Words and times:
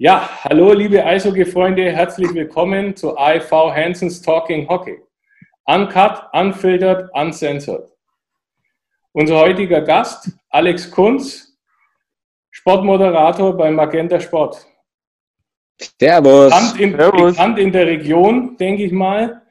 Ja, 0.00 0.30
hallo 0.44 0.74
liebe 0.74 1.04
Eishockey-Freunde, 1.04 1.90
herzlich 1.90 2.32
willkommen 2.32 2.94
zu 2.94 3.18
AIV 3.18 3.50
Hansons 3.50 4.22
Talking 4.22 4.68
Hockey. 4.68 4.96
Uncut, 5.64 6.22
unfiltered, 6.32 7.10
uncensored. 7.14 7.90
Unser 9.10 9.40
heutiger 9.40 9.80
Gast, 9.80 10.30
Alex 10.50 10.88
Kunz, 10.88 11.58
Sportmoderator 12.52 13.56
bei 13.56 13.72
Magenta 13.72 14.20
Sport. 14.20 14.64
Servus. 15.98 16.52
Bekannt 16.52 16.80
in, 16.80 16.96
Servus. 16.96 17.32
bekannt 17.32 17.58
in 17.58 17.72
der 17.72 17.86
Region, 17.88 18.56
denke 18.56 18.84
ich 18.84 18.92
mal. 18.92 19.42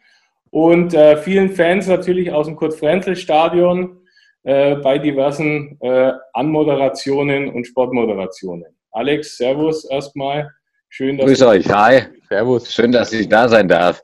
Und 0.50 0.94
äh, 0.94 1.18
vielen 1.18 1.52
Fans 1.52 1.88
natürlich 1.88 2.32
aus 2.32 2.46
dem 2.46 2.56
Kurt-Frenzel-Stadion 2.56 4.00
äh, 4.44 4.78
bei 4.78 4.98
diversen 4.98 5.78
äh, 5.82 6.14
Anmoderationen 6.32 7.50
und 7.50 7.68
Sportmoderationen. 7.68 8.77
Alex, 8.98 9.38
Servus 9.38 9.86
erstmal. 9.86 10.52
Schön, 10.90 11.20
dass 11.20 11.28
Grüß 11.28 11.40
du 11.40 11.48
euch. 11.50 11.70
Hi. 11.70 12.02
Servus. 12.28 12.74
Schön, 12.74 12.92
dass 12.92 13.14
ich 13.14 13.30
da 13.30 13.48
sein 13.48 13.68
darf. 13.68 14.02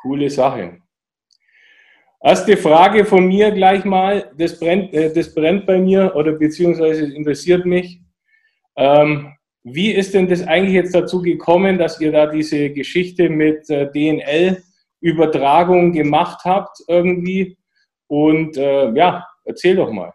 Coole 0.00 0.30
Sache. 0.30 0.78
Erste 2.22 2.56
Frage 2.56 3.04
von 3.04 3.26
mir 3.26 3.50
gleich 3.50 3.84
mal. 3.84 4.32
Das 4.38 4.58
brennt, 4.58 4.94
äh, 4.94 5.12
das 5.12 5.34
brennt 5.34 5.66
bei 5.66 5.78
mir 5.78 6.16
oder 6.16 6.32
beziehungsweise 6.32 7.04
interessiert 7.04 7.66
mich. 7.66 8.00
Ähm, 8.76 9.34
wie 9.62 9.92
ist 9.92 10.14
denn 10.14 10.26
das 10.26 10.46
eigentlich 10.46 10.72
jetzt 10.72 10.94
dazu 10.94 11.20
gekommen, 11.20 11.76
dass 11.76 12.00
ihr 12.00 12.10
da 12.10 12.26
diese 12.26 12.70
Geschichte 12.70 13.28
mit 13.28 13.68
äh, 13.68 13.90
DNL-Übertragung 13.92 15.92
gemacht 15.92 16.40
habt 16.46 16.78
irgendwie? 16.88 17.58
Und 18.06 18.56
äh, 18.56 18.90
ja, 18.92 19.26
erzähl 19.44 19.76
doch 19.76 19.92
mal. 19.92 20.14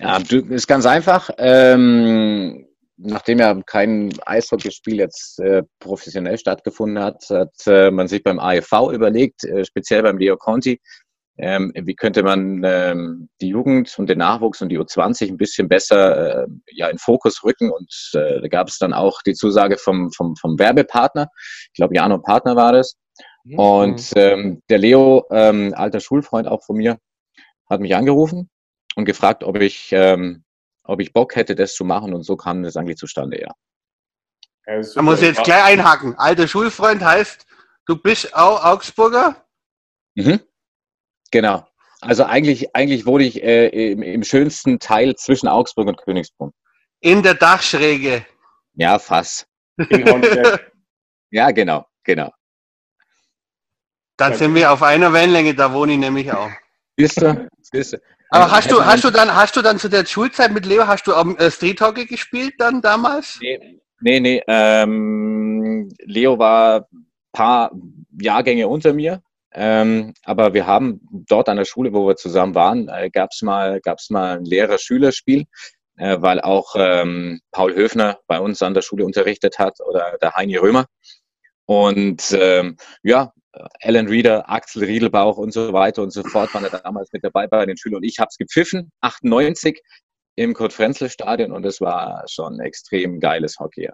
Ja, 0.00 0.20
du, 0.20 0.44
ist 0.54 0.68
ganz 0.68 0.86
einfach. 0.86 1.28
Ähm, 1.38 2.67
nachdem 2.98 3.38
ja 3.38 3.58
kein 3.64 4.12
Eishockeyspiel 4.26 4.96
jetzt 4.96 5.40
äh, 5.40 5.62
professionell 5.78 6.38
stattgefunden 6.38 7.02
hat, 7.02 7.24
hat 7.30 7.54
äh, 7.66 7.90
man 7.90 8.08
sich 8.08 8.22
beim 8.22 8.38
AEV 8.38 8.92
überlegt, 8.92 9.44
äh, 9.44 9.64
speziell 9.64 10.02
beim 10.02 10.18
Leo 10.18 10.36
Conti, 10.36 10.80
ähm, 11.38 11.72
wie 11.74 11.94
könnte 11.94 12.24
man 12.24 12.62
ähm, 12.64 13.28
die 13.40 13.48
Jugend 13.48 13.96
und 13.98 14.08
den 14.08 14.18
Nachwuchs 14.18 14.60
und 14.60 14.70
die 14.70 14.78
U20 14.78 15.28
ein 15.28 15.36
bisschen 15.36 15.68
besser 15.68 16.42
äh, 16.42 16.46
ja, 16.72 16.88
in 16.88 16.98
Fokus 16.98 17.44
rücken. 17.44 17.70
Und 17.70 18.10
äh, 18.14 18.40
da 18.40 18.48
gab 18.48 18.68
es 18.68 18.78
dann 18.78 18.92
auch 18.92 19.22
die 19.22 19.34
Zusage 19.34 19.78
vom, 19.78 20.10
vom, 20.10 20.34
vom 20.34 20.58
Werbepartner. 20.58 21.28
Ich 21.66 21.74
glaube, 21.74 21.94
Jano 21.94 22.18
Partner 22.18 22.56
war 22.56 22.72
das. 22.72 22.96
Mhm. 23.44 23.58
Und 23.58 24.12
ähm, 24.16 24.62
der 24.68 24.78
Leo, 24.78 25.26
ähm, 25.30 25.72
alter 25.76 26.00
Schulfreund 26.00 26.48
auch 26.48 26.64
von 26.64 26.76
mir, 26.76 26.98
hat 27.70 27.80
mich 27.80 27.94
angerufen 27.94 28.50
und 28.96 29.04
gefragt, 29.04 29.44
ob 29.44 29.60
ich, 29.60 29.90
ähm, 29.92 30.42
ob 30.88 31.00
ich 31.00 31.12
Bock 31.12 31.36
hätte, 31.36 31.54
das 31.54 31.74
zu 31.74 31.84
machen. 31.84 32.14
Und 32.14 32.22
so 32.24 32.36
kam 32.36 32.62
das 32.62 32.76
eigentlich 32.76 32.96
zustande, 32.96 33.40
ja. 33.40 33.52
Ja, 34.66 34.80
Da 34.94 35.02
muss 35.02 35.20
ich 35.20 35.28
jetzt 35.28 35.44
gleich 35.44 35.64
einhaken. 35.64 36.14
Alter 36.18 36.48
Schulfreund 36.48 37.02
heißt, 37.02 37.46
du 37.86 37.96
bist 37.96 38.34
auch 38.34 38.64
Augsburger? 38.64 39.46
Mhm. 40.14 40.40
Genau. 41.30 41.66
Also 42.00 42.24
eigentlich, 42.24 42.74
eigentlich 42.74 43.06
wurde 43.06 43.24
ich 43.24 43.42
äh, 43.42 43.92
im, 43.92 44.02
im 44.02 44.24
schönsten 44.24 44.78
Teil 44.78 45.14
zwischen 45.16 45.48
Augsburg 45.48 45.88
und 45.88 45.98
Königsbrunn. 45.98 46.52
In 47.00 47.22
der 47.22 47.34
Dachschräge. 47.34 48.26
Ja, 48.74 48.98
fast. 48.98 49.46
Ja, 51.30 51.50
genau, 51.50 51.84
genau. 52.04 52.32
Dann 54.16 54.34
sind 54.34 54.54
wir 54.54 54.72
auf 54.72 54.82
einer 54.82 55.12
Wellenlänge, 55.12 55.54
da 55.54 55.74
wohne 55.74 55.92
ich 55.92 55.98
nämlich 55.98 56.32
auch. 56.32 56.50
Siehst 56.96 57.20
du? 57.20 57.48
Siehst 57.60 57.92
du? 57.92 57.98
Aber 58.30 58.50
hast 58.50 58.70
du, 58.70 58.76
man- 58.76 58.86
hast 58.86 59.04
du 59.04 59.10
dann, 59.10 59.34
hast 59.34 59.56
du 59.56 59.62
dann 59.62 59.78
zu 59.78 59.88
der 59.88 60.04
Schulzeit 60.04 60.52
mit 60.52 60.66
Leo, 60.66 60.86
hast 60.86 61.06
du 61.06 61.14
am 61.14 61.36
äh, 61.36 61.50
Street 61.50 61.80
Hockey 61.80 62.06
gespielt 62.06 62.54
dann 62.58 62.82
damals? 62.82 63.38
Nee, 63.40 63.80
nee, 64.00 64.20
nee 64.20 64.42
ähm, 64.46 65.88
Leo 66.04 66.38
war 66.38 66.88
ein 66.92 67.06
paar 67.32 67.72
Jahrgänge 68.20 68.68
unter 68.68 68.92
mir. 68.92 69.22
Ähm, 69.52 70.12
aber 70.24 70.52
wir 70.52 70.66
haben 70.66 71.00
dort 71.10 71.48
an 71.48 71.56
der 71.56 71.64
Schule, 71.64 71.92
wo 71.92 72.06
wir 72.06 72.16
zusammen 72.16 72.54
waren, 72.54 72.88
äh, 72.88 73.08
gab 73.10 73.30
es 73.32 73.40
mal, 73.40 73.80
gab's 73.80 74.10
mal 74.10 74.36
ein 74.36 74.44
Lehrer-Schüler-Spiel, 74.44 75.46
äh, 75.96 76.18
weil 76.20 76.40
auch 76.40 76.74
ähm, 76.76 77.40
Paul 77.50 77.74
Höfner 77.74 78.18
bei 78.26 78.38
uns 78.38 78.60
an 78.60 78.74
der 78.74 78.82
Schule 78.82 79.06
unterrichtet 79.06 79.58
hat 79.58 79.80
oder 79.80 80.18
der 80.20 80.34
Heini 80.34 80.56
Römer. 80.56 80.84
Und 81.64 82.36
ähm, 82.38 82.76
ja, 83.02 83.32
Alan 83.82 84.06
Reeder, 84.06 84.48
Axel 84.48 84.84
Riedelbauch 84.84 85.36
und 85.36 85.52
so 85.52 85.72
weiter 85.72 86.02
und 86.02 86.10
so 86.10 86.22
fort 86.22 86.52
waren 86.54 86.64
da 86.70 86.78
damals 86.78 87.12
mit 87.12 87.24
dabei 87.24 87.46
bei 87.46 87.64
den 87.66 87.76
Schülern. 87.76 87.96
Und 87.98 88.04
ich 88.04 88.18
habe 88.18 88.28
es 88.30 88.36
gepfiffen, 88.36 88.92
98 89.00 89.82
im 90.36 90.54
Kurt-Frenzel-Stadion 90.54 91.50
und 91.52 91.64
es 91.66 91.80
war 91.80 92.24
schon 92.28 92.60
extrem 92.60 93.18
geiles 93.20 93.58
Hockey. 93.58 93.88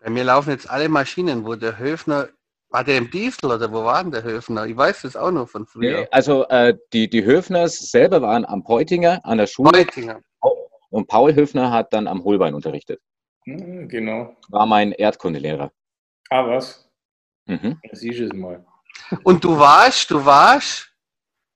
Bei 0.00 0.10
mir 0.10 0.24
laufen 0.24 0.50
jetzt 0.50 0.68
alle 0.68 0.88
Maschinen, 0.88 1.44
wo 1.44 1.54
der 1.54 1.78
Höfner, 1.78 2.28
war 2.70 2.82
der 2.82 2.98
im 2.98 3.10
Diesel 3.10 3.52
oder 3.52 3.70
wo 3.72 3.84
war 3.84 4.02
denn 4.02 4.10
der 4.10 4.24
Höfner? 4.24 4.66
Ich 4.66 4.76
weiß 4.76 5.02
das 5.02 5.14
auch 5.14 5.30
noch 5.30 5.48
von 5.48 5.66
früher. 5.66 6.00
Nee, 6.00 6.08
also 6.10 6.48
äh, 6.48 6.76
die, 6.92 7.08
die 7.08 7.24
Höfners 7.24 7.78
selber 7.90 8.22
waren 8.22 8.44
am 8.44 8.64
Peutinger 8.64 9.24
an 9.24 9.38
der 9.38 9.46
Schule 9.46 9.78
Heutinger. 9.78 10.20
und 10.90 11.06
Paul 11.06 11.34
Höfner 11.34 11.70
hat 11.70 11.92
dann 11.92 12.08
am 12.08 12.24
Holbein 12.24 12.54
unterrichtet. 12.54 13.00
Hm, 13.44 13.88
Genau. 13.88 14.34
War 14.48 14.66
mein 14.66 14.92
Erdkundelehrer. 14.92 15.70
Ah, 16.30 16.48
was? 16.48 16.81
Mhm. 17.46 17.78
Da 17.82 17.96
siehst 17.96 18.20
du 18.20 18.24
es 18.26 18.32
mal. 18.32 18.64
Und 19.24 19.42
du 19.44 19.58
warst, 19.58 20.10
du 20.10 20.24
warst 20.24 20.90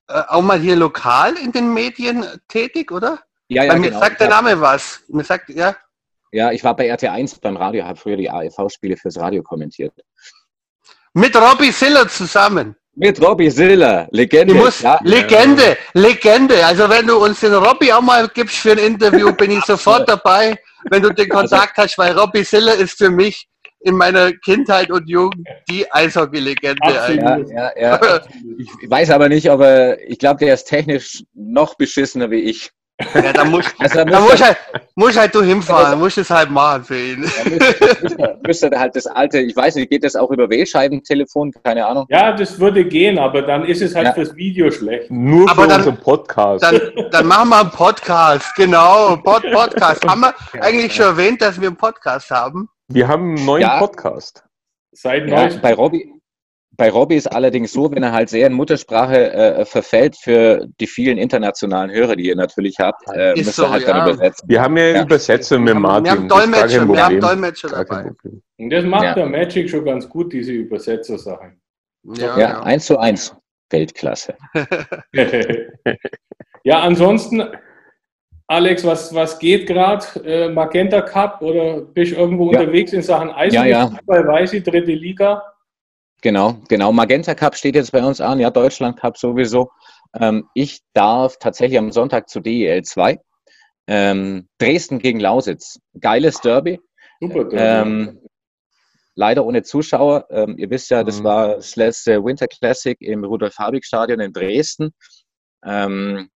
äh, 0.07 0.21
auch 0.27 0.41
mal 0.41 0.59
hier 0.59 0.75
lokal 0.75 1.37
in 1.37 1.51
den 1.51 1.73
Medien 1.73 2.25
tätig, 2.47 2.91
oder? 2.91 3.19
Ja, 3.47 3.63
ja, 3.63 3.73
Weil 3.73 3.79
mir 3.79 3.89
genau. 3.89 3.99
sagt 3.99 4.19
der 4.19 4.29
Name 4.29 4.59
was. 4.59 5.01
Mir 5.07 5.23
sagt, 5.23 5.49
ja, 5.49 5.75
ja, 6.31 6.51
ich 6.51 6.63
war 6.63 6.75
bei 6.75 6.93
RT1 6.93 7.39
beim 7.41 7.55
Radio, 7.57 7.85
habe 7.85 7.97
früher 7.97 8.17
die 8.17 8.29
AEV-Spiele 8.29 8.97
fürs 8.97 9.17
Radio 9.17 9.41
kommentiert. 9.43 9.93
mit 11.13 11.35
Robbie 11.35 11.71
Siller 11.71 12.07
zusammen. 12.07 12.75
Mit 12.95 13.21
Robbie 13.21 13.49
Siller, 13.49 14.07
Legende. 14.11 14.53
Ich 14.53 14.59
muss, 14.59 14.81
ja, 14.81 14.99
Legende, 15.03 15.77
Legende. 15.93 16.65
Also 16.65 16.89
wenn 16.89 17.07
du 17.07 17.17
uns 17.23 17.39
den 17.39 17.53
Robbie 17.53 17.93
auch 17.93 18.01
mal 18.01 18.27
gibst 18.27 18.57
für 18.57 18.71
ein 18.71 18.79
Interview, 18.79 19.31
bin 19.33 19.51
ich 19.51 19.63
sofort 19.65 20.09
dabei, 20.09 20.59
wenn 20.89 21.01
du 21.01 21.13
den 21.13 21.29
Kontakt 21.29 21.77
hast, 21.77 21.97
weil 21.97 22.17
Robbie 22.17 22.43
Siller 22.43 22.75
ist 22.75 22.97
für 22.97 23.09
mich 23.09 23.47
in 23.81 23.95
meiner 23.95 24.31
Kindheit 24.33 24.91
und 24.91 25.07
Jugend 25.07 25.47
die 25.69 25.85
Eishockey-Legende. 25.91 26.79
Ja, 27.53 27.71
ja, 27.79 27.99
ja. 27.99 28.19
Ich 28.57 28.89
weiß 28.89 29.11
aber 29.11 29.29
nicht, 29.29 29.49
ob 29.51 29.61
er, 29.61 30.01
ich 30.09 30.17
glaube, 30.19 30.39
der 30.45 30.53
ist 30.53 30.65
technisch 30.65 31.23
noch 31.33 31.75
beschissener 31.75 32.29
wie 32.31 32.39
ich. 32.41 32.71
Ja, 33.13 33.31
da 33.31 33.45
muss, 33.45 33.63
Also 33.79 34.03
da 34.03 34.19
muss 34.19 34.41
halt, 34.43 34.57
muss 34.95 35.15
halt 35.15 35.35
du 35.35 35.43
hinfahren, 35.43 35.99
musst 35.99 36.17
es 36.17 36.31
halt 36.31 36.49
machen 36.49 36.83
für 36.83 36.97
ihn. 36.97 37.19
müsste, 37.21 38.39
müsste 38.43 38.69
halt 38.79 38.95
das 38.95 39.05
alte, 39.05 39.37
ich 39.39 39.55
weiß 39.55 39.75
nicht, 39.75 39.91
geht 39.91 40.03
das 40.03 40.15
auch 40.15 40.31
über 40.31 40.49
Wählscheibentelefon? 40.49 41.53
Keine 41.63 41.85
Ahnung. 41.85 42.07
Ja, 42.09 42.31
das 42.35 42.59
würde 42.59 42.83
gehen, 42.85 43.19
aber 43.19 43.43
dann 43.43 43.65
ist 43.65 43.83
es 43.83 43.93
halt 43.93 44.07
Ja. 44.07 44.13
fürs 44.13 44.35
Video 44.35 44.71
schlecht. 44.71 45.11
Nur 45.11 45.47
Aber 45.49 45.63
für 45.63 45.67
dann- 45.67 45.77
unseren 45.81 45.97
Podcast. 45.99 46.63
Dann, 46.63 46.81
dann 47.11 47.27
machen 47.27 47.49
wir 47.49 47.59
einen 47.59 47.69
Podcast, 47.69 48.55
genau, 48.55 49.15
Pod 49.17 49.43
Podcast. 49.51 50.03
Haben 50.09 50.21
wir 50.21 50.33
eigentlich 50.63 50.95
schon 50.95 51.05
erwähnt, 51.05 51.39
dass 51.43 51.61
wir 51.61 51.67
einen 51.67 51.77
Podcast 51.77 52.31
haben? 52.31 52.67
Wir 52.87 53.07
haben 53.07 53.35
einen 53.35 53.45
neuen 53.45 53.61
Ja. 53.61 53.79
Podcast. 53.79 54.43
Seit 54.91 55.27
Ja, 55.29 55.49
bei 55.61 55.73
Robbie, 55.73 56.13
bei 56.71 56.89
Robbie 56.89 57.15
ist 57.15 57.27
allerdings 57.27 57.71
so, 57.73 57.91
wenn 57.91 58.03
er 58.03 58.11
halt 58.11 58.29
sehr 58.29 58.47
in 58.47 58.53
Muttersprache 58.53 59.31
äh, 59.33 59.65
verfällt 59.65 60.15
für 60.15 60.67
die 60.79 60.87
vielen 60.87 61.17
internationalen 61.17 61.89
Hörer, 61.91 62.15
die 62.15 62.27
ihr 62.27 62.35
natürlich 62.35 62.77
habt, 62.79 63.03
äh, 63.13 63.33
müsst 63.35 63.55
so, 63.55 63.63
ihr 63.63 63.69
halt 63.71 63.87
ja. 63.87 63.93
dann 63.93 64.09
übersetzen. 64.09 64.47
Wir 64.49 64.61
haben 64.61 64.77
ja, 64.77 64.83
Ja. 64.89 65.01
Übersetzer 65.03 65.57
mit 65.59 65.67
Wir 65.69 65.75
haben, 65.75 65.81
Martin. 65.81 66.03
wir 66.05 66.11
haben 66.11 66.27
Dolmetscher, 66.29 66.87
wir 66.87 67.05
haben. 67.05 67.19
Dolmetscher 67.19 67.69
dabei. 67.69 68.11
Und 68.57 68.69
das 68.69 68.85
macht 68.85 69.03
Ja. 69.03 69.13
der 69.15 69.25
Magic 69.25 69.69
schon 69.69 69.85
ganz 69.85 70.07
gut, 70.07 70.31
diese 70.33 70.51
Übersetzer-Sache. 70.53 71.53
Ja, 72.03 72.39
Ja, 72.39 72.61
eins 72.63 72.85
zu 72.85 72.97
eins. 72.97 73.35
Weltklasse. 73.69 74.35
ja, 76.63 76.79
ansonsten, 76.79 77.43
Alex, 78.49 78.85
was, 78.85 79.13
was 79.13 79.37
geht 79.39 79.67
gerade? 79.67 80.05
Äh, 80.25 80.49
Magenta 80.49 81.01
Cup 81.01 81.41
oder 81.41 81.81
bist 81.81 82.13
du 82.13 82.15
irgendwo 82.15 82.51
Ja. 82.51 82.59
unterwegs 82.61 82.93
in 82.93 83.01
Sachen 83.01 83.29
Eishockey? 83.29 83.69
Ja, 83.69 83.79
ja. 83.83 83.87
Fußball, 83.89 84.25
weiß 84.27 84.53
ich, 84.53 84.63
dritte 84.63 84.93
Liga. 84.93 85.43
Genau, 86.21 86.57
genau. 86.69 86.91
Magenta 86.93 87.35
Cup 87.35 87.55
steht 87.55 87.75
jetzt 87.75 87.91
bei 87.91 88.03
uns 88.03 88.21
an, 88.21 88.39
ja, 88.39 88.49
Deutschland 88.49 88.97
Cup 88.99 89.17
sowieso. 89.17 89.69
Ähm, 90.19 90.47
ich 90.53 90.79
darf 90.93 91.37
tatsächlich 91.37 91.77
am 91.77 91.91
Sonntag 91.91 92.29
zu 92.29 92.39
DEL 92.39 92.83
2. 92.83 93.19
Ähm, 93.87 94.47
Dresden 94.59 94.99
gegen 94.99 95.19
Lausitz. 95.19 95.79
Geiles 95.99 96.39
Derby. 96.41 96.79
Super. 97.21 97.43
Derby. 97.45 97.57
Ähm, 97.57 98.19
leider 99.15 99.45
ohne 99.45 99.63
Zuschauer. 99.63 100.25
Ähm, 100.29 100.57
ihr 100.57 100.69
wisst 100.69 100.89
ja, 100.89 101.03
das 101.03 101.19
Mhm. 101.19 101.23
war 101.25 101.47
das 101.55 101.75
letzte 101.75 102.23
Winter 102.23 102.47
Classic 102.47 102.97
im 103.01 103.23
Rudolf-Habig-Stadion 103.25 104.19
in 104.21 104.31
Dresden, 104.33 104.93
ähm, 105.65 106.29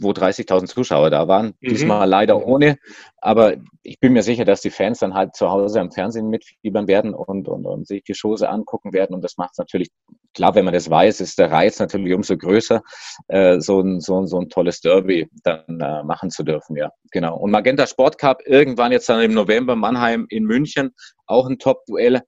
wo 0.00 0.10
30.000 0.10 0.66
Zuschauer 0.66 1.10
da 1.10 1.28
waren. 1.28 1.54
Mhm. 1.60 1.68
Diesmal 1.68 2.08
leider 2.08 2.44
ohne. 2.44 2.78
Aber 3.18 3.56
ich 3.82 4.00
bin 4.00 4.12
mir 4.12 4.22
sicher, 4.22 4.44
dass 4.44 4.60
die 4.60 4.70
Fans 4.70 5.00
dann 5.00 5.14
halt 5.14 5.36
zu 5.36 5.50
Hause 5.50 5.80
am 5.80 5.92
Fernsehen 5.92 6.28
mitfiebern 6.28 6.88
werden 6.88 7.14
und, 7.14 7.48
und, 7.48 7.66
und 7.66 7.86
sich 7.86 8.02
die 8.04 8.14
Chose 8.14 8.48
angucken 8.48 8.92
werden. 8.92 9.14
Und 9.14 9.22
das 9.22 9.36
macht 9.36 9.52
es 9.52 9.58
natürlich 9.58 9.90
klar, 10.34 10.54
wenn 10.54 10.64
man 10.64 10.74
das 10.74 10.90
weiß, 10.90 11.20
ist 11.20 11.38
der 11.38 11.50
Reiz 11.50 11.78
natürlich 11.78 12.14
umso 12.14 12.36
größer, 12.36 12.82
äh, 13.28 13.60
so, 13.60 13.80
ein, 13.80 14.00
so, 14.00 14.24
so 14.26 14.40
ein 14.40 14.48
tolles 14.48 14.80
Derby 14.80 15.28
dann 15.42 15.80
äh, 15.80 16.02
machen 16.04 16.30
zu 16.30 16.42
dürfen, 16.42 16.76
ja, 16.76 16.90
genau. 17.10 17.36
Und 17.36 17.50
Magenta 17.50 17.86
Sport 17.86 18.18
Cup 18.18 18.42
irgendwann 18.46 18.92
jetzt 18.92 19.08
dann 19.08 19.20
im 19.20 19.34
November 19.34 19.76
Mannheim 19.76 20.26
in 20.28 20.44
München, 20.44 20.94
auch 21.26 21.46
ein 21.46 21.58
Top-Duell. 21.58 22.22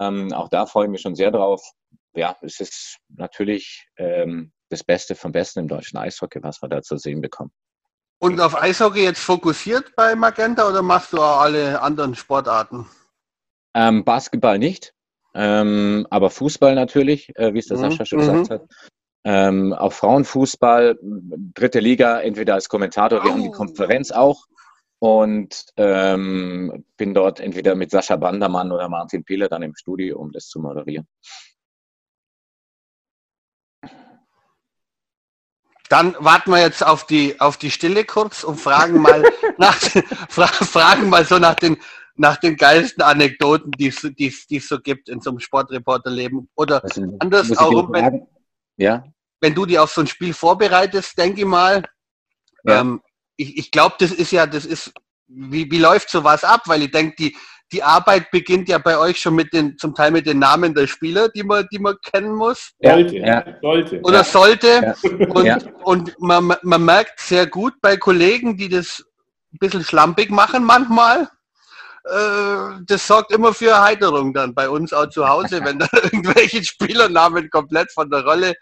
Ähm, 0.00 0.32
auch 0.32 0.48
da 0.48 0.66
freue 0.66 0.86
ich 0.86 0.90
mich 0.90 1.00
schon 1.00 1.14
sehr 1.14 1.30
drauf. 1.30 1.62
Ja, 2.14 2.36
es 2.40 2.60
ist 2.60 2.98
natürlich 3.08 3.86
ähm, 3.98 4.52
das 4.68 4.84
Beste 4.84 5.14
vom 5.14 5.32
Besten 5.32 5.60
im 5.60 5.68
deutschen 5.68 5.98
Eishockey, 5.98 6.42
was 6.42 6.62
wir 6.62 6.68
da 6.68 6.82
zu 6.82 6.96
sehen 6.96 7.20
bekommen. 7.20 7.52
Und 8.18 8.40
auf 8.40 8.60
Eishockey 8.60 9.02
jetzt 9.02 9.20
fokussiert 9.20 9.94
bei 9.94 10.14
Magenta 10.14 10.68
oder 10.68 10.82
machst 10.82 11.12
du 11.12 11.18
auch 11.18 11.40
alle 11.40 11.80
anderen 11.82 12.14
Sportarten? 12.14 12.86
Ähm, 13.74 14.04
Basketball 14.04 14.58
nicht, 14.58 14.94
ähm, 15.34 16.06
aber 16.10 16.30
Fußball 16.30 16.74
natürlich, 16.74 17.30
äh, 17.36 17.52
wie 17.52 17.58
es 17.58 17.66
der 17.66 17.76
mhm. 17.76 17.82
Sascha 17.82 18.06
schon 18.06 18.20
gesagt 18.20 18.48
mhm. 18.48 18.54
hat. 18.54 18.62
Ähm, 19.24 19.72
auch 19.72 19.92
Frauenfußball, 19.92 20.98
dritte 21.02 21.80
Liga, 21.80 22.20
entweder 22.20 22.54
als 22.54 22.68
Kommentator, 22.68 23.22
wir 23.22 23.30
oh. 23.30 23.34
haben 23.34 23.42
die 23.42 23.50
Konferenz 23.50 24.12
auch 24.12 24.46
und 24.98 25.66
ähm, 25.76 26.84
bin 26.96 27.12
dort 27.12 27.40
entweder 27.40 27.74
mit 27.74 27.90
Sascha 27.90 28.16
Bandermann 28.16 28.72
oder 28.72 28.88
Martin 28.88 29.24
Pieler 29.24 29.48
dann 29.48 29.62
im 29.62 29.76
Studio, 29.76 30.18
um 30.18 30.32
das 30.32 30.46
zu 30.46 30.60
moderieren. 30.60 31.06
Dann 35.88 36.16
warten 36.18 36.50
wir 36.50 36.60
jetzt 36.60 36.84
auf 36.84 37.06
die, 37.06 37.40
auf 37.40 37.56
die 37.56 37.70
Stille 37.70 38.04
kurz 38.04 38.44
und 38.44 38.60
fragen 38.60 39.00
mal, 39.00 39.22
nach, 39.58 39.76
fragen 39.76 41.08
mal 41.08 41.24
so 41.24 41.38
nach 41.38 41.54
den, 41.54 41.76
nach 42.16 42.36
den 42.36 42.56
geilsten 42.56 43.02
Anekdoten, 43.02 43.70
die 43.72 43.88
es 43.88 44.68
so 44.68 44.80
gibt 44.80 45.08
in 45.08 45.20
so 45.20 45.30
einem 45.30 45.40
Sportreporterleben. 45.40 46.48
Oder 46.56 46.82
also, 46.82 47.16
anders 47.20 47.56
auch, 47.56 47.92
wenn, 47.92 48.26
ja? 48.76 49.04
wenn 49.40 49.54
du 49.54 49.66
die 49.66 49.78
auf 49.78 49.92
so 49.92 50.00
ein 50.00 50.06
Spiel 50.06 50.34
vorbereitest, 50.34 51.16
denke 51.18 51.40
ich 51.40 51.46
mal. 51.46 51.82
Ja. 52.64 52.80
Ähm, 52.80 53.02
ich 53.36 53.56
ich 53.58 53.70
glaube, 53.70 53.96
das 53.98 54.12
ist 54.12 54.32
ja, 54.32 54.46
das 54.46 54.64
ist, 54.64 54.92
wie, 55.28 55.70
wie 55.70 55.78
läuft 55.78 56.10
sowas 56.10 56.42
ab? 56.42 56.62
Weil 56.66 56.82
ich 56.82 56.90
denke, 56.90 57.16
die, 57.16 57.36
die 57.72 57.82
Arbeit 57.82 58.30
beginnt 58.30 58.68
ja 58.68 58.78
bei 58.78 58.96
euch 58.96 59.20
schon 59.20 59.34
mit 59.34 59.52
den, 59.52 59.76
zum 59.78 59.94
Teil 59.94 60.10
mit 60.10 60.26
den 60.26 60.38
Namen 60.38 60.74
der 60.74 60.86
Spieler, 60.86 61.28
die 61.28 61.42
man, 61.42 61.66
die 61.72 61.78
man 61.78 61.96
kennen 62.02 62.34
muss. 62.34 62.72
Sollte. 62.80 63.16
Ja. 63.16 63.44
sollte. 63.60 64.00
Oder 64.02 64.18
ja. 64.18 64.24
sollte. 64.24 64.94
Und, 65.30 65.76
und 65.82 66.20
man, 66.20 66.54
man 66.62 66.84
merkt 66.84 67.20
sehr 67.20 67.46
gut 67.46 67.74
bei 67.80 67.96
Kollegen, 67.96 68.56
die 68.56 68.68
das 68.68 69.04
ein 69.52 69.58
bisschen 69.58 69.84
schlampig 69.84 70.30
machen 70.30 70.64
manchmal, 70.64 71.28
äh, 72.06 72.84
das 72.86 73.04
sorgt 73.04 73.32
immer 73.32 73.52
für 73.52 73.70
Erheiterung 73.70 74.32
dann 74.32 74.54
bei 74.54 74.68
uns 74.68 74.92
auch 74.92 75.08
zu 75.08 75.28
Hause, 75.28 75.60
wenn 75.64 75.80
da 75.80 75.88
irgendwelche 75.92 76.62
Spielernamen 76.62 77.50
komplett 77.50 77.90
von 77.90 78.08
der 78.10 78.24
Rolle 78.24 78.50
äh, 78.50 78.54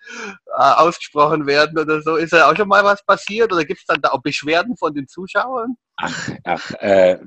ausgesprochen 0.57 1.47
werden 1.47 1.79
oder 1.79 2.01
so. 2.01 2.17
Ist 2.17 2.33
ja 2.33 2.51
auch 2.51 2.57
schon 2.57 2.69
mal 2.69 2.85
was 2.85 3.05
passiert 3.05 3.53
oder 3.53 3.65
gibt 3.65 3.81
es 3.81 3.87
dann 3.87 4.01
da 4.01 4.11
auch 4.11 4.23
Beschwerden 4.23 4.77
von 4.79 4.95
den 4.95 5.09
Zuschauern? 5.09 5.77
Ach, 5.97 6.31
ach 6.45 6.73
äh, 6.81 7.19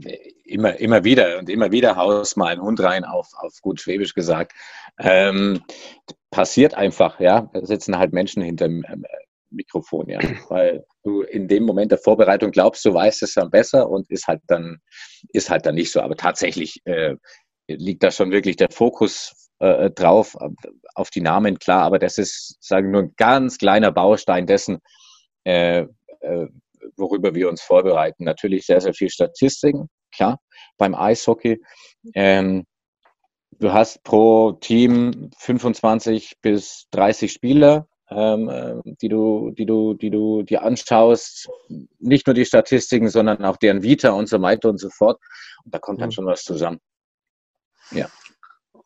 immer, 0.44 0.78
immer 0.80 1.04
wieder 1.04 1.38
und 1.40 1.50
immer 1.50 1.72
wieder 1.72 1.96
haust 1.96 2.36
mal 2.36 2.48
einen 2.52 2.62
Hund 2.62 2.82
rein, 2.82 3.06
auf, 3.06 3.30
auf 3.38 3.62
gut 3.62 3.80
Schwäbisch 3.80 4.14
gesagt. 4.14 4.54
Ähm, 5.00 5.64
passiert 6.32 6.74
einfach, 6.74 7.20
ja. 7.20 7.50
Da 7.54 7.66
sitzen 7.66 7.98
halt 7.98 8.14
Menschen 8.14 8.44
hinter 8.44 8.68
dem 8.68 8.86
ähm, 8.90 9.06
Mikrofon, 9.50 10.10
ja. 10.10 10.20
Weil 10.50 10.86
du 11.04 11.22
in 11.22 11.48
dem 11.48 11.64
Moment 11.64 11.92
der 11.92 12.00
Vorbereitung 12.00 12.52
glaubst, 12.52 12.84
du 12.86 12.94
weißt 12.94 13.24
es 13.24 13.34
dann 13.34 13.50
besser 13.50 13.90
und 13.90 14.10
ist 14.10 14.28
halt 14.28 14.42
dann, 14.48 14.80
ist 15.30 15.50
halt 15.50 15.66
dann 15.66 15.76
nicht 15.76 15.92
so. 15.92 16.02
Aber 16.02 16.18
tatsächlich 16.18 16.82
äh, 16.86 17.16
liegt 17.68 18.04
da 18.04 18.12
schon 18.12 18.32
wirklich 18.32 18.58
der 18.58 18.70
Fokus 18.70 19.50
äh, 19.60 19.90
drauf, 19.92 20.36
auf 20.96 21.10
die 21.10 21.22
Namen, 21.22 21.60
klar. 21.60 21.84
Aber 21.84 22.00
das 22.00 22.18
ist, 22.18 22.58
sagen 22.60 22.88
wir, 22.88 22.92
nur 22.92 23.02
ein 23.04 23.14
ganz 23.18 23.58
kleiner 23.58 23.92
Baustein 23.92 24.46
dessen, 24.46 24.80
äh, 25.46 25.86
äh, 26.20 26.48
worüber 26.96 27.36
wir 27.36 27.50
uns 27.50 27.62
vorbereiten. 27.62 28.24
Natürlich 28.24 28.66
sehr, 28.66 28.82
sehr 28.82 28.94
viel 28.94 29.10
Statistiken, 29.10 29.90
klar, 30.14 30.40
beim 30.78 30.96
Eishockey. 30.96 31.62
Ähm, 32.14 32.66
du 33.52 33.74
hast 33.74 34.04
pro 34.04 34.54
Team 34.54 35.32
25 35.38 36.36
bis 36.42 36.88
30 36.92 37.32
Spieler, 37.32 37.88
ähm, 38.10 38.50
äh, 38.50 38.76
die 39.02 39.10
du, 39.10 39.52
die 39.52 39.66
du, 39.66 39.94
die 39.94 40.10
du 40.10 40.44
dir 40.44 40.64
anschaust. 40.64 41.50
Nicht 42.00 42.28
nur 42.28 42.34
die 42.34 42.46
Statistiken, 42.46 43.10
sondern 43.10 43.44
auch 43.44 43.58
deren 43.58 43.84
Vita 43.84 44.12
und 44.12 44.30
so 44.30 44.42
weiter 44.42 44.70
und 44.70 44.80
so 44.80 44.90
fort. 44.90 45.20
Und 45.66 45.74
da 45.74 45.80
kommt 45.80 46.02
dann 46.02 46.10
mhm. 46.10 46.14
schon 46.14 46.26
was 46.26 46.44
zusammen. 46.44 46.80
Ja. 47.92 48.08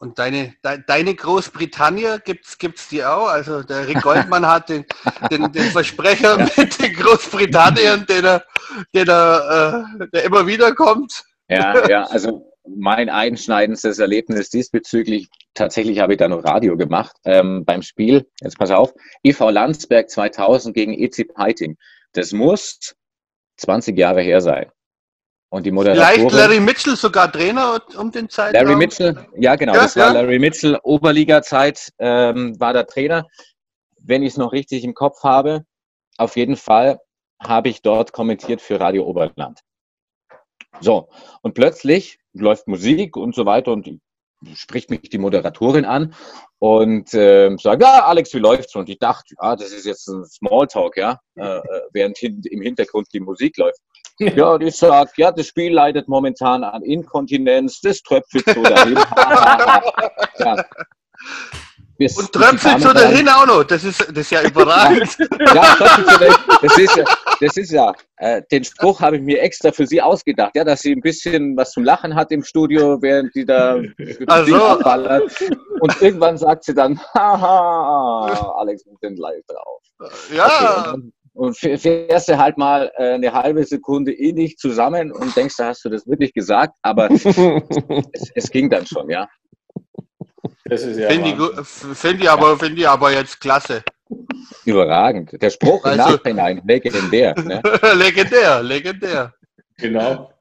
Und 0.01 0.17
deine, 0.17 0.55
de, 0.65 0.79
deine 0.87 1.13
Großbritannier 1.13 2.17
gibt 2.25 2.47
es 2.47 2.87
die 2.87 3.05
auch? 3.05 3.27
Also 3.27 3.61
der 3.61 3.87
Rick 3.87 4.01
Goldmann 4.01 4.47
hat 4.47 4.69
den, 4.69 4.83
den, 5.29 5.51
den 5.51 5.65
Versprecher 5.65 6.37
mit 6.57 6.81
den 6.81 6.93
Großbritannien, 6.95 8.07
den 8.07 8.25
er, 8.25 8.43
den 8.95 9.07
er, 9.07 9.85
äh, 9.99 10.07
der 10.11 10.23
immer 10.23 10.47
wieder 10.47 10.73
kommt. 10.73 11.23
Ja, 11.49 11.87
ja, 11.87 12.03
also 12.05 12.51
mein 12.67 13.09
einschneidendes 13.09 13.99
Erlebnis 13.99 14.49
diesbezüglich, 14.49 15.29
tatsächlich 15.53 15.99
habe 15.99 16.13
ich 16.13 16.19
da 16.19 16.27
noch 16.27 16.43
Radio 16.43 16.77
gemacht 16.77 17.15
ähm, 17.23 17.63
beim 17.63 17.83
Spiel. 17.83 18.27
Jetzt 18.41 18.57
pass 18.57 18.71
auf, 18.71 18.95
EV 19.21 19.51
Landsberg 19.51 20.09
2000 20.09 20.73
gegen 20.73 20.93
EC 20.93 21.31
Peiting. 21.31 21.77
Das 22.13 22.31
muss 22.31 22.95
20 23.57 23.95
Jahre 23.95 24.21
her 24.23 24.41
sein. 24.41 24.71
Und 25.51 25.65
die 25.65 25.71
Moderatorin... 25.71 26.15
Vielleicht 26.15 26.31
Larry 26.33 26.59
Mitchell 26.61 26.95
sogar 26.95 27.29
Trainer 27.29 27.81
um 27.97 28.09
den 28.09 28.29
Zeitraum? 28.29 28.65
Larry 28.65 28.75
Mitchell, 28.77 29.27
ja 29.35 29.55
genau, 29.57 29.73
ja, 29.73 29.81
das 29.81 29.95
ja. 29.95 30.05
war 30.05 30.13
Larry 30.13 30.39
Mitchell, 30.39 30.79
Oberliga-Zeit 30.81 31.91
ähm, 31.99 32.57
war 32.57 32.71
der 32.71 32.87
Trainer. 32.87 33.27
Wenn 33.99 34.23
ich 34.23 34.29
es 34.29 34.37
noch 34.37 34.53
richtig 34.53 34.85
im 34.85 34.93
Kopf 34.93 35.23
habe, 35.23 35.65
auf 36.17 36.37
jeden 36.37 36.55
Fall 36.55 37.01
habe 37.43 37.67
ich 37.67 37.81
dort 37.81 38.13
kommentiert 38.13 38.61
für 38.61 38.79
Radio 38.79 39.05
Oberland. 39.05 39.59
So, 40.79 41.09
und 41.41 41.53
plötzlich 41.53 42.17
läuft 42.31 42.69
Musik 42.69 43.17
und 43.17 43.35
so 43.35 43.45
weiter 43.45 43.73
und 43.73 43.99
spricht 44.55 44.89
mich 44.89 45.01
die 45.01 45.17
Moderatorin 45.17 45.83
an 45.83 46.15
und 46.59 47.13
äh, 47.13 47.53
sagt, 47.57 47.81
ja, 47.81 48.05
Alex, 48.05 48.33
wie 48.33 48.39
läuft's? 48.39 48.75
Und 48.75 48.87
ich 48.87 48.99
dachte, 48.99 49.35
ja, 49.41 49.57
das 49.57 49.71
ist 49.71 49.85
jetzt 49.85 50.07
ein 50.07 50.23
Smalltalk, 50.25 50.95
ja, 50.95 51.19
äh, 51.35 51.57
äh 51.57 51.61
während 51.91 52.17
hin, 52.17 52.41
im 52.49 52.61
Hintergrund 52.61 53.07
die 53.13 53.19
Musik 53.19 53.57
läuft. 53.57 53.81
Ja, 54.35 54.53
und 54.53 54.61
ich 54.61 54.75
sage, 54.75 55.11
ja, 55.17 55.31
das 55.31 55.47
Spiel 55.47 55.73
leidet 55.73 56.07
momentan 56.07 56.63
an 56.63 56.83
Inkontinenz, 56.83 57.81
das 57.81 58.01
tröpfelt 58.03 58.45
so 58.45 58.61
dahin. 58.61 58.95
ja. 60.39 60.65
Bis, 61.97 62.17
und 62.17 62.31
tröpfelt 62.31 62.81
so 62.81 62.93
dahin 62.93 63.27
auch 63.29 63.45
noch, 63.45 63.63
das 63.63 63.83
ist, 63.83 63.99
das 63.99 64.17
ist 64.17 64.31
ja 64.31 64.43
überragend. 64.43 65.17
ja, 65.53 65.75
das 66.61 66.77
ist 66.77 66.95
ja, 66.95 67.05
das 67.39 67.57
ist 67.57 67.71
ja 67.71 67.93
äh, 68.17 68.41
den 68.51 68.63
Spruch 68.63 69.01
habe 69.01 69.17
ich 69.17 69.23
mir 69.23 69.41
extra 69.41 69.71
für 69.71 69.87
sie 69.87 70.01
ausgedacht, 70.01 70.55
ja, 70.55 70.63
dass 70.63 70.81
sie 70.81 70.93
ein 70.93 71.01
bisschen 71.01 71.57
was 71.57 71.71
zum 71.71 71.83
Lachen 71.83 72.15
hat 72.15 72.31
im 72.31 72.43
Studio, 72.43 73.01
während 73.01 73.33
sie 73.33 73.45
da 73.45 73.81
also. 74.27 74.79
Und 75.79 76.01
irgendwann 76.01 76.37
sagt 76.37 76.63
sie 76.63 76.75
dann, 76.75 76.99
haha, 77.15 78.53
Alex, 78.57 78.85
wir 78.85 78.95
sind 79.01 79.17
live 79.17 79.43
drauf. 79.47 79.81
Ja. 80.35 80.93
Okay, 80.93 81.11
und 81.33 81.57
fährst 81.57 82.27
du 82.27 82.37
halt 82.37 82.57
mal 82.57 82.91
äh, 82.97 83.13
eine 83.13 83.31
halbe 83.31 83.63
Sekunde 83.63 84.11
eh 84.11 84.33
nicht 84.33 84.59
zusammen 84.59 85.11
und 85.11 85.35
denkst, 85.35 85.55
da 85.57 85.67
hast 85.67 85.85
du 85.85 85.89
das 85.89 86.05
wirklich 86.07 86.33
gesagt, 86.33 86.73
aber 86.81 87.09
es, 87.11 88.31
es, 88.35 88.51
ging 88.51 88.69
dann 88.69 88.85
schon, 88.85 89.09
ja. 89.09 89.29
Das 90.65 90.83
ist 90.83 90.97
ja 90.97 91.09
Finde 91.09 91.29
ich, 91.29 91.67
find 91.67 92.21
ich, 92.21 92.29
aber, 92.29 92.57
find 92.57 92.77
ich 92.77 92.87
aber 92.87 93.13
jetzt 93.13 93.39
klasse. 93.39 93.83
Überragend. 94.65 95.41
Der 95.41 95.49
Spruch 95.49 95.83
also, 95.85 96.01
im 96.01 96.15
Nachhinein, 96.15 96.61
legendär. 96.65 97.33
Ne? 97.43 97.61
legendär, 97.95 98.61
legendär. 98.61 99.33
Genau. 99.77 100.33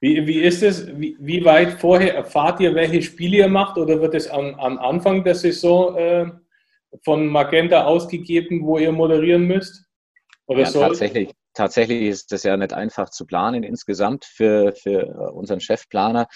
Wie, 0.00 0.26
wie 0.26 0.40
ist 0.42 0.62
es, 0.62 0.86
wie, 0.98 1.16
wie, 1.18 1.44
weit 1.44 1.80
vorher 1.80 2.14
erfahrt 2.14 2.60
ihr, 2.60 2.74
welche 2.74 3.02
Spiele 3.02 3.38
ihr 3.38 3.48
macht 3.48 3.78
oder 3.78 4.00
wird 4.00 4.14
es 4.14 4.28
am, 4.28 4.54
am 4.56 4.78
Anfang 4.78 5.24
der 5.24 5.34
Saison 5.34 5.96
äh, 5.96 6.26
von 7.02 7.26
Magenta 7.26 7.84
ausgegeben, 7.84 8.64
wo 8.66 8.78
ihr 8.78 8.92
moderieren 8.92 9.46
müsst? 9.46 9.85
Oder 10.46 10.60
ja, 10.60 10.66
soll? 10.66 10.88
Tatsächlich, 10.88 11.32
tatsächlich 11.54 12.02
ist 12.02 12.30
das 12.30 12.44
ja 12.44 12.56
nicht 12.56 12.72
einfach 12.72 13.10
zu 13.10 13.26
planen 13.26 13.64
insgesamt 13.64 14.24
für, 14.24 14.72
für 14.72 15.32
unseren 15.32 15.60
Chefplaner, 15.60 16.28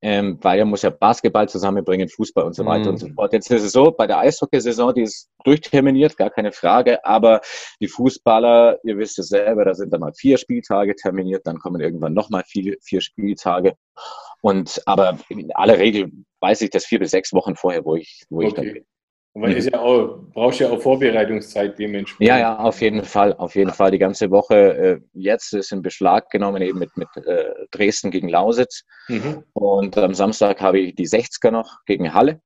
ähm, 0.00 0.38
weil 0.40 0.58
er 0.58 0.64
muss 0.64 0.82
ja 0.82 0.90
Basketball 0.90 1.48
zusammenbringen, 1.48 2.08
Fußball 2.08 2.44
und 2.44 2.54
so 2.54 2.64
weiter 2.64 2.84
mhm. 2.84 2.90
und 2.90 2.96
so 2.98 3.08
mhm. 3.08 3.14
fort. 3.14 3.32
Jetzt 3.34 3.50
ist 3.50 3.62
es 3.62 3.72
so, 3.72 3.90
bei 3.90 4.06
der 4.06 4.18
Eishockeysaison, 4.18 4.94
die 4.94 5.02
ist 5.02 5.28
durchterminiert, 5.44 6.16
gar 6.16 6.30
keine 6.30 6.52
Frage, 6.52 7.04
aber 7.04 7.40
die 7.80 7.88
Fußballer, 7.88 8.78
ihr 8.84 8.96
wisst 8.96 9.18
es 9.18 9.28
selber, 9.28 9.64
da 9.64 9.74
sind 9.74 9.92
dann 9.92 10.00
mal 10.00 10.14
vier 10.14 10.38
Spieltage 10.38 10.94
terminiert, 10.96 11.46
dann 11.46 11.58
kommen 11.58 11.80
irgendwann 11.80 12.14
nochmal 12.14 12.44
vier, 12.46 12.76
vier 12.82 13.02
Spieltage. 13.02 13.74
Und 14.40 14.82
aber 14.86 15.18
in 15.28 15.54
aller 15.54 15.78
Regel 15.78 16.10
weiß 16.40 16.62
ich 16.62 16.70
das 16.70 16.86
vier 16.86 16.98
bis 16.98 17.10
sechs 17.10 17.32
Wochen 17.32 17.54
vorher, 17.54 17.84
wo 17.84 17.96
ich, 17.96 18.24
wo 18.30 18.38
okay. 18.38 18.46
ich 18.46 18.54
dann 18.54 18.72
bin. 18.72 18.84
Und 19.34 19.42
man 19.42 19.50
mhm. 19.50 19.56
ist 19.56 19.70
ja 19.70 19.80
auch, 19.80 20.18
brauchst 20.32 20.60
ja 20.60 20.68
auch 20.68 20.80
Vorbereitungszeit 20.80 21.78
dementsprechend. 21.78 22.28
Ja, 22.28 22.38
ja, 22.38 22.58
auf 22.58 22.80
jeden 22.82 23.02
Fall, 23.02 23.32
auf 23.32 23.54
jeden 23.54 23.72
Fall. 23.72 23.90
Die 23.90 23.98
ganze 23.98 24.30
Woche 24.30 24.54
äh, 24.54 25.00
jetzt 25.14 25.54
ist 25.54 25.72
in 25.72 25.80
Beschlag 25.80 26.28
genommen, 26.30 26.60
eben 26.60 26.78
mit, 26.78 26.94
mit 26.98 27.08
äh, 27.16 27.50
Dresden 27.70 28.10
gegen 28.10 28.28
Lausitz. 28.28 28.84
Mhm. 29.08 29.44
Und 29.54 29.96
am 29.96 30.12
Samstag 30.12 30.60
habe 30.60 30.80
ich 30.80 30.94
die 30.94 31.08
60er 31.08 31.50
noch 31.50 31.78
gegen 31.86 32.12
Halle. 32.12 32.42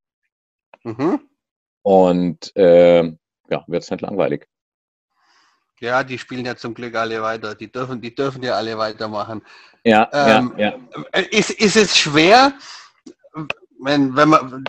Mhm. 0.85 1.21
Und 1.83 2.55
äh, 2.57 3.03
ja, 3.03 3.65
wird 3.67 3.83
es 3.83 3.91
nicht 3.91 4.03
langweilig. 4.03 4.47
Ja, 5.81 6.05
die 6.05 6.19
spielen 6.19 6.47
ja 6.47 6.57
zum 6.57 6.73
Glück 6.73 6.95
alle 6.95 7.21
weiter. 7.21 7.55
Die 7.55 7.71
dürfen, 7.71 8.01
die 8.01 8.15
dürfen 8.15 8.43
ja 8.43 8.55
alle 8.55 8.79
weitermachen. 8.79 9.43
Ja, 9.85 10.09
ähm, 10.13 10.55
ja, 10.57 10.75
ja. 11.15 11.21
Ist, 11.31 11.51
ist 11.51 11.77
es 11.77 11.99
schwer, 11.99 12.55
wenn, 13.81 14.17
wenn 14.17 14.29
man, 14.29 14.65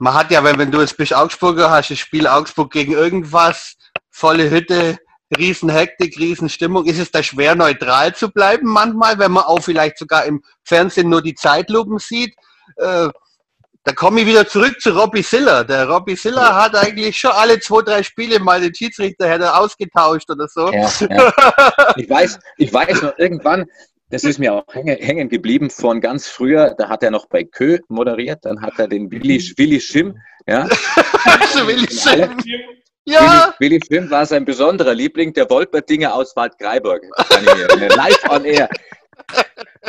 man 0.00 0.14
hat 0.14 0.30
ja, 0.30 0.42
wenn, 0.44 0.58
wenn 0.58 0.70
du 0.70 0.80
jetzt 0.80 0.96
bist 0.96 1.14
Augsburger, 1.14 1.70
hast 1.70 1.90
das 1.90 1.98
Spiel 1.98 2.26
Augsburg 2.26 2.72
gegen 2.72 2.92
irgendwas, 2.92 3.76
volle 4.10 4.50
Hütte, 4.50 4.98
riesen 5.36 5.70
Hektik, 5.70 6.18
riesen 6.18 6.48
Stimmung. 6.48 6.86
Ist 6.86 6.98
es 6.98 7.10
da 7.10 7.22
schwer, 7.22 7.54
neutral 7.54 8.14
zu 8.14 8.30
bleiben 8.30 8.68
manchmal, 8.68 9.18
wenn 9.18 9.32
man 9.32 9.44
auch 9.44 9.60
vielleicht 9.60 9.98
sogar 9.98 10.24
im 10.24 10.42
Fernsehen 10.64 11.08
nur 11.08 11.22
die 11.22 11.34
Zeitlupen 11.34 11.98
sieht? 11.98 12.34
Äh, 12.76 13.08
da 13.84 13.92
komme 13.92 14.20
ich 14.20 14.26
wieder 14.26 14.46
zurück 14.46 14.80
zu 14.80 14.90
Robbie 14.90 15.22
Siller. 15.22 15.64
Der 15.64 15.88
Robbie 15.88 16.14
Siller 16.14 16.54
hat 16.54 16.76
eigentlich 16.76 17.18
schon 17.18 17.32
alle 17.32 17.58
zwei, 17.58 17.82
drei 17.82 18.02
Spiele 18.04 18.38
mal 18.38 18.60
den 18.60 18.72
Schiedsrichter 18.72 19.28
hätte 19.28 19.56
ausgetauscht 19.56 20.30
oder 20.30 20.46
so. 20.46 20.70
Ja, 20.70 20.88
ja. 21.10 21.32
Ich 21.96 22.08
weiß, 22.08 22.38
ich 22.58 22.72
weiß 22.72 23.02
noch 23.02 23.18
irgendwann, 23.18 23.66
das 24.12 24.24
ist 24.24 24.38
mir 24.38 24.52
auch 24.52 24.64
hängen 24.74 25.30
geblieben 25.30 25.70
von 25.70 26.02
ganz 26.02 26.28
früher. 26.28 26.74
Da 26.76 26.90
hat 26.90 27.02
er 27.02 27.10
noch 27.10 27.26
bei 27.26 27.44
Kö 27.44 27.78
moderiert, 27.88 28.44
dann 28.44 28.60
hat 28.60 28.78
er 28.78 28.86
den 28.86 29.10
Willi, 29.10 29.38
Willi 29.56 29.80
Schimm. 29.80 30.18
Ja. 30.46 30.68
Willi 31.66 31.88
Schimm. 31.90 32.36
Ja. 33.06 33.54
Willi, 33.58 33.80
Willi 33.80 33.80
Schimm 33.86 34.10
war 34.10 34.26
sein 34.26 34.44
besonderer 34.44 34.94
Liebling, 34.94 35.32
der 35.32 35.48
Wolperdinger 35.48 36.14
aus 36.14 36.36
Wald 36.36 36.58
Greiburg. 36.58 37.02
Live 37.96 38.30
on 38.30 38.44
air. 38.44 38.68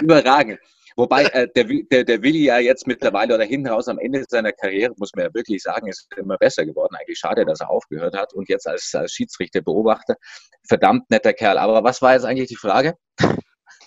Überragend. 0.02 0.58
Wobei 0.96 1.26
äh, 1.26 1.50
der, 1.54 1.66
der, 1.92 2.06
der 2.06 2.22
Willi 2.22 2.46
ja 2.46 2.60
jetzt 2.60 2.88
mittlerweile 2.88 3.36
oder 3.36 3.44
hinten 3.44 3.68
raus 3.68 3.90
am 3.90 4.00
Ende 4.00 4.24
seiner 4.30 4.54
Karriere, 4.54 4.94
muss 4.96 5.12
man 5.16 5.26
ja 5.26 5.34
wirklich 5.34 5.62
sagen, 5.62 5.88
ist 5.88 6.08
immer 6.16 6.38
besser 6.38 6.66
geworden. 6.66 6.96
Eigentlich 6.96 7.20
schade, 7.20 7.44
dass 7.46 7.60
er 7.60 7.70
aufgehört 7.70 8.16
hat 8.16 8.34
und 8.34 8.48
jetzt 8.48 8.68
als, 8.68 8.90
als 8.96 9.12
Schiedsrichter 9.12 9.62
beobachter. 9.62 10.16
Verdammt 10.66 11.10
netter 11.10 11.34
Kerl. 11.34 11.58
Aber 11.58 11.84
was 11.84 12.02
war 12.02 12.14
jetzt 12.14 12.24
eigentlich 12.24 12.48
die 12.48 12.56
Frage? 12.56 12.94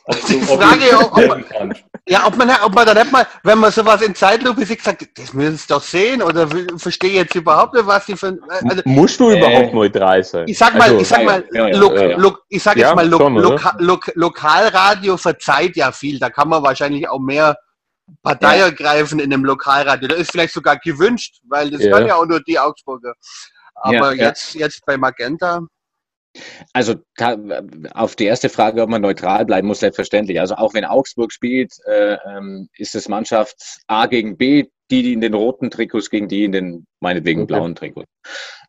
Also, 0.08 0.28
die 0.28 0.40
Frage, 0.40 0.98
ob, 0.98 1.16
ob, 1.16 1.74
ja, 2.08 2.26
ob 2.26 2.36
man, 2.36 2.48
ob 2.64 2.72
man 2.72 2.86
dann 2.86 2.96
nicht 2.96 3.10
mal, 3.10 3.26
wenn 3.42 3.58
man 3.58 3.72
sowas 3.72 4.00
in 4.02 4.14
Zeitlupe 4.14 4.64
sieht, 4.64 4.80
sagt, 4.80 5.18
das 5.18 5.32
müssen 5.32 5.56
Sie 5.56 5.66
doch 5.66 5.82
sehen 5.82 6.22
oder 6.22 6.46
verstehe 6.76 7.10
jetzt 7.10 7.34
überhaupt 7.34 7.74
nicht, 7.74 7.86
was 7.88 8.06
Sie 8.06 8.16
für. 8.16 8.38
Also, 8.48 8.82
Musst 8.84 9.18
du 9.18 9.32
überhaupt 9.32 9.70
äh, 9.70 9.74
neutral 9.74 10.22
sein? 10.22 10.46
Ich 10.46 10.58
sag 10.58 10.74
mal, 10.74 10.90
also, 10.90 10.98
ich 10.98 11.08
sag 11.08 11.24
mal, 11.24 11.44
ja, 11.52 11.66
ja, 11.66 11.76
lo, 11.76 11.92
ja, 11.96 12.16
lo, 12.16 12.38
ich 12.48 12.62
sag 12.62 12.76
jetzt 12.76 12.94
mal, 12.94 13.08
lo, 13.08 13.18
schon, 13.18 13.34
lo, 13.78 13.98
Lokalradio 14.14 15.16
verzeiht 15.16 15.74
ja 15.74 15.90
viel. 15.90 16.20
Da 16.20 16.30
kann 16.30 16.48
man 16.48 16.62
wahrscheinlich 16.62 17.08
auch 17.08 17.18
mehr 17.18 17.56
Partei 18.22 18.60
ergreifen 18.60 19.18
in 19.18 19.32
einem 19.32 19.44
Lokalradio. 19.44 20.06
Das 20.06 20.18
ist 20.18 20.30
vielleicht 20.30 20.54
sogar 20.54 20.76
gewünscht, 20.78 21.40
weil 21.48 21.72
das 21.72 21.80
kann 21.90 22.06
ja 22.06 22.14
auch 22.14 22.26
nur 22.26 22.40
die 22.40 22.60
Augsburger. 22.60 23.14
Aber 23.74 24.14
jetzt, 24.14 24.54
jetzt 24.54 24.86
bei 24.86 24.96
Magenta. 24.96 25.62
Also 26.72 26.94
auf 27.92 28.16
die 28.16 28.24
erste 28.24 28.48
Frage, 28.48 28.82
ob 28.82 28.88
man 28.88 29.02
neutral 29.02 29.44
bleiben 29.46 29.68
muss, 29.68 29.80
selbstverständlich. 29.80 30.40
Also 30.40 30.56
auch 30.56 30.74
wenn 30.74 30.84
Augsburg 30.84 31.32
spielt, 31.32 31.72
äh, 31.86 32.16
ähm, 32.26 32.68
ist 32.76 32.94
es 32.94 33.08
Mannschaft 33.08 33.80
A 33.86 34.06
gegen 34.06 34.36
B, 34.36 34.64
die, 34.90 35.02
die 35.02 35.12
in 35.12 35.20
den 35.20 35.34
roten 35.34 35.70
Trikots 35.70 36.10
gegen 36.10 36.28
die 36.28 36.44
in 36.44 36.52
den 36.52 36.86
meinetwegen 37.00 37.42
okay. 37.42 37.54
blauen 37.54 37.74
Trikots. 37.74 38.10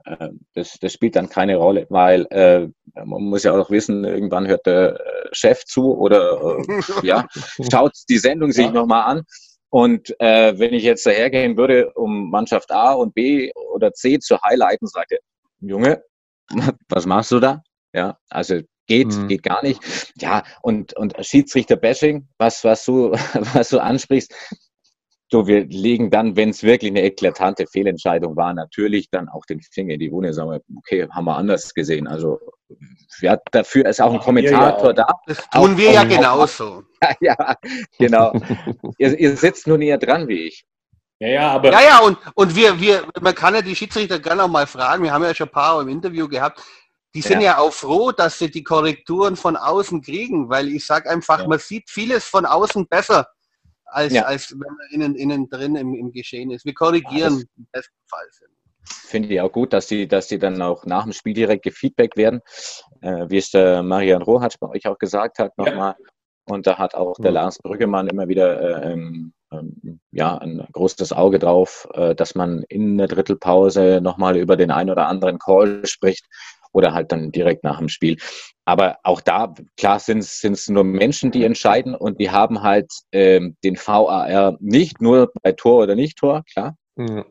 Äh, 0.06 0.30
das, 0.54 0.78
das 0.80 0.94
spielt 0.94 1.16
dann 1.16 1.30
keine 1.30 1.58
Rolle, 1.58 1.86
weil 1.90 2.26
äh, 2.30 2.68
man 2.96 3.24
muss 3.24 3.44
ja 3.44 3.54
auch 3.54 3.70
wissen, 3.70 4.04
irgendwann 4.04 4.48
hört 4.48 4.66
der 4.66 5.00
Chef 5.32 5.64
zu 5.66 5.96
oder 5.98 6.60
ja, 7.04 7.28
schaut 7.72 7.94
die 8.10 8.18
Sendung 8.18 8.52
sich 8.52 8.66
ja. 8.66 8.72
nochmal 8.72 9.04
an. 9.04 9.24
Und 9.70 10.16
äh, 10.20 10.58
wenn 10.58 10.74
ich 10.74 10.84
jetzt 10.84 11.06
dahergehen 11.06 11.58
würde, 11.58 11.92
um 11.94 12.30
Mannschaft 12.30 12.72
A 12.72 12.94
und 12.94 13.14
B 13.14 13.52
oder 13.74 13.92
C 13.92 14.18
zu 14.18 14.42
highlighten, 14.42 14.88
sagt 14.88 15.12
er, 15.12 15.20
Junge, 15.60 16.04
was 16.89 17.06
machst 17.06 17.32
du 17.32 17.39
da? 17.39 17.63
Ja, 17.94 18.18
also 18.30 18.62
geht, 18.88 19.08
mhm. 19.08 19.27
geht 19.27 19.44
gar 19.44 19.63
nicht. 19.63 19.82
Ja, 20.20 20.44
und, 20.62 20.94
und 20.94 21.13
Schiedsrichter-Bashing, 21.20 22.27
was, 22.38 22.63
was, 22.63 22.86
du, 22.86 23.12
was 23.54 23.70
du 23.70 23.80
ansprichst, 23.80 24.34
so, 25.30 25.46
wir 25.46 25.66
legen 25.66 26.10
dann, 26.10 26.38
wenn 26.38 26.50
es 26.50 26.63
wirklich 26.63 26.89
eine 26.92 27.04
eklatante 27.04 27.68
Fehlentscheidung 27.68 28.38
war, 28.38 28.54
natürlich 28.54 29.10
dann 29.10 29.27
auch 29.27 29.46
den 29.46 29.60
Finger 29.60 29.96
in 29.96 30.00
die 30.00 30.12
Wunde, 30.12 30.34
sagen 30.34 30.51
wir, 30.51 30.62
okay, 30.77 31.06
haben 31.10 31.25
wir 31.25 31.36
anders 31.36 31.74
gesehen. 31.74 32.08
Also 32.08 32.39
ja, 33.20 33.38
dafür 33.51 33.88
ist 33.88 34.01
auch 34.01 34.13
ein 34.13 34.20
Kommentator 34.20 34.82
ja, 34.82 34.88
ja. 34.88 34.94
da. 34.94 35.08
Das 35.25 35.38
tun 35.50 35.74
auch, 35.74 35.77
wir 35.77 35.92
ja 35.92 36.06
genauso. 36.06 36.84
ja, 37.20 37.56
genau. 38.00 38.32
ihr, 38.98 39.20
ihr 39.20 39.36
sitzt 39.36 39.68
nur 39.68 39.77
näher 39.77 39.98
dran 39.98 40.30
wie 40.30 40.48
ich. 40.48 40.66
Ja, 41.20 41.28
ja, 41.28 41.52
aber. 41.52 41.72
Ja, 41.72 41.82
ja, 41.82 42.00
und, 42.00 42.18
und 42.36 42.56
wir, 42.56 42.80
wir, 42.80 43.08
man 43.22 43.34
kann 43.34 43.56
ja 43.56 43.62
die 43.62 43.76
Schiedsrichter 43.76 44.20
gerne 44.20 44.44
auch 44.44 44.50
mal 44.50 44.68
fragen. 44.68 45.04
Wir 45.04 45.12
haben 45.12 45.24
ja 45.24 45.34
schon 45.34 45.48
ein 45.48 45.52
paar 45.52 45.82
im 45.82 45.90
Interview 45.90 46.28
gehabt. 46.28 46.62
Die 47.16 47.22
sind 47.22 47.42
ja. 47.42 47.54
ja 47.54 47.58
auch 47.58 47.74
froh, 47.74 48.12
dass 48.12 48.38
sie 48.38 48.52
die 48.52 48.64
Korrekturen 48.64 49.36
von 49.36 49.56
außen 49.56 50.02
kriegen, 50.02 50.50
weil 50.50 50.68
ich 50.68 50.86
sage 50.86 51.10
einfach, 51.10 51.40
ja. 51.40 51.48
man 51.48 51.58
sieht 51.58 51.90
vieles 51.90 52.26
von 52.26 52.46
außen 52.46 52.88
besser, 52.88 53.28
als, 53.86 54.14
ja. 54.14 54.24
als 54.24 54.52
wenn 54.52 54.60
man 54.60 54.88
innen, 54.92 55.16
innen 55.16 55.50
drin 55.50 55.76
im, 55.76 55.96
im 55.96 56.12
Geschehen 56.12 56.52
ist. 56.52 56.66
Wir 56.66 56.76
korrigieren 56.76 57.44
im 57.58 57.68
besten 57.72 57.96
Fall. 58.08 58.28
Finde 59.08 59.30
ich 59.30 59.42
auch 59.42 59.52
gut, 59.52 59.74
dass 59.74 59.88
die, 59.88 60.08
dass 60.08 60.28
die 60.28 60.38
dann 60.38 60.62
auch 60.62 60.86
nach 60.86 61.04
dem 61.04 61.14
Spiel 61.14 61.34
direkt 61.34 61.64
gefeedback 61.64 62.16
werden, 62.18 62.42
äh, 63.02 63.26
wie 63.30 63.38
es 63.38 63.50
der 63.50 63.82
Marian 63.82 64.22
Rohatsch 64.22 64.58
bei 64.60 64.70
euch 64.70 64.86
auch 64.88 64.98
gesagt 64.98 65.40
hat 65.40 65.58
nochmal. 65.58 65.96
Und 66.46 66.68
da 66.68 66.78
hat 66.78 66.96
auch 66.96 67.16
der 67.18 67.32
Lars 67.32 67.58
Brüggemann 67.58 68.08
immer 68.08 68.28
wieder 68.28 68.62
äh, 68.62 68.92
ähm, 68.94 69.00
ähm, 69.00 69.34
ja, 70.12 70.38
ein 70.38 70.66
großes 70.72 71.13
Auge 71.13 71.39
drauf, 71.39 71.88
äh, 71.94 72.16
dass 72.16 72.36
man 72.36 72.63
in 72.70 72.98
der 72.98 73.08
Drittelpause 73.08 74.00
nochmal 74.01 74.38
über 74.38 74.58
den 74.58 74.72
einen 74.72 74.89
oder 74.89 75.08
anderen 75.08 75.39
Call 75.39 75.86
spricht 75.86 76.25
oder 76.74 76.94
halt 76.94 77.12
dann 77.12 77.32
direkt 77.32 77.63
nach 77.63 77.80
dem 77.80 77.89
Spiel. 77.89 78.18
Aber 78.66 78.98
auch 79.04 79.22
da, 79.22 79.54
klar, 79.77 80.00
sind 80.00 80.20
es 80.20 80.68
nur 80.68 80.84
Menschen, 80.84 81.32
die 81.32 81.46
entscheiden 81.46 81.96
und 81.96 82.20
die 82.20 82.30
haben 82.30 82.62
halt 82.62 82.92
ähm, 83.12 83.56
den 83.63 83.77
VAR 83.77 84.58
nicht 84.60 85.01
nur 85.01 85.32
bei 85.42 85.54
Tor 85.54 85.84
oder 85.84 85.96
Nicht-Tor, 85.96 86.44
klar. 86.51 86.75
Mhm. 86.96 87.25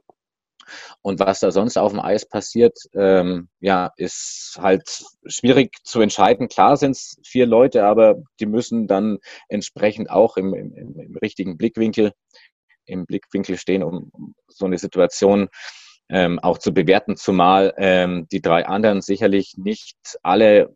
Und 1.02 1.20
was 1.20 1.40
da 1.40 1.50
sonst 1.50 1.76
auf 1.76 1.92
dem 1.92 2.00
Eis 2.00 2.28
passiert, 2.28 2.78
ähm, 2.94 3.48
ja, 3.60 3.92
ist 3.96 4.58
halt 4.60 5.04
schwierig 5.26 5.76
zu 5.84 6.00
entscheiden. 6.00 6.48
Klar 6.48 6.76
sind 6.76 6.92
es 6.92 7.16
vier 7.24 7.46
Leute, 7.46 7.84
aber 7.84 8.16
die 8.40 8.46
müssen 8.46 8.86
dann 8.86 9.18
entsprechend 9.48 10.10
auch 10.10 10.36
im, 10.36 10.54
im, 10.54 10.72
im 10.74 11.16
richtigen 11.16 11.56
Blickwinkel, 11.56 12.12
im 12.86 13.06
Blickwinkel 13.06 13.56
stehen, 13.58 13.82
um, 13.82 14.10
um 14.12 14.34
so 14.48 14.66
eine 14.66 14.78
Situation 14.78 15.48
ähm, 16.08 16.38
auch 16.38 16.58
zu 16.58 16.72
bewerten, 16.72 17.16
zumal 17.16 17.74
ähm, 17.78 18.28
die 18.30 18.40
drei 18.40 18.66
anderen 18.66 19.02
sicherlich 19.02 19.54
nicht 19.56 19.96
alle 20.22 20.74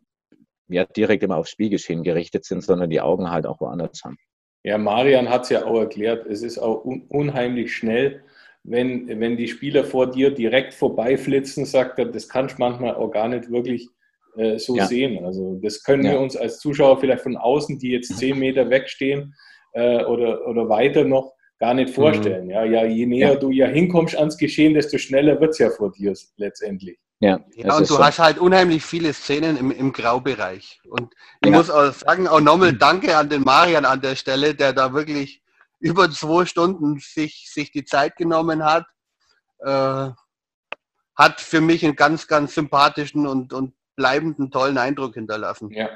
ja, 0.67 0.85
direkt 0.85 1.23
immer 1.23 1.37
aufs 1.37 1.51
Spielgeschehen 1.51 2.03
gerichtet 2.03 2.45
sind, 2.45 2.63
sondern 2.63 2.89
die 2.89 3.01
Augen 3.01 3.29
halt 3.29 3.45
auch 3.45 3.59
woanders 3.59 4.01
haben. 4.03 4.17
Ja, 4.63 4.77
Marian 4.77 5.29
hat 5.29 5.43
es 5.43 5.49
ja 5.49 5.65
auch 5.65 5.79
erklärt, 5.79 6.25
es 6.27 6.43
ist 6.43 6.59
auch 6.59 6.85
un 6.85 7.05
unheimlich 7.09 7.75
schnell 7.75 8.23
wenn, 8.63 9.07
wenn 9.19 9.37
die 9.37 9.47
Spieler 9.47 9.83
vor 9.83 10.09
dir 10.09 10.31
direkt 10.31 10.73
vorbeiflitzen, 10.73 11.65
sagt 11.65 11.99
er, 11.99 12.05
das 12.05 12.29
kannst 12.29 12.57
du 12.57 12.59
manchmal 12.59 12.95
auch 12.95 13.11
gar 13.11 13.27
nicht 13.27 13.51
wirklich 13.51 13.87
äh, 14.37 14.57
so 14.57 14.75
ja. 14.75 14.85
sehen. 14.85 15.25
Also 15.25 15.59
das 15.61 15.83
können 15.83 16.05
ja. 16.05 16.11
wir 16.11 16.19
uns 16.19 16.35
als 16.37 16.59
Zuschauer 16.59 16.99
vielleicht 16.99 17.23
von 17.23 17.37
außen, 17.37 17.79
die 17.79 17.91
jetzt 17.91 18.17
zehn 18.17 18.37
Meter 18.39 18.69
wegstehen 18.69 19.33
äh, 19.73 20.03
oder, 20.05 20.47
oder 20.47 20.69
weiter 20.69 21.03
noch, 21.03 21.33
gar 21.59 21.73
nicht 21.73 21.93
vorstellen. 21.93 22.45
Mhm. 22.45 22.51
Ja, 22.51 22.63
ja, 22.63 22.85
je 22.85 23.05
näher 23.05 23.33
ja. 23.33 23.35
du 23.35 23.51
ja 23.51 23.67
hinkommst 23.67 24.15
ans 24.17 24.37
Geschehen, 24.37 24.73
desto 24.73 24.97
schneller 24.97 25.39
wird 25.39 25.51
es 25.51 25.59
ja 25.59 25.69
vor 25.69 25.91
dir 25.91 26.13
letztendlich. 26.37 26.97
Ja, 27.19 27.39
ja 27.53 27.75
und 27.75 27.81
du 27.81 27.93
so. 27.93 28.03
hast 28.03 28.17
halt 28.17 28.39
unheimlich 28.39 28.83
viele 28.83 29.13
Szenen 29.13 29.57
im, 29.57 29.71
im 29.71 29.91
Graubereich. 29.91 30.81
Und 30.89 31.13
ich 31.41 31.51
ja. 31.51 31.57
muss 31.57 31.69
auch 31.69 31.93
sagen, 31.93 32.27
auch 32.27 32.41
nochmal 32.41 32.73
Danke 32.73 33.15
an 33.15 33.29
den 33.29 33.43
Marian 33.43 33.85
an 33.85 34.01
der 34.01 34.15
Stelle, 34.15 34.55
der 34.55 34.73
da 34.73 34.93
wirklich 34.93 35.41
über 35.81 36.09
zwei 36.11 36.45
Stunden 36.45 36.99
sich, 36.99 37.49
sich 37.51 37.71
die 37.71 37.83
Zeit 37.83 38.15
genommen 38.15 38.63
hat, 38.63 38.85
äh, 39.59 40.09
hat 41.15 41.41
für 41.41 41.59
mich 41.59 41.83
einen 41.83 41.95
ganz, 41.95 42.27
ganz 42.27 42.55
sympathischen 42.55 43.27
und, 43.27 43.51
und 43.51 43.73
bleibenden 43.95 44.51
tollen 44.51 44.77
Eindruck 44.77 45.15
hinterlassen. 45.15 45.69
Ja. 45.71 45.89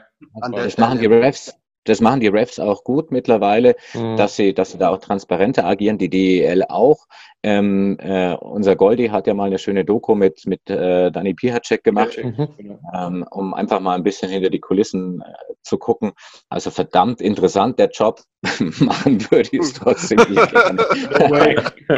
das 0.51 0.77
machen 0.77 0.99
die 0.99 1.05
Refs 1.05 1.53
das 1.85 2.01
machen 2.01 2.19
die 2.19 2.27
Refs 2.27 2.59
auch 2.59 2.83
gut 2.83 3.11
mittlerweile, 3.11 3.75
mhm. 3.93 4.17
dass 4.17 4.35
sie, 4.35 4.53
dass 4.53 4.71
sie 4.71 4.77
da 4.77 4.89
auch 4.89 4.99
transparenter 4.99 5.65
agieren, 5.65 5.97
die 5.97 6.09
DEL 6.09 6.63
auch. 6.67 7.05
Ähm, 7.43 7.97
äh, 7.99 8.33
unser 8.33 8.75
Goldi 8.75 9.07
hat 9.07 9.27
ja 9.27 9.33
mal 9.35 9.45
eine 9.45 9.59
schöne 9.59 9.85
Doku 9.85 10.15
mit, 10.15 10.47
mit 10.47 10.67
äh, 10.69 11.11
Dani 11.11 11.35
Pihacek 11.35 11.83
gemacht, 11.83 12.17
mhm. 12.21 12.79
ähm, 12.93 13.25
um 13.29 13.53
einfach 13.53 13.79
mal 13.79 13.95
ein 13.95 14.03
bisschen 14.03 14.31
hinter 14.31 14.49
die 14.49 14.59
Kulissen 14.59 15.21
äh, 15.21 15.53
zu 15.61 15.77
gucken. 15.77 16.13
Also 16.49 16.71
verdammt 16.71 17.21
interessant, 17.21 17.79
der 17.79 17.89
Job. 17.89 18.21
machen 18.79 19.19
würde 19.31 19.49
ich 19.51 19.59
es 19.59 19.73
trotzdem 19.73 20.17
nicht 20.29 20.51
gerne. 20.51 20.75
No 20.75 21.29
way. 21.29 21.55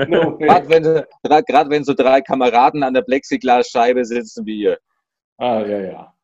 No 0.08 0.20
way. 0.40 0.48
Gerade 0.48 0.70
wenn, 0.70 1.70
wenn 1.72 1.84
so 1.84 1.94
drei 1.94 2.22
Kameraden 2.22 2.84
an 2.84 2.94
der 2.94 3.02
Plexiglasscheibe 3.02 4.06
sitzen 4.06 4.46
wie 4.46 4.58
hier. 4.58 4.80
Ah, 5.38 5.62
ja, 5.62 5.80
ja. 5.80 6.17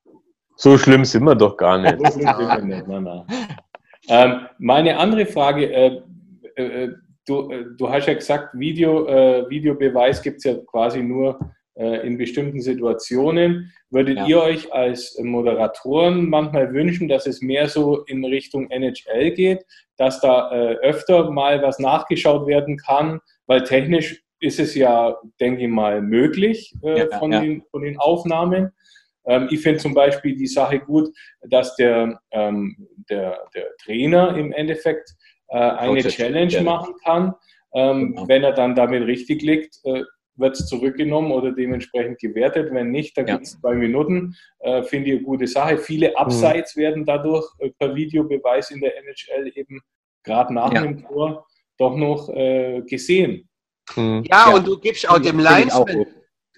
So 0.55 0.77
schlimm 0.77 1.03
sind 1.05 1.23
wir 1.23 1.35
doch 1.35 1.57
gar 1.57 1.77
nicht. 1.79 1.97
so 1.99 2.19
schlimm 2.19 2.27
sind 2.37 2.49
wir 2.49 2.61
nicht. 2.75 2.87
Nein, 2.87 3.03
nein. 3.03 3.23
Ähm, 4.09 4.47
meine 4.59 4.97
andere 4.97 5.25
Frage, 5.25 5.71
äh, 5.71 6.01
äh, 6.55 6.89
du, 7.25 7.49
äh, 7.51 7.65
du 7.77 7.89
hast 7.89 8.07
ja 8.07 8.13
gesagt, 8.13 8.49
Video, 8.53 9.07
äh, 9.07 9.49
Videobeweis 9.49 10.21
gibt 10.21 10.37
es 10.37 10.43
ja 10.43 10.55
quasi 10.69 11.01
nur 11.01 11.39
äh, 11.75 12.05
in 12.05 12.17
bestimmten 12.17 12.61
Situationen. 12.61 13.71
Würdet 13.89 14.17
Ja. 14.17 14.25
ihr 14.27 14.41
euch 14.41 14.73
als 14.73 15.17
Moderatoren 15.21 16.29
manchmal 16.29 16.73
wünschen, 16.73 17.07
dass 17.07 17.25
es 17.27 17.41
mehr 17.41 17.67
so 17.67 18.03
in 18.05 18.23
Richtung 18.25 18.69
NHL 18.69 19.31
geht, 19.31 19.65
dass 19.97 20.19
da 20.19 20.51
äh, 20.51 20.75
öfter 20.77 21.31
mal 21.31 21.61
was 21.61 21.79
nachgeschaut 21.79 22.45
werden 22.47 22.77
kann, 22.77 23.19
weil 23.47 23.63
technisch 23.63 24.21
ist 24.39 24.59
es 24.59 24.75
ja, 24.75 25.15
denke 25.39 25.61
ich 25.63 25.69
mal, 25.69 26.01
möglich 26.01 26.73
äh, 26.83 26.99
Ja, 27.09 27.17
von, 27.19 27.31
ja. 27.31 27.39
Den, 27.39 27.63
von 27.71 27.81
den 27.83 27.97
Aufnahmen. 27.97 28.71
Ähm, 29.25 29.47
ich 29.51 29.61
finde 29.61 29.79
zum 29.79 29.93
Beispiel 29.93 30.35
die 30.35 30.47
Sache 30.47 30.79
gut, 30.79 31.09
dass 31.49 31.75
der, 31.75 32.19
ähm, 32.31 32.75
der, 33.09 33.39
der 33.53 33.65
Trainer 33.83 34.35
im 34.37 34.51
Endeffekt 34.51 35.09
äh, 35.49 35.57
eine 35.57 36.01
Coaches 36.01 36.15
Challenge 36.15 36.47
Challenge. 36.47 36.69
machen 36.69 36.93
kann. 37.03 37.33
Ähm, 37.75 38.13
Genau. 38.15 38.27
Wenn 38.27 38.43
er 38.43 38.53
dann 38.53 38.75
damit 38.75 39.03
richtig 39.07 39.41
liegt, 39.41 39.79
äh, 39.85 40.03
wird 40.35 40.55
es 40.55 40.65
zurückgenommen 40.67 41.31
oder 41.31 41.51
dementsprechend 41.51 42.19
gewertet. 42.19 42.69
Wenn 42.73 42.89
nicht, 42.91 43.15
dann 43.17 43.27
Ja. 43.27 43.35
gibt 43.35 43.45
es 43.47 43.59
zwei 43.59 43.75
Minuten. 43.75 44.35
Äh, 44.59 44.81
Finde 44.83 45.09
ich 45.09 45.15
eine 45.17 45.23
gute 45.23 45.47
Sache. 45.47 45.77
Viele 45.77 46.17
Abseits 46.17 46.75
werden 46.75 47.05
dadurch 47.05 47.45
äh, 47.59 47.69
per 47.77 47.95
Videobeweis 47.95 48.71
in 48.71 48.81
der 48.81 48.93
NHL 48.97 49.51
eben 49.55 49.79
gerade 50.23 50.53
nach 50.53 50.73
Ja. 50.73 50.81
dem 50.81 51.03
Tor 51.05 51.45
doch 51.77 51.95
noch 51.95 52.29
äh, 52.29 52.81
gesehen. 52.81 53.47
Ja, 53.95 54.21
Ja. 54.29 54.53
und 54.55 54.65
du 54.67 54.79
gibst 54.79 55.07
auch 55.09 55.19
dem 55.19 55.39
Linesman. 55.39 56.05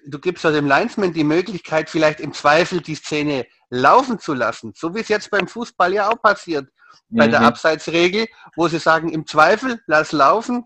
Du 0.06 0.18
gibst 0.18 0.44
auch 0.46 0.52
dem 0.52 0.66
Linesman 0.66 1.12
die 1.12 1.24
Möglichkeit, 1.24 1.90
vielleicht 1.90 2.20
im 2.20 2.32
Zweifel 2.32 2.80
die 2.80 2.94
Szene 2.94 3.46
laufen 3.70 4.18
zu 4.18 4.34
lassen. 4.34 4.72
So 4.76 4.94
wie 4.94 5.00
es 5.00 5.08
jetzt 5.08 5.30
beim 5.30 5.48
Fußball 5.48 5.92
ja 5.92 6.08
auch 6.10 6.20
passiert, 6.20 6.68
bei 7.08 7.26
der 7.28 7.40
Mhm. 7.40 7.46
Abseitsregel, 7.46 8.26
wo 8.56 8.68
sie 8.68 8.78
sagen, 8.78 9.10
im 9.12 9.26
Zweifel, 9.26 9.80
lass 9.86 10.12
laufen. 10.12 10.64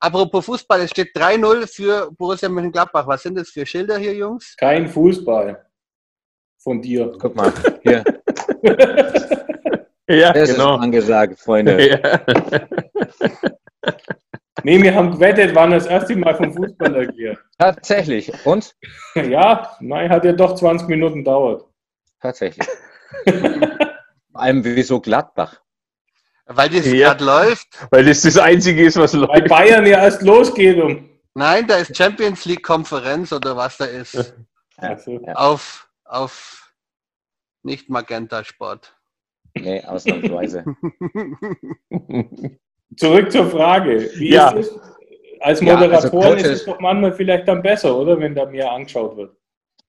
Apropos 0.00 0.44
Fußball, 0.46 0.80
es 0.80 0.90
steht 0.90 1.16
3-0 1.16 1.66
für 1.66 2.10
Borussia 2.12 2.48
Mönchengladbach. 2.48 3.06
Was 3.06 3.22
sind 3.22 3.36
das 3.36 3.48
für 3.50 3.64
Schilder 3.64 3.98
hier, 3.98 4.14
Jungs? 4.14 4.54
Kein 4.56 4.88
Fußball 4.88 5.64
von 6.62 6.82
dir. 6.82 7.12
Guck 7.20 7.34
mal, 7.36 7.52
hier, 7.82 8.04
Ja, 10.08 10.32
das 10.32 10.52
genau. 10.52 10.76
ist 10.76 10.82
angesagt, 10.82 11.40
Freunde. 11.40 11.78
Ja. 11.88 12.20
Nee, 14.66 14.82
wir 14.82 14.92
haben 14.96 15.12
gewettet, 15.12 15.54
wann 15.54 15.70
das 15.70 15.86
erste 15.86 16.16
Mal 16.16 16.34
vom 16.34 16.52
Fußball 16.52 16.92
erklärt. 16.96 17.38
Tatsächlich. 17.58 18.32
Und? 18.44 18.74
Ja, 19.14 19.76
nein, 19.78 20.10
hat 20.10 20.24
ja 20.24 20.32
doch 20.32 20.56
20 20.56 20.88
Minuten 20.88 21.22
dauert. 21.24 21.64
Tatsächlich. 22.20 22.66
Vor 23.28 24.40
allem 24.42 24.64
wieso 24.64 25.00
Gladbach? 25.00 25.62
Weil 26.46 26.68
das 26.70 26.84
Ja. 26.84 27.14
gerade 27.14 27.24
läuft. 27.24 27.68
Weil 27.92 28.04
das 28.06 28.22
das 28.22 28.36
Einzige 28.38 28.84
ist, 28.84 28.96
was 28.98 29.14
Weil 29.14 29.20
läuft. 29.20 29.46
Bayern 29.48 29.86
ja 29.86 30.02
erst 30.02 30.22
losgeht 30.22 30.82
um. 30.82 31.08
Nein, 31.34 31.68
da 31.68 31.76
ist 31.76 31.96
Champions 31.96 32.44
League 32.44 32.64
Konferenz 32.64 33.32
oder 33.32 33.56
was 33.56 33.76
da 33.76 33.84
ist. 33.84 34.14
Ja. 34.14 34.24
Also, 34.78 35.12
Ja. 35.24 35.34
Auf, 35.34 35.88
auf 36.04 36.74
nicht 37.62 37.88
Magenta 37.88 38.42
Sport. 38.42 38.96
Nee, 39.54 39.80
ausnahmsweise. 39.84 40.64
Zurück 42.96 43.32
zur 43.32 43.50
Frage. 43.50 44.10
Wie 44.16 44.30
Ja. 44.30 44.50
ist 44.50 44.68
es? 44.68 44.80
Als 45.40 45.60
Ja, 45.60 45.76
also 45.76 46.34
ist 46.34 46.46
es 46.46 46.64
doch 46.64 46.80
manchmal 46.80 47.12
vielleicht 47.12 47.46
dann 47.46 47.62
besser, 47.62 47.96
oder? 47.96 48.18
Wenn 48.18 48.34
da 48.34 48.46
mehr 48.46 48.70
angeschaut 48.72 49.16
wird. 49.16 49.36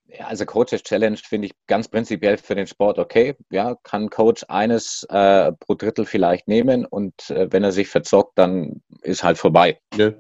Ja, 0.08 0.28
also 0.28 0.46
Coaches 0.46 0.84
Challenge 0.84 1.18
finde 1.18 1.48
ich 1.48 1.54
ganz 1.68 1.88
prinzipiell 1.88 2.38
für 2.38 2.56
den 2.56 2.68
Sport 2.68 2.98
okay. 2.98 3.36
Ja, 3.50 3.76
kann 3.84 4.10
Coach 4.10 4.46
eines 4.48 5.06
äh, 5.10 5.52
pro 5.54 5.76
Drittel 5.76 6.06
vielleicht 6.06 6.48
nehmen 6.48 6.86
und 6.86 7.30
äh, 7.30 7.52
wenn 7.52 7.64
er 7.64 7.72
sich 7.72 7.88
verzockt, 7.90 8.38
dann 8.38 8.82
ist 9.02 9.24
halt 9.24 9.38
vorbei. 9.38 9.80
Ja. 9.98 10.14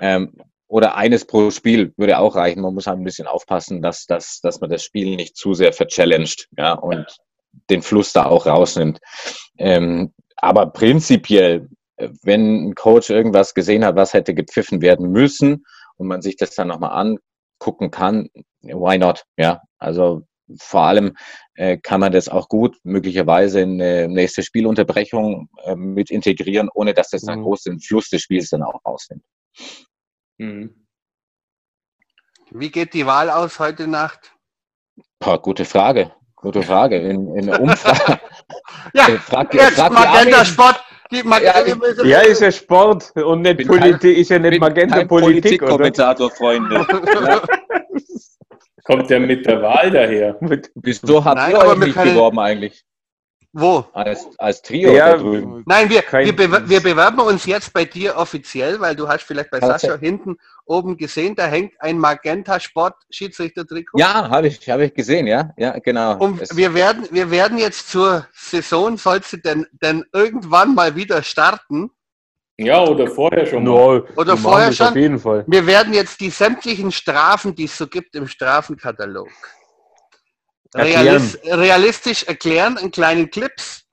Ähm, 0.00 0.34
oder 0.66 0.96
eines 0.96 1.24
pro 1.24 1.50
Spiel 1.50 1.92
würde 1.96 2.18
auch 2.18 2.36
reichen. 2.36 2.60
Man 2.62 2.74
muss 2.74 2.86
halt 2.86 2.98
ein 2.98 3.04
bisschen 3.04 3.26
aufpassen, 3.26 3.82
dass, 3.82 4.06
dass, 4.06 4.40
dass 4.40 4.60
man 4.60 4.70
das 4.70 4.84
Spiel 4.84 5.16
nicht 5.16 5.36
zu 5.36 5.54
sehr 5.54 5.72
verchallenged 5.72 6.48
ja, 6.56 6.74
und 6.74 7.06
den 7.68 7.82
Fluss 7.82 8.12
da 8.12 8.26
auch 8.26 8.46
rausnimmt. 8.46 9.00
Ähm, 9.58 10.12
aber 10.36 10.66
prinzipiell, 10.66 11.68
wenn 12.22 12.68
ein 12.70 12.74
Coach 12.74 13.10
irgendwas 13.10 13.54
gesehen 13.54 13.84
hat, 13.84 13.96
was 13.96 14.14
hätte 14.14 14.34
gepfiffen 14.34 14.80
werden 14.80 15.10
müssen 15.10 15.64
und 15.96 16.06
man 16.08 16.22
sich 16.22 16.36
das 16.36 16.54
dann 16.54 16.68
nochmal 16.68 16.92
angucken 17.60 17.90
kann, 17.90 18.28
why 18.62 18.98
not? 18.98 19.24
Ja, 19.36 19.60
also 19.78 20.22
vor 20.58 20.82
allem 20.82 21.16
äh, 21.54 21.76
kann 21.78 22.00
man 22.00 22.10
das 22.12 22.28
auch 22.28 22.48
gut 22.48 22.76
möglicherweise 22.82 23.60
in 23.60 23.80
eine 23.80 24.08
nächste 24.08 24.42
Spielunterbrechung 24.42 25.48
äh, 25.64 25.76
mit 25.76 26.10
integrieren, 26.10 26.68
ohne 26.74 26.92
dass 26.92 27.10
das 27.10 27.22
dann 27.22 27.38
Mhm. 27.40 27.44
groß 27.44 27.62
den 27.62 27.80
Fluss 27.80 28.08
des 28.08 28.22
Spiels 28.22 28.48
dann 28.50 28.62
auch 28.64 28.80
rausnimmt. 28.84 29.22
Mhm. 30.38 30.86
Wie 32.50 32.70
geht 32.70 32.94
die 32.94 33.06
Wahl 33.06 33.30
aus 33.30 33.60
heute 33.60 33.86
Nacht? 33.86 34.32
Boah, 35.20 35.40
gute 35.40 35.64
Frage. 35.64 36.12
Gute 36.34 36.62
Frage. 36.62 36.96
In, 36.98 37.34
in 37.36 37.46
der 37.46 37.60
Umfrage. 37.60 38.20
Ja, 38.94 39.08
Äh, 39.08 39.18
frag, 39.18 39.52
jetzt 39.54 39.76
frag 39.76 39.88
die 39.90 39.94
Magenta 39.94 40.38
Armin. 40.38 40.44
Sport. 40.46 40.82
Die 41.10 41.22
Mag 41.24 41.42
Ja, 41.42 41.54
ich- 41.64 42.04
ja, 42.04 42.20
ist 42.20 42.40
ja 42.40 42.52
Sport 42.52 43.12
und 43.16 43.42
nicht 43.42 43.66
Politik, 43.66 44.16
ist 44.18 44.30
ja 44.30 44.38
nicht 44.38 44.60
Magenta 44.60 45.04
Politik, 45.04 45.62
oder? 45.62 45.76
Politikkommentator, 45.78 46.30
Freunde. 46.30 46.86
Kommt 48.84 49.10
der 49.10 49.20
mit 49.20 49.46
der 49.46 49.60
Wahl 49.62 49.90
daher? 49.90 50.36
Wieso 50.74 51.24
habt 51.24 51.36
Nein, 51.36 51.52
ihr 51.52 51.58
euch 51.58 51.78
nicht 51.78 51.94
beworben 52.02 52.38
eigentlich? 52.38 52.84
Wo? 53.52 53.84
Als, 53.94 54.28
als 54.38 54.62
Trio 54.62 54.92
Ja, 54.94 55.12
da 55.12 55.18
drüben. 55.18 55.64
Nein, 55.66 55.90
wir, 55.90 56.02
Kein- 56.02 56.24
wir, 56.24 56.34
bewer- 56.36 56.68
wir 56.68 56.80
bewerben 56.80 57.18
uns 57.20 57.46
jetzt 57.46 57.72
bei 57.72 57.84
dir 57.84 58.16
offiziell, 58.16 58.78
weil 58.80 58.94
du 58.94 59.08
hast 59.08 59.24
vielleicht 59.24 59.50
bei. 59.50 59.58
Sascha 59.58 59.96
hinten 59.96 60.36
oben 60.66 60.96
gesehen, 60.96 61.34
da 61.34 61.46
hängt 61.46 61.72
ein 61.80 61.98
Magenta 61.98 62.60
Sport 62.60 62.94
Schiedsrichter-Trikot. 63.10 63.98
Ja, 63.98 64.30
habe 64.30 64.46
ich, 64.46 64.70
hab 64.70 64.78
ich 64.78 64.94
gesehen, 64.94 65.26
ja. 65.26 65.50
Ja, 65.56 65.76
genau. 65.80 66.16
Und 66.18 66.56
wir 66.56 66.74
werden, 66.74 67.08
wir 67.10 67.28
werden 67.32 67.58
jetzt 67.58 67.90
zur 67.90 68.24
Saison, 68.32 68.96
soll 68.96 69.20
sie 69.24 69.42
denn, 69.42 69.66
denn 69.82 70.04
irgendwann 70.12 70.76
mal 70.76 70.94
wieder 70.94 71.20
starten, 71.24 71.90
Ja, 72.56 72.84
oder 72.84 73.08
vorher 73.08 73.46
schon 73.46 73.64
mal. 73.64 73.98
No, 73.98 74.06
Oder 74.14 74.36
vorher 74.36 74.72
schon? 74.72 74.88
Auf 74.88 74.94
jeden 74.96 75.18
Fall. 75.18 75.42
wir 75.48 75.66
werden 75.66 75.92
jetzt 75.92 76.20
die 76.20 76.30
sämtlichen 76.30 76.92
Strafen, 76.92 77.52
die 77.56 77.64
es 77.64 77.76
so 77.76 77.88
gibt 77.88 78.14
im 78.14 78.28
Strafenkatalog. 78.28 79.28
Realis 80.74 81.38
realistisch 81.44 82.24
erklären 82.24 82.76
in 82.76 82.90
kleinen 82.90 83.30
Clips. 83.30 83.84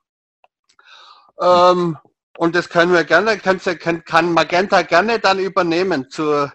Ähm, 1.41 1.97
und 2.37 2.55
das 2.55 2.69
können 2.69 2.93
wir 2.93 3.03
gerne, 3.03 3.37
kann, 3.37 3.59
kann, 3.59 4.03
kann 4.05 4.33
Magenta 4.33 4.83
gerne 4.83 5.19
dann 5.19 5.39
übernehmen 5.39 6.09
zur 6.09 6.53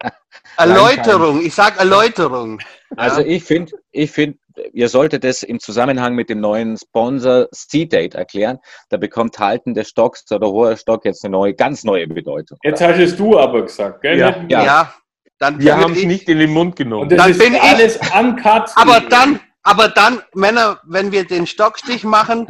Erläuterung. 0.56 1.40
Ich 1.40 1.54
sag 1.54 1.78
Erläuterung. 1.78 2.60
Also 2.96 3.20
Ja. 3.20 3.26
ich 3.26 3.44
finde, 3.44 3.72
ich 3.92 4.10
finde, 4.10 4.38
ihr 4.72 4.88
solltet 4.88 5.24
es 5.24 5.42
im 5.42 5.60
Zusammenhang 5.60 6.14
mit 6.14 6.28
dem 6.28 6.40
neuen 6.40 6.76
Sponsor 6.76 7.48
C-Date 7.52 8.14
erklären. 8.14 8.58
Da 8.90 8.96
bekommt 8.96 9.38
Halten 9.38 9.74
des 9.74 9.88
Stocks 9.88 10.30
oder 10.30 10.48
hoher 10.48 10.76
Stock 10.76 11.04
jetzt 11.04 11.24
eine 11.24 11.32
neue, 11.32 11.54
ganz 11.54 11.84
neue 11.84 12.06
Bedeutung. 12.06 12.58
Jetzt 12.62 12.80
hast 12.82 12.98
es 12.98 13.16
du 13.16 13.38
aber 13.38 13.62
gesagt, 13.62 14.02
gell? 14.02 14.18
Ja. 14.18 14.44
Ja, 14.48 14.64
wir. 14.64 14.94
Dann 15.42 15.58
Wir 15.60 15.76
haben 15.76 15.92
es 15.92 15.98
ich- 15.98 16.06
nicht 16.06 16.28
in 16.28 16.38
den 16.38 16.50
Mund 16.52 16.70
Und 16.70 16.76
genommen. 16.76 17.08
das 17.08 17.18
Dann 17.18 17.30
ist 17.32 17.38
bin 17.38 17.54
ich- 17.54 17.62
alles 17.62 17.98
uncut. 18.18 18.70
Aber 18.76 19.00
dann, 19.00 19.40
aber 19.64 19.88
dann, 19.88 20.22
Männer, 20.34 20.80
wenn 20.84 21.10
wir 21.12 21.24
den 21.26 21.46
Stockstich 21.46 22.04
machen, 22.04 22.46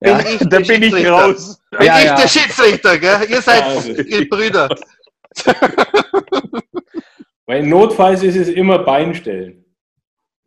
bin 0.00 0.12
Ja. 0.12 0.20
ich 0.20 0.38
Da 0.38 0.44
der 0.46 0.58
bin 0.60 0.82
ich 0.82 0.90
Schiedsrichter. 0.90 1.12
raus. 1.12 1.60
Bin 1.70 1.82
Ja, 1.82 1.98
ich 1.98 2.04
ja. 2.04 2.16
der 2.16 2.28
Schiedsrichter, 2.28 2.98
gell? 2.98 3.26
Ihr 3.28 3.42
seid 3.42 3.64
das- 3.76 3.86
ihr 3.86 4.28
Brüder. 4.28 4.68
Weil 7.46 7.62
notfalls 7.66 8.22
ist 8.22 8.36
es 8.36 8.48
immer 8.48 8.78
Beinstellen. 8.80 9.64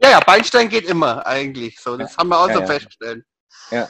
Ja, 0.02 0.12
ja, 0.12 0.20
Beinstein 0.20 0.70
geht 0.70 0.86
immer 0.90 1.26
eigentlich 1.26 1.80
so. 1.80 1.98
Das 1.98 2.18
haben 2.18 2.30
wir 2.30 2.40
auch 2.40 2.48
Ja, 2.50 2.56
so 2.56 2.66
festgestellt. 2.66 3.24
Ja. 3.72 3.88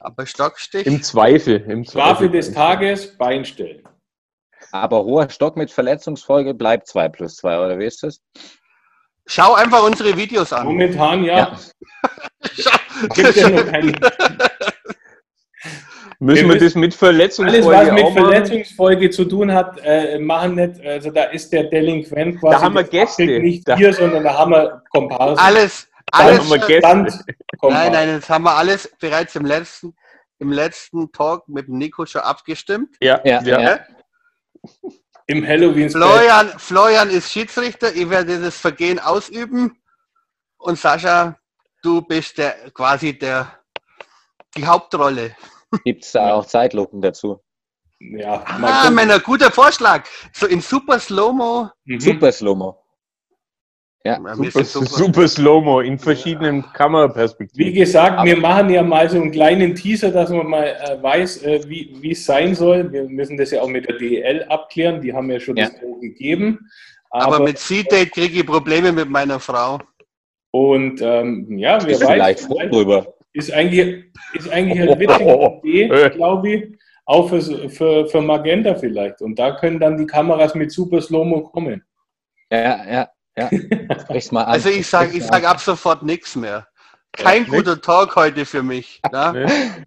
Aber 0.00 0.26
Stockstich. 0.26 0.86
Im 0.86 1.02
Zweifel. 1.02 1.62
Im 1.68 1.84
Strafe 1.84 2.18
Zweifel. 2.24 2.30
des 2.30 2.52
Tages, 2.52 3.16
Beinstellen. 3.16 3.82
Aber 4.74 5.04
hoher 5.04 5.30
Stock 5.30 5.56
mit 5.56 5.70
Verletzungsfolge 5.70 6.52
bleibt 6.52 6.88
2 6.88 7.08
plus 7.10 7.36
2, 7.36 7.58
oder 7.64 7.78
wie 7.78 7.84
ist 7.84 8.02
das? 8.02 8.20
Schau 9.24 9.54
einfach 9.54 9.84
unsere 9.84 10.16
Videos 10.16 10.52
an. 10.52 10.66
Momentan 10.66 11.22
ja. 11.22 11.36
Ja. 11.38 11.58
Schau, 12.58 12.76
Gibt 13.14 13.36
ja 13.36 13.48
noch 13.50 13.64
Müssen 16.18 16.48
Wir 16.48 16.54
wir 16.54 16.60
das 16.60 16.74
mit 16.74 16.86
alles, 16.92 16.96
Verletzungsfolge 16.96 17.86
was 17.86 17.92
mit 17.92 18.02
auch 18.04 18.14
machen? 18.14 18.24
Verletzungsfolge 18.24 19.10
zu 19.10 19.24
tun 19.26 19.52
hat, 19.52 19.78
äh, 19.84 20.18
machen 20.18 20.56
nicht. 20.56 20.80
Also 20.84 21.10
da 21.10 21.24
ist 21.24 21.52
der 21.52 21.64
Delinquent 21.64 22.40
quasi 22.40 22.56
Da 22.56 22.62
haben 22.62 22.74
wir 22.74 22.82
Gäste. 22.84 23.24
Nicht 23.24 23.68
Da- 23.68 23.78
wir, 23.78 23.92
sondern 23.94 24.24
da 24.24 24.36
haben 24.36 24.50
wir 24.50 24.82
Komparsen. 24.90 25.38
alles, 25.38 25.88
alles. 26.10 26.40
haben 26.40 26.48
wir 26.50 26.58
Gäste. 26.58 26.78
Stand- 26.88 27.24
Nein, 27.62 27.92
nein, 27.92 28.16
das 28.20 28.28
haben 28.28 28.42
wir 28.44 28.56
alles 28.56 28.90
bereits 29.00 29.36
im 29.36 29.44
letzten, 29.44 29.94
im 30.40 30.50
letzten 30.50 31.12
Talk 31.12 31.48
mit 31.48 31.68
Nico 31.68 32.04
schon 32.06 32.22
abgestimmt. 32.22 32.96
Ja, 33.00 33.20
Ja, 33.24 33.40
ja. 33.42 33.60
ja. 33.60 33.78
Im 35.26 35.46
Halloween 35.46 35.88
Florian, 35.90 36.48
Florian 36.58 37.10
ist 37.10 37.30
Schiedsrichter, 37.32 37.94
ich 37.94 38.08
werde 38.10 38.40
das 38.40 38.56
Vergehen 38.58 38.98
ausüben. 38.98 39.80
Und 40.58 40.78
Sascha, 40.78 41.38
du 41.82 42.02
bist 42.02 42.38
der 42.38 42.70
quasi 42.72 43.18
der 43.18 43.58
die 44.56 44.66
Hauptrolle. 44.66 45.34
Gibt 45.84 46.04
es 46.04 46.12
da 46.12 46.34
auch 46.34 46.46
Zeitlupen 46.46 47.00
dazu? 47.00 47.42
Ja, 47.98 48.44
Ah. 48.46 48.90
Männer, 48.90 49.18
guter 49.18 49.50
Vorschlag. 49.50 50.04
So 50.32 50.46
in 50.46 50.60
Super 50.60 50.98
Slow-Mo. 50.98 51.70
Mhm. 51.84 52.00
Super 52.00 52.30
Slow-Mo. 52.32 52.83
Ja, 54.06 54.20
Ja, 54.22 54.34
Super, 54.34 54.64
super. 54.64 54.86
super 55.04 55.28
Slow-Mo 55.28 55.80
in 55.80 55.98
verschiedenen 55.98 56.62
Kameraperspektiven. 56.74 57.66
Wie 57.66 57.72
gesagt, 57.72 58.24
wir 58.24 58.36
machen 58.36 58.68
ja 58.70 58.82
mal 58.82 59.08
so 59.08 59.16
einen 59.20 59.30
kleinen 59.30 59.74
Teaser, 59.74 60.10
dass 60.10 60.30
man 60.30 60.46
mal 60.46 60.66
äh, 60.66 61.02
weiß, 61.02 61.42
äh, 61.44 61.60
wie 61.68 61.94
wie 62.00 62.10
es 62.12 62.24
sein 62.26 62.54
soll. 62.54 62.92
Wir 62.92 63.04
müssen 63.08 63.36
das 63.38 63.50
ja 63.50 63.62
auch 63.62 63.68
mit 63.68 63.88
der 63.88 63.96
DEL 63.96 64.44
abklären. 64.48 65.00
Die 65.00 65.12
haben 65.12 65.30
ja 65.30 65.40
schon 65.40 65.56
Ja. 65.56 65.68
das 65.68 65.80
Go 65.80 65.94
gegeben. 66.00 66.58
Aber 67.10 67.40
mit 67.40 67.58
C-Date 67.58 68.12
kriege 68.12 68.40
ich 68.40 68.46
Probleme 68.46 68.90
mit 68.92 69.08
meiner 69.08 69.38
Frau. 69.40 69.78
und 70.50 71.00
ähm, 71.00 71.58
ja, 71.58 71.78
wer 71.84 71.98
weiß, 72.00 72.02
vielleicht 72.12 72.40
froh 72.40 72.58
drüber. 72.70 73.06
ist 73.32 73.52
eigentlich, 73.52 74.04
ist 74.34 74.48
eigentlich 74.52 74.80
eine 74.82 74.98
witzige 74.98 75.60
Idee, 75.62 76.10
glaube 76.10 76.50
ich, 76.52 76.78
auch 77.06 77.28
für, 77.28 77.40
für, 77.70 78.06
für 78.08 78.20
Magenta 78.20 78.74
vielleicht. 78.74 79.20
Und 79.22 79.38
da 79.38 79.52
können 79.56 79.78
dann 79.80 79.96
die 79.96 80.06
Kameras 80.06 80.54
mit 80.54 80.72
Super 80.72 81.00
Slow-Mo 81.00 81.42
kommen. 81.50 81.82
Ja, 82.50 82.84
ja, 82.92 83.08
ja. 83.36 83.48
Sprich's 84.00 84.30
mal 84.32 84.42
an. 84.44 84.52
Also 84.52 84.68
ich 84.68 84.86
sage 84.86 85.16
ich 85.16 85.24
sag 85.24 85.44
ab 85.44 85.60
sofort 85.60 86.02
nichts 86.02 86.36
mehr. 86.36 86.66
Kein 87.12 87.46
guter 87.46 87.80
Talk 87.80 88.16
heute 88.16 88.44
für 88.44 88.62
mich. 88.62 89.00
Ne? 89.12 89.84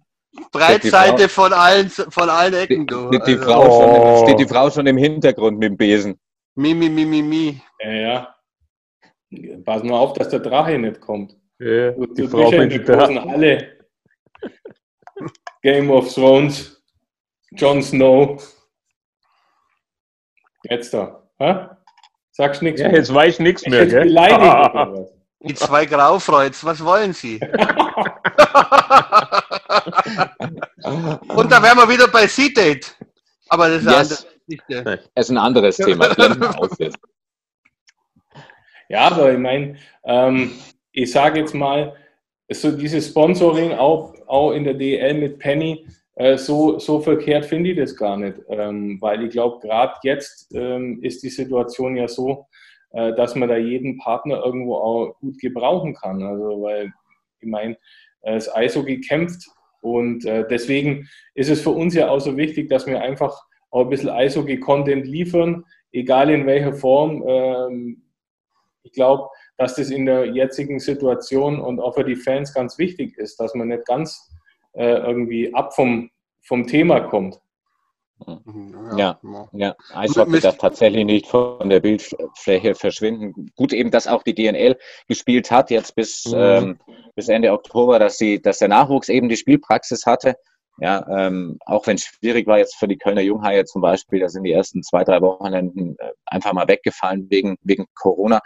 Breitseite 0.52 1.28
von 1.28 1.52
allen, 1.52 1.90
von 1.90 2.30
allen 2.30 2.54
Ecken. 2.54 2.86
Du. 2.86 3.08
Steht 3.08 3.26
die, 3.26 3.32
Also, 3.38 3.44
Frau 3.44 3.64
schon 3.80 3.94
im, 3.94 4.00
Oh. 4.02 4.22
steht 4.26 4.38
die 4.40 4.46
Frau 4.48 4.70
schon 4.70 4.86
im 4.86 4.96
Hintergrund 4.96 5.58
mit 5.58 5.70
dem 5.70 5.76
Besen. 5.76 6.18
mi, 6.54 6.74
mi, 6.74 6.88
mi, 6.88 7.04
mi, 7.04 7.22
mi. 7.22 7.60
Ja, 7.80 7.90
ja. 7.92 8.34
Pass 9.64 9.82
mal 9.82 9.98
auf, 9.98 10.12
dass 10.14 10.28
der 10.30 10.40
Drache 10.40 10.78
nicht 10.78 11.00
kommt. 11.00 11.36
Ja, 11.58 11.90
Du, 11.90 12.06
die 12.06 12.22
du 12.22 12.28
Frau 12.28 12.50
ja 12.52 12.62
in 12.62 12.70
der 12.70 12.78
großen 12.78 13.20
Halle. 13.20 13.78
Game 15.62 15.90
of 15.90 16.12
Thrones. 16.14 16.80
Jon 17.52 17.82
Snow. 17.82 18.40
Jetzt 20.64 20.94
da. 20.94 21.28
Hä? 21.38 21.66
Sagst 22.38 22.62
nichts 22.62 22.80
Ja, 22.80 22.86
mehr. 22.86 22.98
jetzt 22.98 23.12
weiß 23.12 23.34
ich 23.34 23.40
nichts 23.40 23.62
Ich 23.64 23.68
mehr, 23.68 23.82
jetzt 23.82 23.90
gell? 23.90 24.14
was? 24.14 25.10
Die 25.40 25.54
zwei 25.54 25.86
Graufreuds, 25.86 26.64
was 26.64 26.84
wollen 26.84 27.12
Sie? 27.12 27.40
Und 31.34 31.50
da 31.50 31.60
wären 31.60 31.76
wir 31.78 31.88
wieder 31.88 32.06
bei 32.06 32.28
C-Date. 32.28 32.94
Aber 33.48 33.68
das 33.68 33.82
ist 33.82 33.90
Yes. 33.90 34.26
andere. 34.68 34.98
Das 35.16 35.26
ist 35.26 35.30
ein 35.30 35.38
anderes 35.38 35.76
Thema. 35.78 36.06
Ja, 38.88 39.00
aber 39.08 39.32
ich 39.32 39.38
meine, 39.38 39.76
ähm, 40.04 40.52
ich 40.92 41.10
sage 41.10 41.40
jetzt 41.40 41.54
mal, 41.54 41.96
so 42.50 42.70
dieses 42.70 43.08
Sponsoring 43.08 43.72
auch, 43.72 44.14
auch 44.28 44.52
in 44.52 44.62
der 44.62 44.74
DL 44.74 45.14
mit 45.14 45.40
Penny, 45.40 45.86
so, 46.36 46.78
so 46.78 47.00
verkehrt 47.00 47.46
finde 47.46 47.70
ich 47.70 47.76
das 47.76 47.94
gar 47.94 48.16
nicht. 48.16 48.38
Ähm, 48.48 48.98
weil 49.00 49.24
ich 49.24 49.30
glaube, 49.30 49.60
gerade 49.60 49.94
jetzt 50.02 50.52
ähm, 50.54 51.00
ist 51.02 51.22
die 51.22 51.28
Situation 51.28 51.96
ja 51.96 52.08
so, 52.08 52.46
äh, 52.90 53.14
dass 53.14 53.34
man 53.34 53.48
da 53.48 53.56
jeden 53.56 53.98
Partner 53.98 54.44
irgendwo 54.44 54.76
auch 54.76 55.14
gut 55.20 55.38
gebrauchen 55.38 55.94
kann. 55.94 56.22
Also, 56.22 56.62
weil 56.62 56.92
ich 57.40 57.48
meine, 57.48 57.74
äh, 58.22 58.34
das 58.34 58.54
Eishockey 58.54 59.00
kämpft 59.00 59.46
und 59.80 60.24
äh, 60.24 60.46
deswegen 60.48 61.08
ist 61.34 61.50
es 61.50 61.60
für 61.60 61.70
uns 61.70 61.94
ja 61.94 62.08
auch 62.08 62.20
so 62.20 62.36
wichtig, 62.36 62.68
dass 62.68 62.86
wir 62.86 63.00
einfach 63.00 63.40
auch 63.70 63.82
ein 63.82 63.90
bisschen 63.90 64.08
Eishockey-Content 64.08 65.06
liefern, 65.06 65.64
egal 65.92 66.30
in 66.30 66.46
welcher 66.46 66.72
Form. 66.72 67.24
Ähm, 67.26 68.02
ich 68.82 68.92
glaube, 68.92 69.28
dass 69.56 69.74
das 69.74 69.90
in 69.90 70.06
der 70.06 70.26
jetzigen 70.26 70.80
Situation 70.80 71.60
und 71.60 71.80
auch 71.80 71.94
für 71.94 72.04
die 72.04 72.16
Fans 72.16 72.54
ganz 72.54 72.78
wichtig 72.78 73.16
ist, 73.18 73.38
dass 73.38 73.54
man 73.54 73.68
nicht 73.68 73.84
ganz 73.84 74.30
äh, 74.72 74.98
irgendwie 74.98 75.52
ab 75.54 75.74
vom, 75.74 76.10
vom 76.42 76.66
Thema 76.66 77.00
kommt. 77.00 77.40
Ja. 78.96 79.18
Ja, 79.52 79.76
Eishockey 79.94 80.30
Müsst- 80.30 80.44
darf 80.44 80.58
tatsächlich 80.58 81.04
nicht 81.04 81.26
von 81.28 81.68
der 81.70 81.78
Bildfläche 81.78 82.74
verschwinden. 82.74 83.52
Gut 83.54 83.72
eben, 83.72 83.92
dass 83.92 84.08
auch 84.08 84.24
die 84.24 84.34
DNL 84.34 84.76
gespielt 85.06 85.50
hat, 85.52 85.70
jetzt 85.70 85.94
bis, 85.94 86.24
Mhm. 86.26 86.34
ähm, 86.36 86.78
bis 87.14 87.28
Ende 87.28 87.52
Oktober, 87.52 87.98
dass, 88.00 88.18
sie, 88.18 88.42
dass 88.42 88.58
der 88.58 88.68
Nachwuchs 88.68 89.08
eben 89.08 89.28
die 89.28 89.36
Spielpraxis 89.36 90.04
hatte. 90.04 90.34
Ja, 90.80 91.04
ähm, 91.08 91.58
auch 91.66 91.86
wenn 91.88 91.96
es 91.96 92.04
schwierig 92.04 92.46
war 92.46 92.58
jetzt 92.58 92.76
für 92.76 92.86
die 92.86 92.98
Kölner 92.98 93.20
Junghaie 93.20 93.64
zum 93.64 93.82
Beispiel, 93.82 94.20
da 94.20 94.28
sind 94.28 94.44
die 94.44 94.52
ersten 94.52 94.82
zwei, 94.84 95.02
drei 95.04 95.20
Wochenenden 95.20 95.96
äh, 95.98 96.10
einfach 96.26 96.52
mal 96.52 96.68
weggefallen 96.68 97.26
wegen, 97.30 97.56
wegen 97.62 97.86
Corona. 97.96 98.40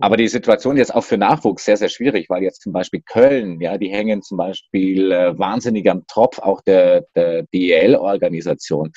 Aber 0.00 0.16
die 0.16 0.28
Situation 0.28 0.76
jetzt 0.76 0.94
auch 0.94 1.02
für 1.02 1.18
Nachwuchs 1.18 1.64
sehr, 1.64 1.76
sehr 1.76 1.88
schwierig, 1.88 2.30
weil 2.30 2.42
jetzt 2.42 2.62
zum 2.62 2.72
Beispiel 2.72 3.02
Köln, 3.02 3.60
ja, 3.60 3.78
die 3.78 3.90
hängen 3.90 4.22
zum 4.22 4.38
Beispiel 4.38 5.10
äh, 5.10 5.36
wahnsinnig 5.36 5.90
am 5.90 6.06
Tropf 6.06 6.38
auch 6.38 6.60
der, 6.62 7.04
der 7.16 7.42
DEL-Organisation. 7.52 8.92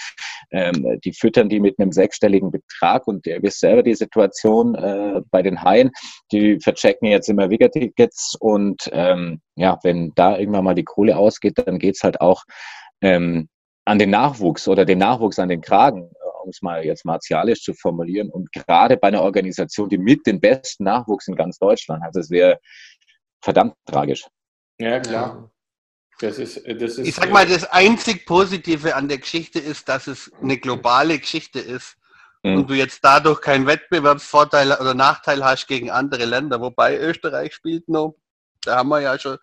Ähm, 0.51 0.99
die 1.03 1.13
füttern 1.13 1.49
die 1.49 1.59
mit 1.59 1.79
einem 1.79 1.91
sechsstelligen 1.91 2.51
Betrag 2.51 3.07
und 3.07 3.25
ihr 3.25 3.41
wisst 3.41 3.61
selber 3.61 3.81
die 3.81 3.95
Situation 3.95 4.75
äh, 4.75 5.21
bei 5.31 5.41
den 5.41 5.63
Haien, 5.63 5.91
die 6.31 6.59
verchecken 6.59 7.07
jetzt 7.07 7.29
immer 7.29 7.49
Tickets 7.49 8.35
und 8.39 8.89
ähm, 8.91 9.41
ja, 9.55 9.79
wenn 9.83 10.11
da 10.15 10.37
irgendwann 10.37 10.65
mal 10.65 10.75
die 10.75 10.83
Kohle 10.83 11.17
ausgeht, 11.17 11.53
dann 11.65 11.79
geht's 11.79 12.03
halt 12.03 12.21
auch 12.21 12.43
ähm, 13.01 13.47
an 13.85 13.97
den 13.97 14.09
Nachwuchs 14.09 14.67
oder 14.67 14.85
den 14.85 14.99
Nachwuchs 14.99 15.39
an 15.39 15.49
den 15.49 15.61
Kragen, 15.61 16.11
um 16.43 16.49
es 16.49 16.62
mal 16.62 16.84
jetzt 16.86 17.06
martialisch 17.06 17.62
zu 17.63 17.73
formulieren. 17.73 18.30
Und 18.30 18.51
gerade 18.51 18.97
bei 18.97 19.08
einer 19.10 19.21
Organisation, 19.21 19.89
die 19.89 19.97
mit 19.97 20.25
den 20.25 20.39
besten 20.39 20.84
Nachwuchs 20.84 21.27
in 21.27 21.36
ganz 21.36 21.58
Deutschland 21.58 22.04
hat, 22.04 22.15
das 22.15 22.30
wäre 22.30 22.60
verdammt 23.41 23.75
tragisch. 23.86 24.25
Ja, 24.80 24.99
klar. 24.99 25.51
Das 26.19 26.38
ist, 26.38 26.58
das 26.58 26.97
ist, 26.97 27.08
Ich 27.08 27.15
sag 27.15 27.32
mal, 27.32 27.47
das 27.47 27.63
einzig 27.65 28.25
Positive 28.25 28.95
an 28.95 29.08
der 29.08 29.17
Geschichte 29.17 29.60
ist, 29.60 29.89
dass 29.89 30.08
es 30.08 30.32
eine 30.41 30.58
globale 30.58 31.17
Geschichte 31.17 31.60
ist 31.60 31.97
Mhm. 32.43 32.58
und 32.58 32.69
du 32.69 32.73
jetzt 32.73 33.04
dadurch 33.04 33.41
keinen 33.41 33.67
Wettbewerbsvorteil 33.67 34.71
oder 34.71 34.93
Nachteil 34.93 35.43
hast 35.43 35.67
gegen 35.67 35.91
andere 35.91 36.25
Länder. 36.25 36.60
Wobei 36.60 36.97
Österreich 36.97 37.54
spielt 37.54 37.88
noch, 37.88 38.15
da 38.63 38.77
haben 38.77 38.89
wir 38.89 39.01
ja 39.01 39.17
schon 39.19 39.38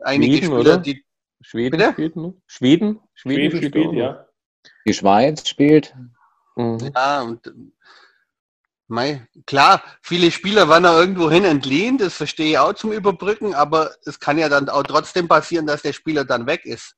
einige 0.00 0.38
Schweden, 0.38 0.46
Spieler, 0.46 0.60
oder? 0.60 0.78
die 0.78 1.04
Schweden 1.40 1.78
Bitte? 1.78 1.92
spielt 1.92 2.16
noch? 2.16 2.34
Schweden? 2.46 3.00
Schweden 3.14 3.62
spielt 3.62 3.92
ja. 3.92 4.26
Die 4.86 4.94
Schweiz 4.94 5.48
spielt. 5.48 5.94
Mhm. 6.56 6.92
Ja, 6.94 7.22
und 7.22 7.52
mei, 8.86 9.26
klar, 9.46 9.82
viele 10.02 10.30
Spieler 10.30 10.68
werden 10.68 10.84
da 10.84 10.98
irgendwo 10.98 11.30
hin 11.30 11.44
entliehen, 11.44 11.98
das 11.98 12.14
verstehe 12.14 12.50
ich 12.50 12.58
auch 12.58 12.74
zum 12.74 12.92
Überbrücken, 12.92 13.54
aber 13.54 13.90
es 14.04 14.20
kann 14.20 14.38
ja 14.38 14.48
dann 14.48 14.68
auch 14.68 14.82
trotzdem 14.82 15.28
passieren, 15.28 15.66
dass 15.66 15.82
der 15.82 15.92
Spieler 15.92 16.24
dann 16.24 16.46
weg 16.46 16.64
ist. 16.64 16.94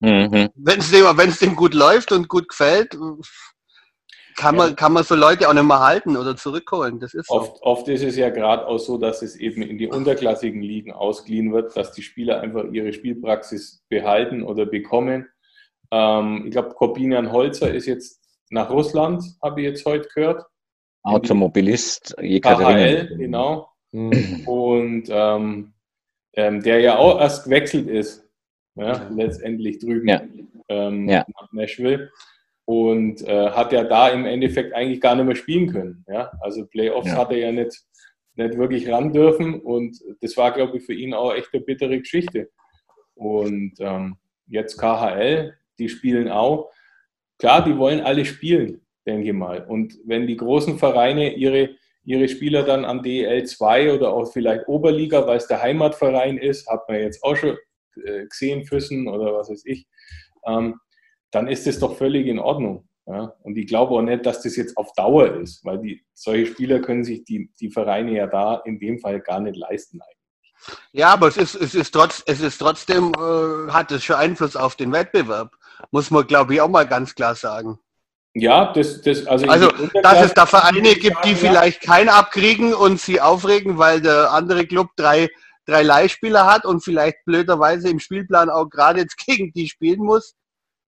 Mhm. 0.00 0.50
Wenn 0.54 0.78
es 0.78 0.90
dem, 0.90 1.04
wenn's 1.16 1.38
dem 1.38 1.56
gut 1.56 1.74
läuft 1.74 2.12
und 2.12 2.28
gut 2.28 2.48
gefällt, 2.48 2.96
kann 4.36 4.54
man, 4.54 4.76
kann 4.76 4.92
man 4.92 5.02
so 5.02 5.16
Leute 5.16 5.48
auch 5.48 5.52
nicht 5.52 5.64
mehr 5.64 5.80
halten 5.80 6.16
oder 6.16 6.36
zurückholen. 6.36 7.00
Das 7.00 7.12
ist 7.12 7.26
so. 7.26 7.34
Oft, 7.34 7.62
oft 7.62 7.88
ist 7.88 8.04
es 8.04 8.16
ja 8.16 8.30
gerade 8.30 8.66
auch 8.66 8.78
so, 8.78 8.96
dass 8.96 9.22
es 9.22 9.34
eben 9.34 9.62
in 9.62 9.78
die 9.78 9.88
unterklassigen 9.88 10.62
Ligen 10.62 10.92
ausgeliehen 10.92 11.52
wird, 11.52 11.76
dass 11.76 11.92
die 11.92 12.02
Spieler 12.02 12.40
einfach 12.40 12.64
ihre 12.70 12.92
Spielpraxis 12.92 13.82
behalten 13.88 14.44
oder 14.44 14.64
bekommen. 14.64 15.28
Ähm, 15.90 16.44
ich 16.46 16.52
glaube, 16.52 16.74
Corbinian 16.74 17.32
Holzer 17.32 17.74
ist 17.74 17.86
jetzt 17.86 18.22
nach 18.50 18.70
Russland, 18.70 19.22
habe 19.42 19.60
ich 19.60 19.66
jetzt 19.66 19.84
heute 19.84 20.08
gehört. 20.14 20.44
Automobilist 21.02 22.14
KHL, 22.16 23.16
genau. 23.16 23.68
Mhm. 23.92 24.46
Und 24.46 25.08
ähm, 25.10 25.72
ähm, 26.34 26.62
der 26.62 26.80
ja 26.80 26.96
auch 26.98 27.20
erst 27.20 27.44
gewechselt 27.44 27.88
ist, 27.88 28.24
ja, 28.74 29.08
letztendlich 29.14 29.78
drüben 29.78 30.08
Ja. 30.08 30.22
Ähm, 30.68 31.08
Ja. 31.08 31.24
nach 31.40 31.52
Nashville. 31.52 32.10
Und 32.64 33.22
äh, 33.26 33.50
hat 33.50 33.72
ja 33.72 33.82
da 33.82 34.10
im 34.10 34.26
Endeffekt 34.26 34.74
eigentlich 34.74 35.00
gar 35.00 35.16
nicht 35.16 35.24
mehr 35.24 35.36
spielen 35.36 35.72
können. 35.72 36.04
Ja? 36.06 36.30
Also 36.40 36.66
Playoffs 36.66 37.10
hat 37.12 37.32
er 37.32 37.38
ja 37.38 37.52
nicht, 37.52 37.82
nicht 38.34 38.58
wirklich 38.58 38.88
ran 38.90 39.12
dürfen. 39.12 39.60
Und 39.60 39.98
das 40.20 40.36
war, 40.36 40.52
glaube 40.52 40.76
ich, 40.76 40.84
für 40.84 40.92
ihn 40.92 41.14
auch 41.14 41.32
echt 41.32 41.48
eine 41.52 41.62
bittere 41.62 41.98
Geschichte. 41.98 42.50
Und 43.14 43.72
ähm, 43.80 44.16
jetzt 44.46 44.76
KHL, 44.76 45.54
die 45.78 45.88
spielen 45.88 46.28
auch. 46.28 46.70
Klar, 47.38 47.64
die 47.64 47.76
wollen 47.76 48.00
alle 48.00 48.24
spielen, 48.24 48.80
denke 49.06 49.28
ich 49.28 49.32
mal. 49.32 49.64
Und 49.64 49.98
wenn 50.04 50.26
die 50.26 50.36
großen 50.36 50.78
Vereine 50.78 51.34
ihre, 51.34 51.70
ihre 52.04 52.28
Spieler 52.28 52.64
dann 52.64 52.84
an 52.84 53.02
DEL 53.02 53.44
2 53.44 53.94
oder 53.94 54.12
auch 54.12 54.32
vielleicht 54.32 54.66
Oberliga, 54.66 55.26
weil 55.26 55.36
es 55.36 55.46
der 55.46 55.62
Heimatverein 55.62 56.38
ist, 56.38 56.68
hat 56.68 56.88
man 56.88 57.00
jetzt 57.00 57.22
auch 57.22 57.36
schon 57.36 57.56
äh, 58.04 58.26
gesehen, 58.26 58.64
Füssen 58.64 59.08
oder 59.08 59.34
was 59.34 59.50
weiß 59.50 59.64
ich, 59.66 59.86
ähm, 60.46 60.80
dann 61.30 61.48
ist 61.48 61.66
das 61.66 61.78
doch 61.78 61.96
völlig 61.96 62.26
in 62.26 62.38
Ordnung. 62.38 62.88
Ja? 63.06 63.34
Und 63.42 63.56
ich 63.56 63.66
glaube 63.66 63.94
auch 63.94 64.02
nicht, 64.02 64.26
dass 64.26 64.42
das 64.42 64.56
jetzt 64.56 64.76
auf 64.76 64.92
Dauer 64.94 65.34
ist, 65.36 65.64
weil 65.64 65.78
die, 65.78 66.04
solche 66.14 66.46
Spieler 66.46 66.80
können 66.80 67.04
sich 67.04 67.24
die, 67.24 67.50
die 67.60 67.70
Vereine 67.70 68.12
ja 68.12 68.26
da 68.26 68.62
in 68.64 68.78
dem 68.78 68.98
Fall 68.98 69.20
gar 69.20 69.40
nicht 69.40 69.56
leisten. 69.56 70.00
Eigentlich. 70.00 70.18
Ja, 70.92 71.12
aber 71.12 71.28
es 71.28 71.36
ist, 71.36 71.54
es 71.54 71.74
ist, 71.74 71.92
trotz, 71.92 72.22
es 72.26 72.40
ist 72.40 72.58
trotzdem, 72.58 73.12
äh, 73.14 73.70
hat 73.70 73.92
es 73.92 74.04
schon 74.04 74.16
Einfluss 74.16 74.56
auf 74.56 74.76
den 74.76 74.92
Wettbewerb. 74.92 75.54
Muss 75.90 76.10
man, 76.10 76.26
glaube 76.26 76.54
ich, 76.54 76.60
auch 76.60 76.68
mal 76.68 76.86
ganz 76.86 77.14
klar 77.14 77.34
sagen. 77.34 77.78
Ja, 78.34 78.72
das, 78.72 79.00
das 79.02 79.26
also, 79.26 79.46
Also, 79.48 79.72
dass 80.02 80.20
es 80.20 80.34
da 80.34 80.46
Vereine 80.46 80.94
gibt, 80.94 81.24
die 81.24 81.34
vielleicht 81.34 81.80
keinen 81.82 82.08
abkriegen 82.08 82.74
und 82.74 83.00
sie 83.00 83.20
aufregen, 83.20 83.78
weil 83.78 84.00
der 84.00 84.32
andere 84.32 84.66
Club 84.66 84.88
drei, 84.96 85.28
drei 85.66 85.82
Leihspieler 85.82 86.46
hat 86.46 86.64
und 86.64 86.84
vielleicht 86.84 87.24
blöderweise 87.24 87.88
im 87.88 87.98
Spielplan 87.98 88.50
auch 88.50 88.66
gerade 88.68 89.00
jetzt 89.00 89.16
gegen 89.26 89.52
die 89.52 89.68
spielen 89.68 90.00
muss. 90.04 90.34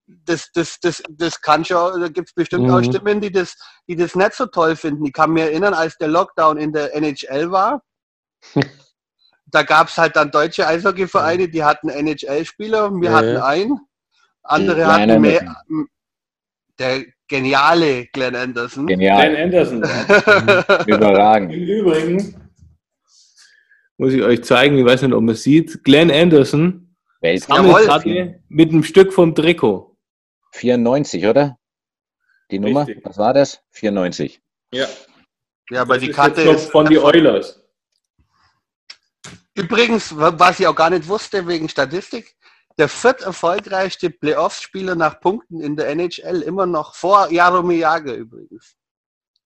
das, 0.07 0.51
das, 0.53 0.79
das, 0.81 1.03
das 1.09 1.41
kann 1.41 1.65
schon, 1.65 2.01
da 2.01 2.09
gibt 2.09 2.29
es 2.29 2.35
bestimmt 2.35 2.69
Mhm. 2.69 2.71
auch 2.71 2.83
Stimmen, 2.83 3.21
die 3.21 3.33
das, 3.33 3.57
die 3.89 3.97
das 3.97 4.15
nicht 4.15 4.35
so 4.35 4.47
toll 4.47 4.77
finden. 4.77 5.05
Ich 5.07 5.13
kann 5.13 5.33
mich 5.33 5.45
erinnern, 5.45 5.75
als 5.75 5.97
der 5.99 6.09
Lockdown 6.09 6.59
in 6.59 6.73
der 6.73 6.95
NHL 6.95 7.51
war, 7.51 7.83
da 9.47 9.63
gab 9.63 9.89
es 9.89 9.99
halt 9.99 10.17
dann 10.17 10.31
deutsche 10.31 10.67
Eishockeyvereine, 10.67 11.49
die 11.49 11.65
hatten 11.65 11.89
NHL-Spieler, 11.89 12.91
wir 12.93 13.11
Ja, 13.11 13.17
hatten 13.17 13.37
einen, 13.37 13.79
andere 14.43 14.77
Glenn 14.77 14.89
hatten 14.89 15.11
Anderson. 15.11 15.23
mehr. 15.23 15.57
Der 16.79 17.05
geniale 17.29 18.07
Glenn 18.07 18.35
Anderson. 18.35 18.87
Glenn 18.87 18.99
Genial, 19.01 19.37
Anderson. 19.37 19.83
ja. 19.83 20.87
überragend. 20.87 21.53
Im 21.53 21.63
Übrigen 21.63 22.51
muss 23.99 24.15
ich 24.15 24.23
euch 24.23 24.43
zeigen, 24.45 24.79
ich 24.79 24.85
weiß 24.85 25.03
nicht, 25.03 25.13
ob 25.13 25.23
man 25.23 25.35
es 25.35 25.43
sieht, 25.43 25.85
Glenn 25.85 26.11
Anderson. 26.11 26.97
Sammelkarte 27.23 28.41
mit 28.49 28.71
einem 28.71 28.83
Stück 28.83 29.13
vom 29.13 29.35
Trikot. 29.35 29.95
94, 30.53 31.27
oder? 31.27 31.59
Die 32.51 32.59
Nummer? 32.59 32.87
Richtig. 32.87 33.05
Was 33.05 33.19
war 33.19 33.35
das? 33.35 33.63
94. 33.73 34.41
Ja, 34.73 34.87
ja, 35.71 35.83
aber 35.83 35.95
das 35.95 36.05
die 36.05 36.11
Karte 36.11 36.43
ist 36.43 36.71
von 36.71 36.87
die 36.87 36.99
Oilers. 36.99 37.63
Übrigens, 39.55 40.17
was 40.17 40.59
ich 40.59 40.67
auch 40.67 40.75
gar 40.75 40.91
nicht 40.91 41.07
wusste 41.07 41.47
wegen 41.47 41.69
Statistik, 41.69 42.35
der 42.81 42.89
viert 42.89 43.21
erfolgreichste 43.21 44.09
Playoffs-Spieler 44.09 44.95
nach 44.95 45.21
Punkten 45.21 45.61
in 45.61 45.77
der 45.77 45.91
NHL 45.91 46.41
immer 46.41 46.65
noch 46.65 46.95
vor 46.95 47.31
Jaromir 47.31 47.77
Jagr 47.77 48.15
übrigens. 48.15 48.75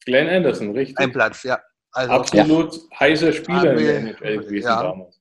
Glenn 0.04 0.28
Anderson, 0.28 0.70
richtig. 0.70 0.96
Ein 1.00 1.12
Platz, 1.12 1.42
ja. 1.42 1.60
Also 1.90 2.12
Absolut 2.12 2.78
heißer 3.00 3.32
Spieler 3.32 3.72
in 3.72 3.86
der 3.86 3.98
NHL 3.98 4.38
gewesen 4.38 4.66
ja. 4.68 4.82
damals. 4.84 5.20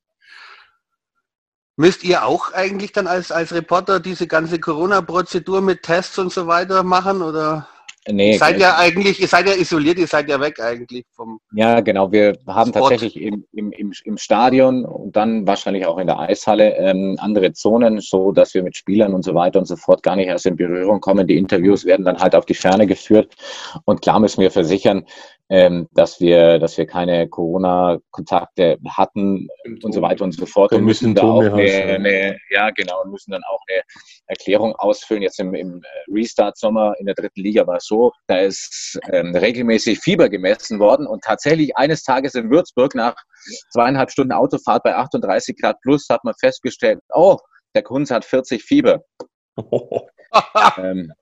müsst 1.75 2.03
ihr 2.03 2.23
auch 2.23 2.53
eigentlich 2.53 2.91
dann 2.91 3.07
als, 3.07 3.31
als 3.31 3.51
Reporter 3.51 3.99
diese 3.99 4.27
ganze 4.27 4.59
Corona-Prozedur 4.59 5.61
mit 5.61 5.81
Tests 5.81 6.19
und 6.19 6.31
so 6.31 6.45
weiter 6.45 6.83
machen? 6.83 7.23
Oder 7.23 7.67
Nee, 8.09 8.33
ihr 8.33 8.37
seid 8.37 8.59
ja 8.59 8.77
eigentlich, 8.77 9.21
ihr 9.21 9.27
seid 9.27 9.47
ja 9.47 9.53
isoliert, 9.53 9.97
ihr 9.97 10.07
seid 10.07 10.27
ja 10.27 10.39
weg 10.39 10.59
eigentlich 10.59 11.05
vom. 11.15 11.39
Ja, 11.53 11.79
genau. 11.79 12.11
Wir 12.11 12.37
haben 12.47 12.69
Sport. 12.69 12.91
tatsächlich 12.91 13.21
im, 13.21 13.45
im, 13.53 13.71
im, 13.71 13.93
im 14.03 14.17
Stadion 14.17 14.83
und 14.83 15.15
dann 15.15 15.47
wahrscheinlich 15.47 15.85
auch 15.85 15.97
in 15.97 16.07
der 16.07 16.19
Eishalle 16.19 16.75
ähm, 16.77 17.15
andere 17.19 17.53
Zonen, 17.53 18.01
so 18.01 18.33
dass 18.33 18.53
wir 18.53 18.63
mit 18.63 18.75
Spielern 18.75 19.13
und 19.13 19.23
so 19.23 19.33
weiter 19.35 19.59
und 19.59 19.65
so 19.65 19.77
fort 19.77 20.03
gar 20.03 20.17
nicht 20.17 20.27
erst 20.27 20.45
in 20.45 20.57
Berührung 20.57 20.99
kommen. 20.99 21.27
Die 21.27 21.37
Interviews 21.37 21.85
werden 21.85 22.05
dann 22.05 22.19
halt 22.19 22.35
auf 22.35 22.45
die 22.45 22.55
Ferne 22.55 22.87
geführt. 22.87 23.33
Und 23.85 24.01
klar 24.01 24.19
müssen 24.19 24.41
wir 24.41 24.51
versichern, 24.51 25.05
ähm, 25.49 25.87
dass 25.91 26.19
wir, 26.19 26.57
dass 26.59 26.77
wir 26.77 26.85
keine 26.85 27.27
Corona-Kontakte 27.27 28.77
hatten 28.89 29.47
und 29.83 29.93
so 29.93 30.01
weiter 30.01 30.23
und 30.23 30.31
so 30.31 30.45
fort. 30.45 30.71
Keine 30.71 30.79
Und 30.79 30.85
müssen 30.85 31.15
da 31.15 31.23
auch 31.23 31.41
Symptome 31.41 31.63
eine, 31.63 31.93
eine, 31.93 32.37
ja 32.49 32.69
genau, 32.71 33.03
müssen 33.05 33.31
dann 33.31 33.43
auch 33.49 33.59
eine 33.69 33.81
Erklärung 34.27 34.75
ausfüllen. 34.75 35.21
Jetzt 35.21 35.39
im, 35.39 35.53
im 35.53 35.81
Restart-Sommer 36.09 36.95
in 36.97 37.05
der 37.05 37.15
dritten 37.15 37.41
Liga 37.41 37.67
war 37.67 37.77
es 37.77 37.85
so, 37.85 38.11
da 38.27 38.37
ist 38.37 38.99
ähm, 39.11 39.35
regelmäßig 39.35 39.99
Fieber 39.99 40.29
gemessen 40.29 40.79
worden 40.79 41.05
und 41.05 41.23
tatsächlich 41.23 41.75
eines 41.77 42.03
Tages 42.03 42.35
in 42.35 42.49
Würzburg 42.49 42.95
nach 42.95 43.15
zweieinhalb 43.71 44.11
Stunden 44.11 44.31
Autofahrt 44.31 44.83
bei 44.83 44.95
38 44.95 45.57
Grad 45.59 45.77
plus 45.81 46.07
hat 46.09 46.23
man 46.23 46.33
festgestellt, 46.39 46.99
oh, 47.13 47.37
der 47.75 47.83
Kunz 47.83 48.11
hat 48.11 48.25
40 48.25 48.63
Fieber. 48.63 49.03
Ähm, 50.79 51.13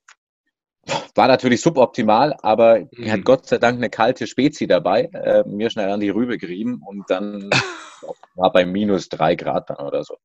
war 1.16 1.28
natürlich 1.28 1.62
suboptimal, 1.62 2.36
aber 2.42 2.80
er 2.80 2.88
Mhm. 2.92 3.12
hat 3.12 3.24
Gott 3.24 3.48
sei 3.48 3.58
Dank 3.58 3.78
eine 3.78 3.90
kalte 3.90 4.28
Spezi 4.28 4.68
dabei, 4.68 5.10
äh, 5.14 5.44
mir 5.48 5.70
schnell 5.70 5.90
an 5.90 6.00
die 6.00 6.10
Rübe 6.10 6.38
gerieben 6.38 6.82
und 6.86 7.10
dann 7.10 7.50
war 8.36 8.52
bei 8.52 8.66
minus 8.66 9.10
drei 9.10 9.36
Grad 9.36 9.70
dann 9.70 9.78
oder 9.86 10.04
so. 10.04 10.18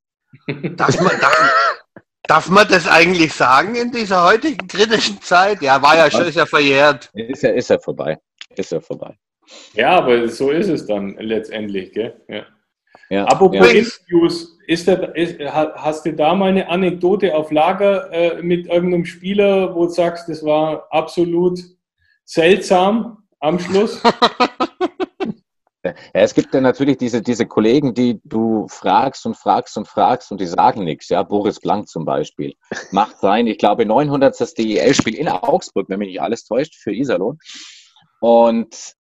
Darf 0.46 1.00
man, 1.00 1.18
darf, 1.20 1.54
darf 2.24 2.48
man 2.48 2.66
das 2.68 2.86
eigentlich 2.88 3.32
sagen 3.32 3.74
in 3.74 3.90
dieser 3.92 4.24
heutigen 4.24 4.66
kritischen 4.66 5.20
Zeit? 5.22 5.62
Ja, 5.62 5.80
war 5.82 5.96
ja 5.96 6.10
schon, 6.10 6.26
ist 6.26 6.36
ja 6.36 6.46
verjährt. 6.46 7.10
Ist 7.14 7.44
er, 7.44 7.54
ist 7.54 7.70
er 7.70 7.80
vorbei. 7.80 8.18
Ist 8.56 8.72
er 8.72 8.80
vorbei. 8.80 9.16
Ja, 9.74 9.90
aber 9.98 10.28
so 10.28 10.50
ist 10.50 10.68
es 10.68 10.86
dann 10.86 11.16
letztendlich, 11.18 11.92
gell? 11.92 12.20
Ja. 12.28 12.44
Ja, 13.10 13.24
Apropos 13.24 13.56
ja. 13.56 13.78
Interviews, 13.78 14.58
ist 14.66 14.88
der, 14.88 15.14
ist, 15.14 15.38
ha- 15.40 15.72
hast 15.76 16.06
du 16.06 16.12
da 16.12 16.34
mal 16.34 16.50
eine 16.50 16.68
Anekdote 16.68 17.34
auf 17.34 17.50
Lager 17.50 18.10
äh, 18.12 18.42
mit 18.42 18.66
irgendeinem 18.66 19.04
Spieler, 19.04 19.74
wo 19.74 19.86
du 19.86 19.92
sagst, 19.92 20.28
das 20.28 20.44
war 20.44 20.86
absolut 20.90 21.60
seltsam 22.24 23.18
am 23.40 23.58
Schluss? 23.58 24.02
Ja, 25.86 25.94
es 26.22 26.34
gibt 26.34 26.52
ja 26.52 26.60
natürlich 26.60 26.96
diese, 26.96 27.22
diese 27.22 27.46
Kollegen, 27.46 27.94
die 27.94 28.20
du 28.24 28.66
fragst 28.68 29.24
und 29.24 29.36
fragst 29.36 29.76
und 29.76 29.86
fragst 29.86 30.32
und 30.32 30.40
die 30.40 30.46
sagen 30.46 30.82
nichts. 30.82 31.08
Ja, 31.08 31.22
Boris 31.22 31.60
Blank 31.60 31.88
zum 31.88 32.04
Beispiel. 32.04 32.54
Macht 32.90 33.18
sein, 33.20 33.46
ich 33.46 33.58
glaube, 33.58 33.86
900. 33.86 34.58
DEL-Spiel 34.58 35.14
in 35.14 35.28
Augsburg, 35.28 35.88
wenn 35.88 36.00
mich 36.00 36.08
nicht 36.08 36.20
alles 36.20 36.44
täuscht, 36.44 36.74
für 36.74 36.92
Iserlohn. 36.92 37.38
Und 38.20 38.95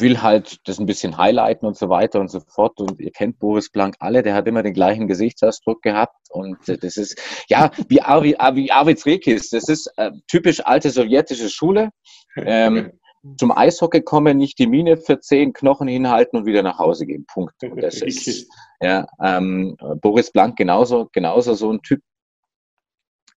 will 0.00 0.22
halt 0.22 0.58
das 0.66 0.78
ein 0.78 0.86
bisschen 0.86 1.16
highlighten 1.16 1.66
und 1.66 1.76
so 1.76 1.88
weiter 1.88 2.20
und 2.20 2.30
so 2.30 2.40
fort. 2.40 2.80
Und 2.80 3.00
ihr 3.00 3.10
kennt 3.10 3.38
Boris 3.38 3.70
Blank 3.70 3.96
alle, 4.00 4.22
der 4.22 4.34
hat 4.34 4.46
immer 4.46 4.62
den 4.62 4.74
gleichen 4.74 5.06
Gesichtsausdruck 5.06 5.82
gehabt. 5.82 6.16
Und 6.30 6.68
äh, 6.68 6.78
das 6.78 6.96
ist, 6.96 7.20
ja, 7.48 7.70
wie, 7.88 8.00
Arvi, 8.02 8.36
wie 8.54 8.72
Arvids 8.72 9.06
Rekis, 9.06 9.50
das 9.50 9.68
ist 9.68 9.90
äh, 9.96 10.10
typisch 10.28 10.64
alte 10.64 10.90
sowjetische 10.90 11.48
Schule. 11.48 11.90
Ähm, 12.36 12.92
zum 13.38 13.56
Eishockey 13.56 14.02
kommen, 14.02 14.36
nicht 14.36 14.58
die 14.58 14.66
Mine 14.66 14.96
für 14.96 15.18
zehn 15.20 15.52
Knochen 15.52 15.88
hinhalten 15.88 16.38
und 16.38 16.46
wieder 16.46 16.62
nach 16.62 16.78
Hause 16.78 17.06
gehen. 17.06 17.24
Punkt. 17.32 17.54
Und 17.62 17.82
das 17.82 18.02
ist, 18.02 18.46
ja, 18.80 19.06
ähm, 19.22 19.76
Boris 20.00 20.30
Blank 20.30 20.56
genauso, 20.56 21.08
genauso 21.12 21.54
so 21.54 21.72
ein 21.72 21.80
Typ. 21.82 22.00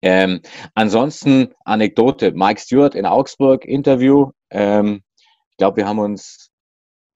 Ähm, 0.03 0.41
ansonsten 0.75 1.55
Anekdote, 1.65 2.33
Mike 2.33 2.61
Stewart 2.61 2.95
in 2.95 3.07
Augsburg, 3.07 3.65
Interview. 3.65 4.31
Ähm, 4.51 5.03
ich 5.55 5.59
glaube, 5.59 5.77
wir 5.77 5.87
haben 5.87 6.01
uns 6.01 6.51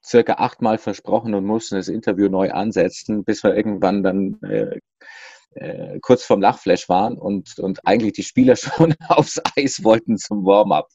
circa 0.04 0.34
achtmal 0.34 0.78
versprochen 0.78 1.34
und 1.34 1.44
mussten 1.44 1.74
das 1.74 1.88
Interview 1.88 2.28
neu 2.28 2.52
ansetzen, 2.52 3.24
bis 3.24 3.42
wir 3.42 3.56
irgendwann 3.56 4.04
dann 4.04 4.40
äh, 4.42 4.78
äh, 5.56 5.98
kurz 5.98 6.22
vorm 6.22 6.40
Lachflash 6.40 6.88
waren 6.88 7.18
und, 7.18 7.58
und 7.58 7.84
eigentlich 7.84 8.12
die 8.12 8.22
Spieler 8.22 8.54
schon 8.56 8.94
aufs 9.08 9.40
Eis 9.56 9.82
wollten 9.82 10.18
zum 10.18 10.44
Warm-up. 10.44 10.88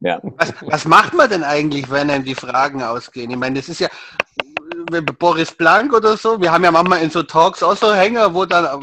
Ja. 0.00 0.20
Was, 0.22 0.54
was 0.62 0.84
macht 0.86 1.12
man 1.12 1.28
denn 1.28 1.44
eigentlich, 1.44 1.90
wenn 1.90 2.08
einem 2.08 2.24
die 2.24 2.34
Fragen 2.34 2.82
ausgehen? 2.82 3.30
Ich 3.30 3.36
meine, 3.36 3.56
das 3.56 3.68
ist 3.68 3.80
ja 3.80 3.88
äh, 4.90 5.02
Boris 5.02 5.52
Blank 5.52 5.92
oder 5.92 6.16
so. 6.16 6.40
Wir 6.40 6.50
haben 6.50 6.64
ja 6.64 6.70
manchmal 6.70 7.02
in 7.02 7.10
so 7.10 7.22
Talks 7.22 7.62
auch 7.62 7.76
so 7.76 7.92
Hänger, 7.92 8.32
wo 8.32 8.46
dann 8.46 8.80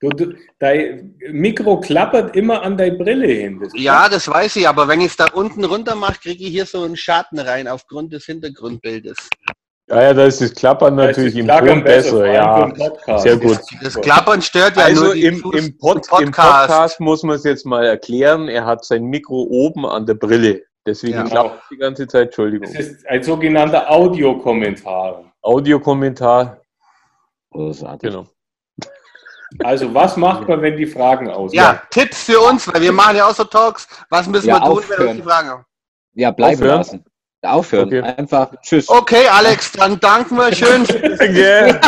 Du, 0.00 0.08
du, 0.08 0.34
dein 0.58 1.14
Mikro 1.30 1.78
klappert 1.78 2.34
immer 2.34 2.62
an 2.62 2.78
deine 2.78 2.96
Brille 2.96 3.26
hin. 3.26 3.60
Das 3.62 3.72
Ja, 3.76 4.08
das 4.08 4.28
weiß 4.28 4.56
ich, 4.56 4.66
aber 4.66 4.88
wenn 4.88 5.00
ich 5.00 5.08
es 5.08 5.16
da 5.16 5.26
unten 5.34 5.62
runter 5.64 5.94
mache, 5.94 6.18
kriege 6.22 6.44
ich 6.44 6.50
hier 6.50 6.64
so 6.64 6.82
einen 6.82 6.96
Schatten 6.96 7.38
rein 7.38 7.68
aufgrund 7.68 8.12
des 8.12 8.24
Hintergrundbildes. 8.24 9.28
Ja, 9.90 10.02
ja, 10.02 10.14
da 10.14 10.24
ist 10.24 10.40
das 10.40 10.54
Klappern 10.54 10.94
natürlich 10.94 11.34
das 11.34 11.40
im 11.40 11.46
Klackern 11.46 11.68
Ton 11.74 11.84
besser, 11.84 12.20
allem 12.22 12.74
ja. 13.06 13.18
Sehr 13.18 13.36
gut. 13.36 13.58
Das 13.82 14.00
Klappern 14.00 14.40
stört 14.40 14.76
ja 14.76 14.84
Also 14.84 15.04
nur 15.06 15.14
die 15.14 15.24
im, 15.24 15.34
im, 15.34 15.76
Pod, 15.76 15.96
im 15.96 16.30
Podcast. 16.30 16.36
Podcast 16.36 17.00
muss 17.00 17.22
man 17.22 17.36
es 17.36 17.44
jetzt 17.44 17.66
mal 17.66 17.84
erklären, 17.84 18.48
er 18.48 18.64
hat 18.64 18.84
sein 18.84 19.04
Mikro 19.04 19.42
oben 19.50 19.84
an 19.84 20.06
der 20.06 20.14
Brille. 20.14 20.62
Deswegen 20.86 21.14
Ja. 21.14 21.24
klappt 21.24 21.70
die 21.70 21.76
ganze 21.76 22.06
Zeit, 22.06 22.26
Entschuldigung. 22.28 22.72
Das 22.72 22.86
ist 22.86 23.06
ein 23.06 23.22
sogenannter 23.22 23.90
Audiokommentar. 23.90 25.30
Audiokommentar, 25.42 26.62
Großartig. 27.50 28.10
genau. 28.10 28.26
Also 29.64 29.92
was 29.92 30.16
macht 30.16 30.48
man, 30.48 30.62
wenn 30.62 30.76
die 30.76 30.86
Fragen 30.86 31.28
ausgehen? 31.30 31.60
Ja, 31.62 31.82
Tipps 31.90 32.22
für 32.24 32.38
uns, 32.40 32.72
weil 32.72 32.80
wir 32.80 32.92
machen 32.92 33.16
ja 33.16 33.26
auch 33.28 33.34
so 33.34 33.42
Talks. 33.44 33.86
Was 34.08 34.26
müssen 34.28 34.48
Ja, 34.48 34.60
wir 34.60 34.60
tun, 34.60 34.68
wenn 34.68 34.76
aufhören. 34.92 35.08
uns 35.08 35.16
die 35.16 35.22
Fragen 35.22 35.48
haben? 35.50 35.64
Ja, 36.14 36.30
bleiben 36.30 36.54
Aufhören? 36.60 36.76
lassen. 36.78 37.04
Aufhören. 37.42 37.86
Okay. 37.88 38.00
Einfach 38.02 38.52
Tschüss. 38.62 38.88
Okay, 38.88 39.26
Alex, 39.26 39.72
dann 39.72 39.98
danken 39.98 40.36
wir 40.36 40.54
schön. 40.54 40.84
Ja. 41.34 41.80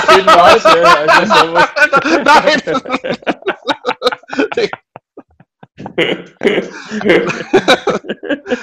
Also, 0.42 0.68
servus. 0.68 1.68
Nein. 2.24 2.62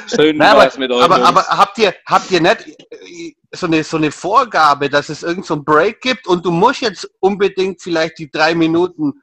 Schön 0.07 0.37
Nein, 0.37 0.49
aber, 0.51 0.69
mit 0.77 0.91
euch. 0.91 1.03
aber, 1.03 1.23
aber 1.25 1.45
habt 1.47 1.77
ihr, 1.77 1.93
habt 2.05 2.29
ihr 2.31 2.41
nicht 2.41 2.65
so 3.51 3.67
eine, 3.67 3.83
so 3.83 3.97
eine 3.97 4.11
Vorgabe, 4.11 4.89
dass 4.89 5.09
es 5.09 5.23
irgend 5.23 5.45
so 5.45 5.55
einen 5.55 5.65
Break 5.65 6.01
gibt 6.01 6.27
und 6.27 6.45
du 6.45 6.51
musst 6.51 6.81
jetzt 6.81 7.09
unbedingt 7.19 7.81
vielleicht 7.81 8.19
die 8.19 8.29
drei 8.29 8.53
Minuten 8.53 9.13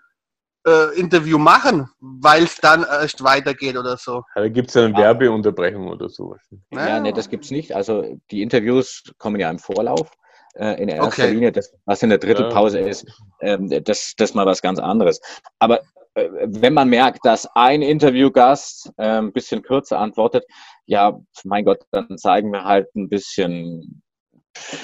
äh, 0.66 0.98
Interview 0.98 1.38
machen, 1.38 1.88
weil 2.00 2.44
es 2.44 2.56
dann 2.56 2.82
erst 2.82 3.22
weitergeht 3.22 3.76
oder 3.76 3.96
so? 3.96 4.24
Ja, 4.34 4.42
da 4.42 4.48
gibt 4.48 4.70
es 4.70 4.76
eine 4.76 4.96
Werbeunterbrechung 4.96 5.88
oder 5.88 6.08
sowas. 6.08 6.40
ja, 6.70 7.00
nee, 7.00 7.12
das 7.12 7.28
gibt's 7.28 7.50
nicht. 7.50 7.74
Also 7.74 8.18
die 8.30 8.42
Interviews 8.42 9.04
kommen 9.18 9.40
ja 9.40 9.50
im 9.50 9.58
Vorlauf. 9.58 10.10
Äh, 10.54 10.82
in 10.82 10.88
erster 10.88 11.24
Okay. 11.24 11.30
Linie, 11.32 11.52
das, 11.52 11.72
was 11.84 12.02
in 12.02 12.08
der 12.08 12.18
Drittelpause 12.18 12.80
ist, 12.80 13.06
ähm, 13.40 13.68
das, 13.68 14.14
das 14.16 14.30
ist 14.30 14.34
mal 14.34 14.46
was 14.46 14.62
ganz 14.62 14.78
anderes. 14.78 15.20
Aber 15.58 15.82
äh, 16.14 16.30
wenn 16.46 16.72
man 16.72 16.88
merkt, 16.88 17.24
dass 17.24 17.46
ein 17.54 17.82
Interviewgast 17.82 18.90
äh, 18.96 19.18
ein 19.18 19.32
bisschen 19.32 19.62
kürzer 19.62 19.98
antwortet, 19.98 20.44
ja, 20.86 21.18
mein 21.44 21.64
Gott, 21.64 21.84
dann 21.90 22.16
zeigen 22.16 22.50
wir 22.52 22.64
halt 22.64 22.88
ein 22.96 23.08
bisschen 23.08 24.02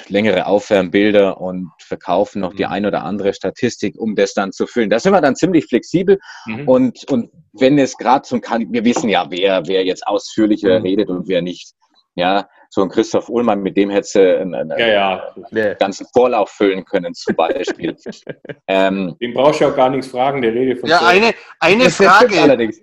längere 0.07 0.45
Aufwärmbilder 0.45 1.39
und 1.39 1.71
verkaufen 1.79 2.41
noch 2.41 2.53
die 2.53 2.65
Mhm. 2.65 2.71
ein 2.71 2.85
oder 2.85 3.03
andere 3.03 3.33
Statistik, 3.33 3.95
um 3.97 4.15
das 4.15 4.33
dann 4.33 4.51
zu 4.51 4.67
füllen. 4.67 4.89
Da 4.89 4.99
sind 4.99 5.13
wir 5.13 5.21
dann 5.21 5.35
ziemlich 5.35 5.65
flexibel 5.65 6.19
Mhm. 6.45 6.67
und, 6.67 7.11
und 7.11 7.29
wenn 7.53 7.77
es 7.77 7.97
gerade 7.97 8.23
zum 8.23 8.41
kann, 8.41 8.71
wir 8.71 8.83
wissen 8.85 9.09
ja, 9.09 9.27
wer, 9.29 9.63
wer 9.67 9.85
jetzt 9.85 10.05
ausführlicher 10.07 10.79
Mhm. 10.79 10.85
redet 10.85 11.09
und 11.09 11.27
wer 11.27 11.41
nicht. 11.41 11.73
Ja, 12.15 12.47
so 12.73 12.81
ein 12.81 12.89
Christoph 12.89 13.29
Ullmann, 13.29 13.61
mit 13.61 13.77
dem 13.77 13.91
hätte 13.91 14.19
äh, 14.19 14.41
einen, 14.41 14.55
einen 14.55 14.79
Ja, 14.79 15.31
ja. 15.51 15.73
Ganzen 15.75 16.07
Vorlauf 16.11 16.49
füllen 16.49 16.83
können, 16.83 17.13
zum 17.13 17.35
Beispiel. 17.35 17.95
ähm, 18.67 19.15
Den 19.21 19.31
brauchst 19.35 19.61
du 19.61 19.67
auch 19.67 19.75
gar 19.75 19.91
nichts 19.91 20.07
fragen, 20.07 20.41
der 20.41 20.55
Rede 20.55 20.75
von 20.75 20.89
Ja, 20.89 20.97
selbst. 20.97 21.13
eine, 21.13 21.33
eine 21.59 21.83
das 21.83 21.97
Frage. 21.97 22.41
allerdings. 22.41 22.81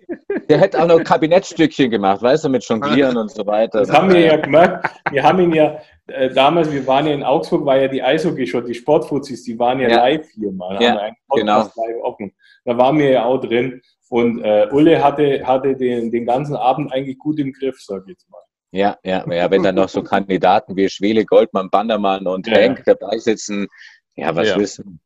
Der 0.49 0.59
hätte 0.59 0.81
auch 0.81 0.87
noch 0.87 1.03
Kabinettstückchen 1.03 1.91
gemacht, 1.91 2.23
weißt 2.23 2.45
du, 2.45 2.49
mit 2.51 2.63
Jonglieren 2.69 3.17
und 3.17 3.33
so 3.33 3.45
weiter. 3.45 3.81
Das 3.81 3.91
haben 3.91 4.13
wir 4.13 4.21
ja 4.21 4.37
gemerkt. 4.37 4.89
Wir 5.11 5.25
haben 5.25 5.41
ihn 5.41 5.55
ja 5.55 5.81
äh, 6.07 6.31
damals, 6.33 6.71
wir 6.71 6.87
waren 6.87 7.09
ja 7.09 7.13
in 7.15 7.25
Augsburg, 7.25 7.67
war 7.67 7.77
ja 7.77 7.89
die 7.89 8.01
Eishockey 8.01 8.47
schon, 8.47 8.65
die 8.67 8.75
Sportfuzis, 8.75 9.43
die 9.43 9.59
waren 9.59 9.81
ja, 9.81 9.89
Ja. 9.89 9.97
live 9.97 10.29
hier 10.37 10.53
mal. 10.53 10.81
Ja, 10.81 10.91
haben 10.91 10.97
wir 10.99 11.03
einen 11.03 11.17
Podcast 11.29 11.77
live 11.77 11.97
offen. 12.05 12.33
Da 12.65 12.79
waren 12.79 12.97
wir 12.97 13.11
ja 13.11 13.25
auch 13.25 13.39
drin. 13.41 13.83
Und 14.09 14.41
äh, 14.45 14.69
Ulle 14.71 15.03
hatte, 15.03 15.45
hatte 15.45 15.75
den, 15.75 16.13
den 16.13 16.27
ganzen 16.27 16.55
Abend 16.55 16.93
eigentlich 16.93 17.19
gut 17.19 17.41
im 17.41 17.53
Griff, 17.53 17.77
sag 17.81 18.03
ich 18.07 18.11
jetzt 18.11 18.31
mal. 18.31 18.39
Ja, 18.73 18.99
ja, 19.03 19.25
ja, 19.33 19.51
wenn 19.51 19.63
dann 19.65 19.75
noch 19.75 19.89
so 19.89 20.03
Kandidaten 20.03 20.77
wie 20.77 20.89
Schwele, 20.89 21.25
Goldmann, 21.25 21.71
Bandermann 21.71 22.27
und 22.27 22.47
Ja, 22.47 22.55
Henk 22.59 22.85
dabei 22.85 23.19
sitzen, 23.19 23.67
ja, 24.15 24.35
was 24.37 24.49
Ja. 24.49 24.59
wissen? 24.59 25.01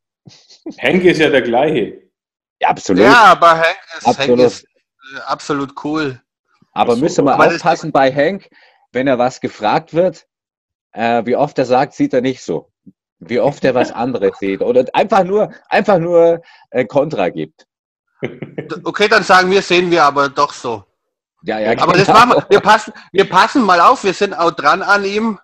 Henk 0.76 1.04
ist 1.04 1.18
ja 1.18 1.30
der 1.30 1.42
gleiche. 1.42 2.02
Ja, 2.60 2.68
absolut. 2.68 3.02
Ja, 3.02 3.24
aber 3.24 3.58
Hank 3.58 3.78
ist, 3.98 4.06
Absolut. 4.06 4.40
ist 4.40 4.64
äh, 4.64 5.20
absolut 5.26 5.72
cool. 5.84 6.20
Aber 6.72 6.96
man 6.96 7.08
aber 7.28 7.44
das- 7.46 7.54
aufpassen 7.56 7.92
bei 7.92 8.10
Henk, 8.10 8.50
wenn 8.92 9.06
er 9.06 9.18
was 9.18 9.40
gefragt 9.40 9.94
wird, 9.94 10.26
äh, 10.92 11.24
wie 11.24 11.36
oft 11.36 11.58
er 11.58 11.64
sagt, 11.66 11.94
sieht 11.94 12.12
er 12.12 12.20
nicht 12.20 12.42
so. 12.42 12.70
Wie 13.18 13.40
oft 13.40 13.64
er 13.64 13.74
was 13.74 13.92
anderes 13.92 14.38
sieht. 14.38 14.60
Oder 14.60 14.84
einfach 14.92 15.24
nur, 15.24 15.52
einfach 15.68 15.98
nur 15.98 16.42
äh, 16.70 16.84
Kontra 16.84 17.30
gibt. 17.30 17.66
Okay, 18.84 19.08
dann 19.08 19.22
sagen 19.22 19.50
wir, 19.50 19.62
sehen 19.62 19.90
wir 19.90 20.04
aber 20.04 20.28
doch 20.28 20.52
so. 20.52 20.84
Ja, 21.46 21.58
ja, 21.58 21.78
Aber 21.82 21.92
das 21.92 22.06
genau. 22.06 22.18
machen 22.18 22.30
wir. 22.30 22.46
Wir 22.50 22.60
passen, 22.60 22.92
wir 23.12 23.28
passen 23.28 23.62
mal 23.62 23.80
auf, 23.80 24.02
wir 24.02 24.14
sind 24.14 24.34
auch 24.34 24.50
dran 24.52 24.82
an 24.82 25.04
ihm. 25.04 25.38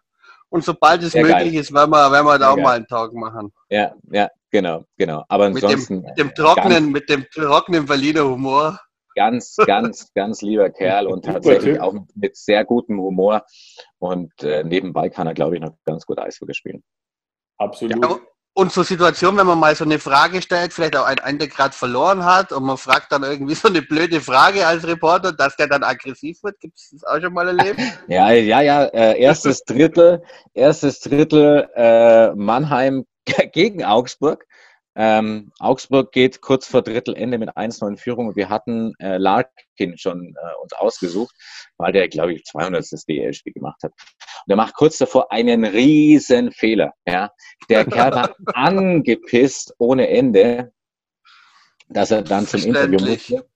Und 0.49 0.65
sobald 0.65 1.03
es 1.03 1.13
Sehr 1.13 1.23
möglich 1.23 1.55
ist, 1.55 1.73
werden 1.73 1.91
wir, 1.91 2.11
werden 2.11 2.27
wir 2.27 2.39
da 2.39 2.51
auch 2.51 2.57
geil. 2.57 2.65
mal 2.65 2.77
einen 2.77 2.87
Talk 2.87 3.13
machen. 3.13 3.53
Ja, 3.69 3.95
ja, 4.11 4.29
genau, 4.51 4.85
genau. 4.97 5.25
Aber 5.29 5.49
Mit 5.51 5.63
dem, 5.63 5.69
ansonsten 5.69 6.01
mit 6.01 6.19
dem 6.19 6.35
trockenen, 6.35 6.91
mit 6.91 7.09
dem 7.09 7.25
trockenen 7.33 7.87
Berliner 7.87 8.25
Humor. 8.25 8.81
ganz, 9.15 9.55
ganz, 9.67 10.13
ganz 10.15 10.43
lieber 10.43 10.71
Kerl 10.71 11.07
und 11.07 11.25
tatsächlich 11.27 11.79
auch 11.81 11.95
mit 12.15 12.37
sehr 12.37 12.65
gutem 12.65 12.99
Humor. 13.01 13.45
Und 13.99 14.33
äh, 14.43 14.65
nebenbei 14.65 15.09
kann 15.09 15.29
er, 15.29 15.35
glaube 15.35 15.55
ich, 15.57 15.61
noch 15.61 15.75
ganz 15.85 16.05
gut 16.05 16.19
Eishockey 16.19 16.55
spielen. 16.55 16.83
Absolut. 17.59 18.03
Ja, 18.03 18.19
und 18.53 18.73
so 18.73 18.83
Situationen, 18.83 19.39
wenn 19.39 19.47
man 19.47 19.59
mal 19.59 19.75
so 19.75 19.85
eine 19.85 19.99
Frage 19.99 20.43
stellt, 20.43 20.73
vielleicht 20.73 20.97
auch 20.97 21.05
einen 21.05 21.39
der 21.39 21.49
gerade 21.49 21.75
verloren 21.75 22.25
hat 22.25 22.53
und 22.53 22.65
man 22.65 22.77
fragt 22.77 23.13
dann 23.13 23.23
irgendwie 23.23 23.55
so 23.55 23.69
eine 23.69 23.83
blöde 23.83 24.21
Frage 24.21 24.67
als 24.67 24.87
Reporter, 24.87 25.33
dass 25.33 25.57
der 25.57 25.69
dann 25.69 25.83
aggressiv 25.83 26.43
wird. 26.43 26.59
Gibt 26.61 26.77
es 26.79 26.91
das 26.91 27.05
auch 27.05 27.21
schon 27.21 27.33
mal 27.33 27.47
erlebt? 27.47 27.81
Ja, 28.09 28.31
ja, 28.33 28.61
ja. 28.61 28.85
Äh, 28.87 29.21
erstes 29.21 29.65
Drittel, 29.65 30.23
erstes 30.53 31.01
Drittel 31.01 31.69
äh, 31.75 32.35
Mannheim 32.35 33.07
gegen 33.53 33.85
Augsburg. 33.85 34.45
Ähm, 34.97 35.53
Augsburg 35.61 36.11
geht 36.13 36.41
kurz 36.41 36.67
vor 36.67 36.83
Drittelende 36.83 37.39
mit 37.39 37.51
1-9 37.51 37.89
in 37.89 37.97
Führung 37.97 38.29
und 38.29 38.37
wir 38.37 38.49
hatten 38.49 38.93
äh, 38.99 39.19
Larkin 39.19 39.97
schon 39.97 40.35
äh, 40.37 40.63
uns 40.63 40.73
ausgesucht, 40.73 41.35
weil 41.79 41.93
der, 41.93 42.09
glaube 42.09 42.35
ich, 42.35 42.45
200. 42.45 42.85
DL-Spiel 43.09 43.53
gemacht 43.53 43.83
hat. 43.85 43.93
Und 43.93 44.51
er 44.51 44.57
macht 44.57 44.75
kurz 44.75 44.99
davor 44.99 45.31
einen 45.31 45.65
riesen 45.65 46.51
Fehler. 46.51 46.93
Ja? 47.07 47.31
Der 47.69 47.85
Kerl 47.85 48.13
war 48.13 48.35
angepisst 48.55 49.75
ohne 49.79 50.09
Ende, 50.09 50.73
dass 51.89 52.11
er 52.11 52.23
dann 52.23 52.47
zum 52.47 52.63
Interview 52.63 52.99
musste. 53.01 53.47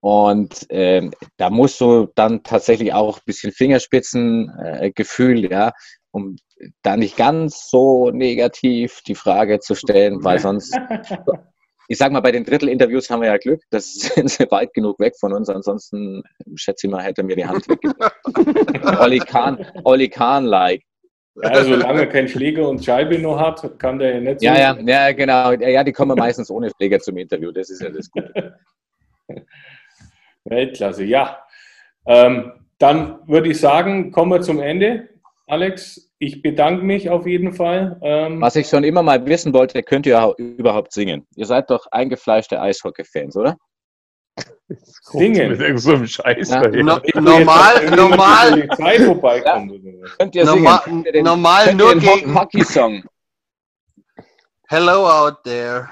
Und 0.00 0.66
ähm, 0.68 1.12
da 1.36 1.50
musst 1.50 1.80
du 1.80 2.06
dann 2.14 2.44
tatsächlich 2.44 2.92
auch 2.92 3.18
ein 3.18 3.24
bisschen 3.26 3.50
Fingerspitzengefühl, 3.50 5.46
äh, 5.46 5.50
ja, 5.50 5.72
um 6.16 6.36
da 6.82 6.96
nicht 6.96 7.18
ganz 7.18 7.68
so 7.70 8.10
negativ 8.10 9.02
die 9.06 9.14
Frage 9.14 9.60
zu 9.60 9.74
stellen, 9.74 10.24
weil 10.24 10.38
sonst, 10.38 10.74
ich 11.88 11.98
sag 11.98 12.10
mal, 12.10 12.20
bei 12.20 12.32
den 12.32 12.44
Drittelinterviews 12.44 13.10
haben 13.10 13.20
wir 13.20 13.28
ja 13.28 13.36
Glück, 13.36 13.60
das 13.70 13.92
sind 14.14 14.30
sie 14.30 14.50
weit 14.50 14.72
genug 14.72 14.98
weg 14.98 15.12
von 15.20 15.34
uns, 15.34 15.50
ansonsten 15.50 16.22
schätze 16.54 16.86
ich 16.86 16.90
mal, 16.90 17.02
hätte 17.02 17.22
mir 17.22 17.36
die 17.36 17.44
Hand 17.44 17.68
weggegeben. 17.68 18.98
Olli 18.98 19.18
Kahn, 19.18 19.66
Olli 19.84 20.08
Kahn-like. 20.08 20.82
Ja, 21.42 21.62
solange 21.62 22.00
er 22.00 22.06
keinen 22.06 22.28
Schläger 22.28 22.66
und 22.66 22.82
Scheibe 22.82 23.18
noch 23.18 23.38
hat, 23.38 23.78
kann 23.78 23.98
der 23.98 24.14
ja 24.14 24.20
nicht 24.20 24.40
so. 24.40 24.46
Ja, 24.46 24.56
ja, 24.56 24.78
ja, 24.80 25.12
genau. 25.12 25.52
Ja, 25.52 25.68
ja, 25.68 25.84
die 25.84 25.92
kommen 25.92 26.16
meistens 26.16 26.50
ohne 26.50 26.70
Schläger 26.70 26.98
zum 26.98 27.18
Interview, 27.18 27.52
das 27.52 27.68
ist 27.68 27.82
ja 27.82 27.90
das 27.90 28.10
Gute. 28.10 28.58
Weltklasse, 30.44 31.04
ja. 31.04 31.42
Ähm, 32.06 32.52
dann 32.78 33.18
würde 33.28 33.50
ich 33.50 33.60
sagen, 33.60 34.12
kommen 34.12 34.32
wir 34.32 34.40
zum 34.40 34.60
Ende. 34.60 35.10
Alex, 35.46 36.05
ich 36.18 36.42
bedanke 36.42 36.84
mich 36.84 37.10
auf 37.10 37.26
jeden 37.26 37.52
Fall. 37.52 37.98
Ähm, 38.02 38.40
Was 38.40 38.56
ich 38.56 38.68
schon 38.68 38.84
immer 38.84 39.02
mal 39.02 39.24
wissen 39.26 39.52
wollte, 39.52 39.82
könnt 39.82 40.06
ihr 40.06 40.34
überhaupt 40.38 40.92
singen? 40.92 41.26
Ihr 41.36 41.46
seid 41.46 41.70
doch 41.70 41.86
eingefleischte 41.90 42.60
Eishockey-Fans, 42.60 43.36
oder? 43.36 43.56
Singen. 45.12 45.50
Mit 45.50 45.60
irgend 45.60 45.80
so 45.80 45.92
einem 45.94 46.06
Scheiß 46.06 46.50
Ja. 46.50 46.60
No, 46.68 46.98
normal, 47.14 47.90
normal, 47.90 48.68
was. 48.68 50.16
Könnt 50.18 50.34
ihr 50.34 50.44
Normal- 50.44 50.80
singen? 50.84 51.04
Könnt 51.04 51.06
ihr 51.06 51.12
den, 51.12 51.24
normal 51.24 51.66
könnt 51.66 51.78
nur 51.78 51.94
ihr 51.94 52.00
den 52.00 52.14
gegen- 52.20 52.34
Hockey-Song? 52.34 53.04
Hello 54.68 55.06
out 55.08 55.42
there. 55.44 55.88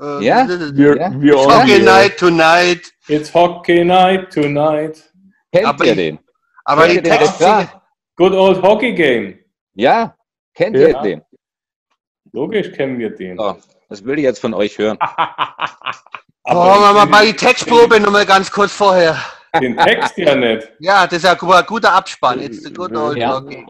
Äh, 0.00 0.24
Ja? 0.24 0.48
Wir, 0.48 0.96
Ja? 0.96 1.12
wir 1.20 1.34
Ja. 1.36 1.60
Hockey 1.60 1.74
all 1.74 1.82
night 1.82 2.16
tonight. 2.18 2.92
It's 3.08 3.32
Hockey 3.32 3.84
Night 3.84 4.32
tonight. 4.32 5.12
Kennt 5.52 5.66
Aber 5.66 5.84
ihr 5.84 5.94
den? 5.94 6.18
Aber 6.64 6.82
Kennt 6.86 6.92
die 6.92 6.96
ihr 6.96 7.02
den 7.02 7.12
Text 7.12 7.40
Refrain? 7.40 7.68
Good 8.16 8.32
old 8.32 8.62
Hockey 8.62 8.92
Game. 8.94 9.38
Ja, 9.76 10.16
kennt 10.54 10.76
Ja. 10.76 10.88
ihr 10.88 11.00
den? 11.02 11.22
Logisch 12.32 12.72
kennen 12.72 12.98
wir 12.98 13.10
den. 13.10 13.36
So, 13.36 13.56
das 13.88 14.04
will 14.04 14.18
ich 14.18 14.24
jetzt 14.24 14.40
von 14.40 14.54
euch 14.54 14.76
hören. 14.78 14.98
Oh, 16.48 16.54
machen 16.54 16.94
wir 16.94 17.06
mal 17.06 17.26
die 17.26 17.32
Textprobe 17.34 17.98
nochmal 17.98 18.24
ganz 18.24 18.48
kurz 18.52 18.70
vorher. 18.70 19.16
Den 19.60 19.76
Text 19.76 20.16
ja 20.16 20.32
nicht. 20.36 20.70
Ja, 20.78 21.04
das 21.04 21.14
ist 21.18 21.24
ja 21.24 21.32
ein 21.32 21.66
guter 21.66 21.92
Abspann. 21.92 22.40
It's 22.40 22.62
the 22.62 22.72
good 22.72 22.96
old 22.96 23.16
Ja. 23.18 23.40
game. 23.40 23.66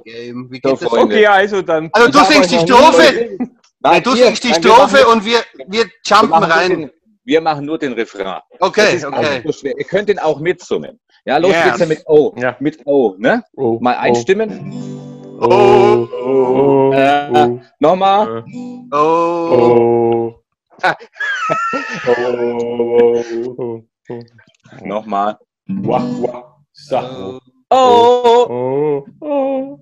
Wie 0.50 0.60
So, 0.62 0.72
geht 0.74 0.82
das? 0.82 0.88
Freunde. 0.90 1.14
Okay, 1.14 1.26
also 1.26 1.62
dann. 1.62 1.88
Also 1.92 2.10
du 2.10 2.18
singst 2.26 2.52
die 2.52 2.58
Strophe, 2.58 3.38
Nein, 3.80 4.02
du 4.02 4.12
hier, 4.12 4.26
singst 4.26 4.44
die 4.44 4.48
wir 4.48 4.54
Strophe 4.56 5.06
und 5.06 5.24
wir, 5.24 5.38
wir 5.54 5.66
wir 5.68 5.84
jumpen 6.04 6.28
machen 6.28 6.48
nur 6.48 6.50
rein. 6.54 6.68
Den, 6.68 6.90
wir 7.24 7.40
machen 7.40 7.64
nur 7.64 7.78
den 7.78 7.94
Refrain. 7.94 8.24
Das 8.50 8.60
Okay, 8.60 9.02
okay. 9.06 9.42
nicht 9.42 9.58
so. 9.58 9.66
Ihr 9.68 9.84
könnt 9.84 10.10
den 10.10 10.18
auch 10.18 10.38
mitsummen. 10.38 11.00
Ja, 11.24 11.38
los 11.38 11.52
Ja. 11.52 11.64
geht's 11.64 11.78
ja 11.78 11.86
mit 11.86 12.02
O. 12.06 12.34
Ja. 12.36 12.56
Mit 12.60 12.86
O, 12.86 13.14
ne? 13.16 13.42
Oh, 13.56 13.78
Mal 13.80 13.94
oh, 13.96 14.00
einstimmen. 14.02 14.70
Oh, 14.70 14.95
Oh, 15.38 16.08
oh, 16.12 16.92
Äh, 16.92 17.28
oh, 17.32 17.60
Nochmal. 17.78 18.44
oh, 18.90 18.96
Oh, 19.52 20.42
oh, 22.06 22.08
oh, 22.08 23.24
oh, 23.58 23.82
oh, 24.08 24.22
Nochmal. 24.84 25.38
wah, 25.68 26.02
wah, 26.20 26.56
Sachen. 26.72 27.38
Oh. 27.70 28.46
oh, 28.48 29.04
oh, 29.20 29.78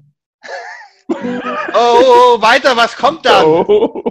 oh, 1.74 2.38
weiter, 2.42 2.76
was 2.76 2.96
kommt 2.96 3.24
dann? 3.24 3.44
oh. 3.44 4.02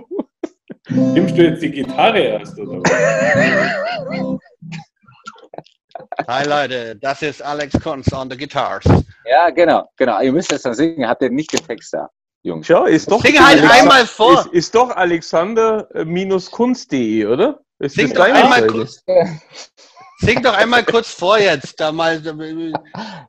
Nimmst 0.90 1.38
du 1.38 1.44
jetzt 1.44 1.62
die 1.64 1.72
Gitarre 1.72 2.20
erst, 2.20 2.58
oder 2.60 2.80
was? 2.82 4.40
Hi 6.28 6.46
Leute, 6.48 6.96
das 7.02 7.22
ist 7.22 7.42
Alex 7.42 7.74
Kunz 7.82 8.12
on 8.14 8.30
the 8.30 8.36
guitars. 8.38 8.84
Ja, 9.30 9.50
genau, 9.50 9.86
genau. 9.98 10.22
Ihr 10.22 10.32
müsst 10.32 10.52
es 10.54 10.62
dann 10.64 10.74
singen. 10.74 11.06
Habt 11.08 11.22
ihr 11.22 11.30
nicht 11.30 11.52
den 11.54 11.66
Text 11.66 11.94
da, 11.94 12.10
Jungs? 12.44 12.68
Schau, 12.68 12.86
ist 12.86 13.10
doch. 13.12 13.22
Sing 13.22 13.38
halt 13.40 13.60
Alexa- 13.62 13.80
einmal 13.82 14.06
vor. 14.06 14.40
Ist, 14.40 14.48
ist 14.48 14.76
doch 14.76 14.90
alexander-kunst.de, 14.96 17.26
oder? 17.26 17.60
Ist 17.80 17.96
Sing 17.96 18.08
das 18.10 18.18
doch 18.18 18.26
einmal 18.26 18.68
kurz. 18.68 19.04
Sing 20.20 20.42
doch 20.42 20.54
einmal 20.56 20.84
kurz 20.84 21.12
vor 21.14 21.38
jetzt. 21.38 21.78
Da 21.80 21.92
mal, 21.92 22.22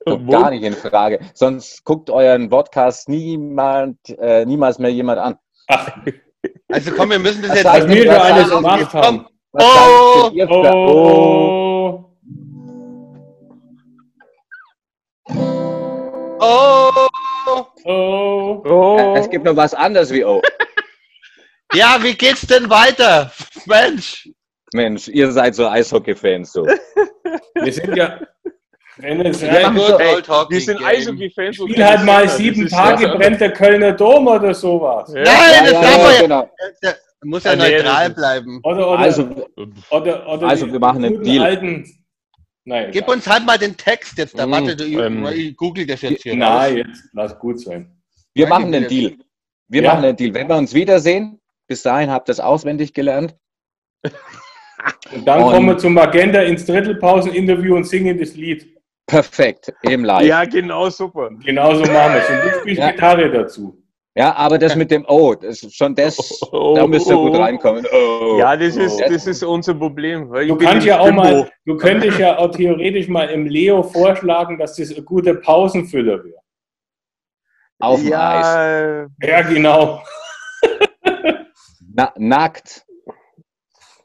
Kommt 0.07 0.30
gar 0.30 0.50
nicht 0.50 0.62
in 0.62 0.74
Frage. 0.74 1.18
Sonst 1.35 1.83
guckt 1.85 2.09
euren 2.11 2.48
Podcast 2.50 3.09
niemand, 3.09 3.98
äh, 4.18 4.44
niemals 4.44 4.78
mehr 4.78 4.92
jemand 4.92 5.18
an. 5.18 5.37
Ach, 5.68 5.88
also 6.70 6.92
komm, 6.92 7.11
wir 7.11 7.18
müssen 7.18 7.42
das 7.42 7.51
Was 7.51 7.57
jetzt. 7.59 7.66
was 7.66 7.88
wir 7.88 8.12
sagt- 8.12 8.51
gemacht 8.51 8.95
haben. 8.95 9.26
Was 9.53 9.64
Oh. 9.64 10.30
für- 10.30 10.49
Oh, 10.51 11.64
Oh, 16.47 16.90
oh. 17.84 18.62
Oh, 18.66 19.14
Es 19.16 19.30
gibt 19.30 19.45
noch 19.45 19.57
was 19.57 19.72
anderes 19.74 20.12
wie 20.12 20.24
O. 20.24 20.42
ja, 21.74 21.99
wie 22.03 22.14
geht's 22.14 22.47
denn 22.47 22.68
weiter? 22.68 23.32
Mensch. 23.66 24.28
Mensch, 24.74 25.09
ihr 25.09 25.30
seid 25.32 25.55
so 25.55 25.68
Eishockey-Fans 25.68 26.53
so. 26.53 26.66
Wir 27.55 27.72
sind 27.72 27.97
ja, 27.97 28.20
Wenn 28.97 29.24
es 29.24 29.40
Ja, 29.40 29.53
rein, 29.53 29.74
gut, 29.74 29.99
Ey, 29.99 30.14
Old 30.14 30.28
Hockey 30.28 30.55
Wir 30.55 30.61
sind. 30.61 30.84
Eishockey-Fans. 30.84 31.57
Spiel 31.57 31.84
halt 31.84 32.05
mal 32.05 32.28
sieben 32.28 32.68
Tage, 32.68 33.09
brennt 33.09 33.40
der 33.40 33.53
Kölner 33.53 33.92
Dom 33.92 34.26
oder 34.26 34.53
sowas. 34.53 35.12
Ja. 35.14 35.22
Nein, 35.22 35.64
das 35.64 35.72
ja, 35.72 35.80
darf 35.80 35.97
ja, 35.97 36.03
man 36.03 36.14
ja. 36.14 36.20
genau. 36.20 36.51
Muss 37.24 37.45
ja 37.45 37.57
neutral 37.57 38.11
bleiben. 38.11 38.61
Oder, 38.64 38.90
oder, 38.90 38.99
Also, 38.99 39.22
oder, 39.90 40.28
oder 40.28 40.47
also 40.47 40.70
wir 40.70 40.78
machen 40.78 41.05
einen 41.05 41.22
Deal. 41.22 41.42
Alten, 41.42 42.03
nein, 42.65 42.91
Gib 42.93 43.09
uns 43.09 43.27
halt 43.27 43.45
mal 43.47 43.59
den 43.59 43.77
Text 43.77 44.19
jetzt. 44.19 44.39
Da 44.39 44.47
Mm, 44.47 44.51
warte, 44.51 44.77
du, 44.77 44.85
ich, 44.85 44.95
ähm, 44.97 45.27
ich 45.27 45.57
google 45.57 45.87
das 45.87 46.03
jetzt 46.03 46.23
hier. 46.23 46.37
Nein, 46.37 46.77
jetzt 46.79 47.05
lass 47.12 47.39
gut 47.39 47.61
sein. 47.61 47.91
wir 48.35 48.47
Danke 48.47 48.62
machen 48.62 48.75
einen 48.75 48.89
dir. 48.89 49.11
Deal. 49.11 49.19
Wir 49.69 49.83
Ja. 49.83 49.95
machen 49.95 50.05
einen 50.07 50.17
Deal. 50.17 50.35
Wenn 50.35 50.49
wir 50.49 50.57
uns 50.57 50.75
wiedersehen, 50.75 51.41
bis 51.69 51.83
dahin 51.83 52.11
habt 52.11 52.29
ihr 52.29 52.33
es 52.33 52.41
auswendig 52.41 52.93
gelernt. 52.93 53.35
Und 55.12 55.27
dann 55.27 55.43
Und- 55.43 55.53
kommen 55.53 55.67
wir 55.69 55.79
zum 55.79 55.95
Magenta 55.95 56.41
ins 56.43 56.67
Drittelpausen-Interview 56.67 57.77
und 57.77 57.85
singen 57.85 58.19
das 58.19 58.35
Lied. 58.35 58.71
Perfekt, 59.07 59.73
im 59.83 60.05
Live. 60.05 60.27
Ja, 60.27 60.45
genau, 60.45 60.89
super. 60.91 61.31
Genauso 61.45 61.81
machen 61.83 62.15
wir 62.15 62.23
es. 62.23 62.31
Und 62.31 62.37
du 62.53 62.61
spielst 62.61 62.81
Ja. 62.81 62.91
Gitarre 62.91 63.31
dazu. 63.31 63.83
Aber 64.17 64.59
das 64.59 64.77
mit 64.77 64.91
dem 64.91 65.05
O, 65.09 65.35
das 65.35 65.62
ist 65.62 65.75
schon 65.77 65.95
das, 65.95 66.17
Oh, 66.53 66.75
da 66.77 66.87
müsst 66.87 67.09
ihr 67.09 67.17
gut 67.17 67.33
oh. 67.35 67.41
reinkommen. 67.43 67.85
Oh. 67.93 68.37
Ja, 68.39 68.57
das 68.57 68.77
ist, 68.77 69.01
Oh. 69.01 69.09
das 69.09 69.27
ist 69.27 69.43
unser 69.43 69.75
Problem. 69.75 70.31
Weil 70.31 70.47
Du 70.47 70.57
kannst 70.57 70.87
ja 70.87 71.01
auch 71.01 71.11
mal, 71.11 71.51
du 71.65 71.77
könntest 71.77 72.19
ja 72.19 72.39
auch 72.39 72.51
theoretisch 72.51 73.09
mal 73.09 73.29
im 73.31 73.47
Leo 73.47 73.83
vorschlagen, 73.83 74.57
dass 74.59 74.77
das 74.77 74.95
ein 74.97 75.05
guter 75.05 75.35
Pausenfüller 75.35 76.23
wäre. 76.23 76.39
Auf 77.81 78.01
dem 78.01 78.12
Eis. 78.12 78.12
ja, 78.12 79.07
Ja, 79.21 79.43
genau. 79.43 80.03
Na, 81.97 82.12
nackt. 82.17 82.85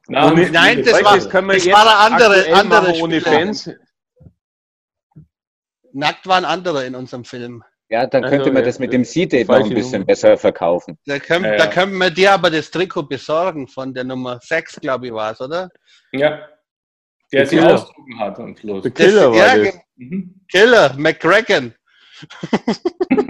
Na, 0.08 0.32
ohne- 0.32 0.50
Nein, 0.50 0.84
das 0.84 1.04
war- 1.04 1.16
das 1.16 1.30
können 1.30 1.48
wir 1.48 1.54
das 1.56 1.66
jetzt 1.66 1.76
war 1.76 1.84
eine 2.08 2.16
andere- 2.16 2.54
andere 2.54 2.94
ohne. 3.02 3.22
Fans. 3.22 3.70
Nackt 5.94 6.28
waren 6.28 6.46
andere 6.46 6.86
in 6.86 6.96
unserem 6.96 7.26
Film. 7.26 7.64
Ja, 7.92 8.06
dann 8.06 8.24
Also, 8.24 8.36
könnte 8.36 8.52
man 8.52 8.64
das 8.64 8.78
mit 8.78 8.94
dem 8.94 9.04
C-Date 9.04 9.48
noch 9.48 9.56
ein 9.56 9.70
bisschen 9.70 9.92
Nummer. 9.94 10.06
besser 10.06 10.38
verkaufen. 10.38 10.98
Da 11.08 11.18
können, 11.18 11.46
Ja, 11.46 11.58
da 11.58 11.66
ja. 11.66 11.70
können 11.72 11.98
wir 11.98 12.12
dir 12.12 12.34
aber 12.34 12.52
das 12.52 12.70
Trikot 12.70 13.04
besorgen 13.04 13.68
von 13.68 13.94
der 13.94 14.04
Nummer 14.04 14.40
6, 14.44 14.80
glaube 14.80 15.08
ich, 15.08 15.14
war 15.14 15.32
es, 15.32 15.42
oder? 15.42 15.70
ja. 16.12 16.40
Der 17.32 17.46
sie 17.46 17.60
ausdrucken 17.62 18.20
hat 18.20 18.40
am 18.40 18.58
Schluss. 18.58 18.82
Der 18.82 18.92
Killer 18.92 19.30
das, 19.30 19.40
war 19.40 19.58
ja, 19.58 19.64
das. 19.66 19.80
Mhm. 19.98 20.36
Killer, 20.52 20.94
McCracken. 20.98 21.76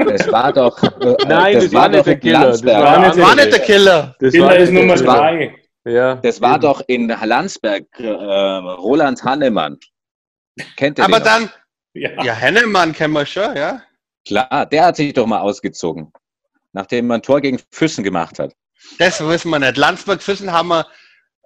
Das 0.08 0.32
war 0.32 0.52
doch. 0.54 0.82
Äh, 0.82 1.16
Nein, 1.28 1.56
das 1.56 1.74
war 1.74 1.90
nicht 1.90 2.06
der 2.06 2.14
in 2.14 2.20
Killer, 2.22 2.46
das 2.48 2.64
war 2.66 3.00
nicht 3.08 3.18
War 3.18 3.36
nicht 3.36 3.52
der 3.52 3.60
Killer. 3.60 4.16
Das 4.20 4.32
Killer 4.34 4.46
war 4.48 4.56
ist 4.56 4.72
Nummer 4.72 4.94
das 4.94 5.06
war- 5.06 5.18
drei. 5.18 5.56
Ja, 5.86 6.16
Das 6.16 6.42
war 6.42 6.58
doch 6.60 6.82
in 6.88 7.08
Landsberg 7.10 7.84
äh, 8.00 8.08
Roland 8.08 9.24
Hannemann. 9.24 9.78
Kennt 10.76 10.98
ihr 10.98 11.06
Aber 11.06 11.20
noch? 11.20 11.26
dann, 11.26 11.50
Ja. 11.94 12.24
ja, 12.24 12.34
Hennemann 12.34 12.94
kennen 12.94 13.14
wir 13.14 13.26
schon, 13.26 13.56
ja. 13.56 13.82
Klar, 14.28 14.66
der 14.66 14.86
hat 14.86 14.96
sich 14.96 15.14
doch 15.14 15.26
mal 15.26 15.40
ausgezogen. 15.40 16.12
Nachdem 16.74 17.08
man 17.08 17.20
ein 17.20 17.24
Tor 17.24 17.42
gegen 17.42 17.60
Füssen 17.72 18.04
gemacht 18.04 18.38
hat. 18.40 18.54
Das 19.00 19.26
wissen 19.26 19.50
wir 19.50 19.60
nicht. 19.60 19.78
Landsberg-Füssen 19.78 20.52
haben 20.52 20.70
wir, 20.70 20.86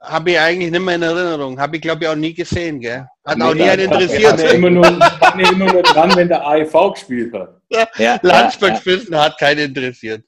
habe 0.01 0.31
ich 0.31 0.39
eigentlich 0.39 0.71
nicht 0.71 0.81
mehr 0.81 0.95
in 0.95 1.01
Erinnerung. 1.01 1.59
Habe 1.59 1.77
ich, 1.77 1.81
glaube 1.81 2.03
ich, 2.03 2.09
auch 2.09 2.15
nie 2.15 2.33
gesehen, 2.33 2.79
gell? 2.79 3.05
Hat 3.25 3.41
auch 3.41 3.53
Nee, 3.53 3.63
nie 3.63 3.69
einen 3.69 3.89
das- 3.89 4.01
Ich 4.03 4.23
interessiert. 4.23 4.43
war 4.43 4.53
immer 4.53 4.69
nur, 4.69 4.99
war 4.99 5.35
mir 5.35 5.49
immer 5.51 5.71
nur 5.73 5.81
dran, 5.83 6.15
wenn 6.15 6.27
der 6.27 6.45
AIV 6.45 6.93
gespielt 6.93 7.33
hat. 7.33 7.61
Ja, 7.69 7.87
ja, 7.97 8.19
Landsberg-Füssen 8.21 9.15
hat 9.17 9.37
keinen 9.39 9.59
interessiert. 9.73 10.23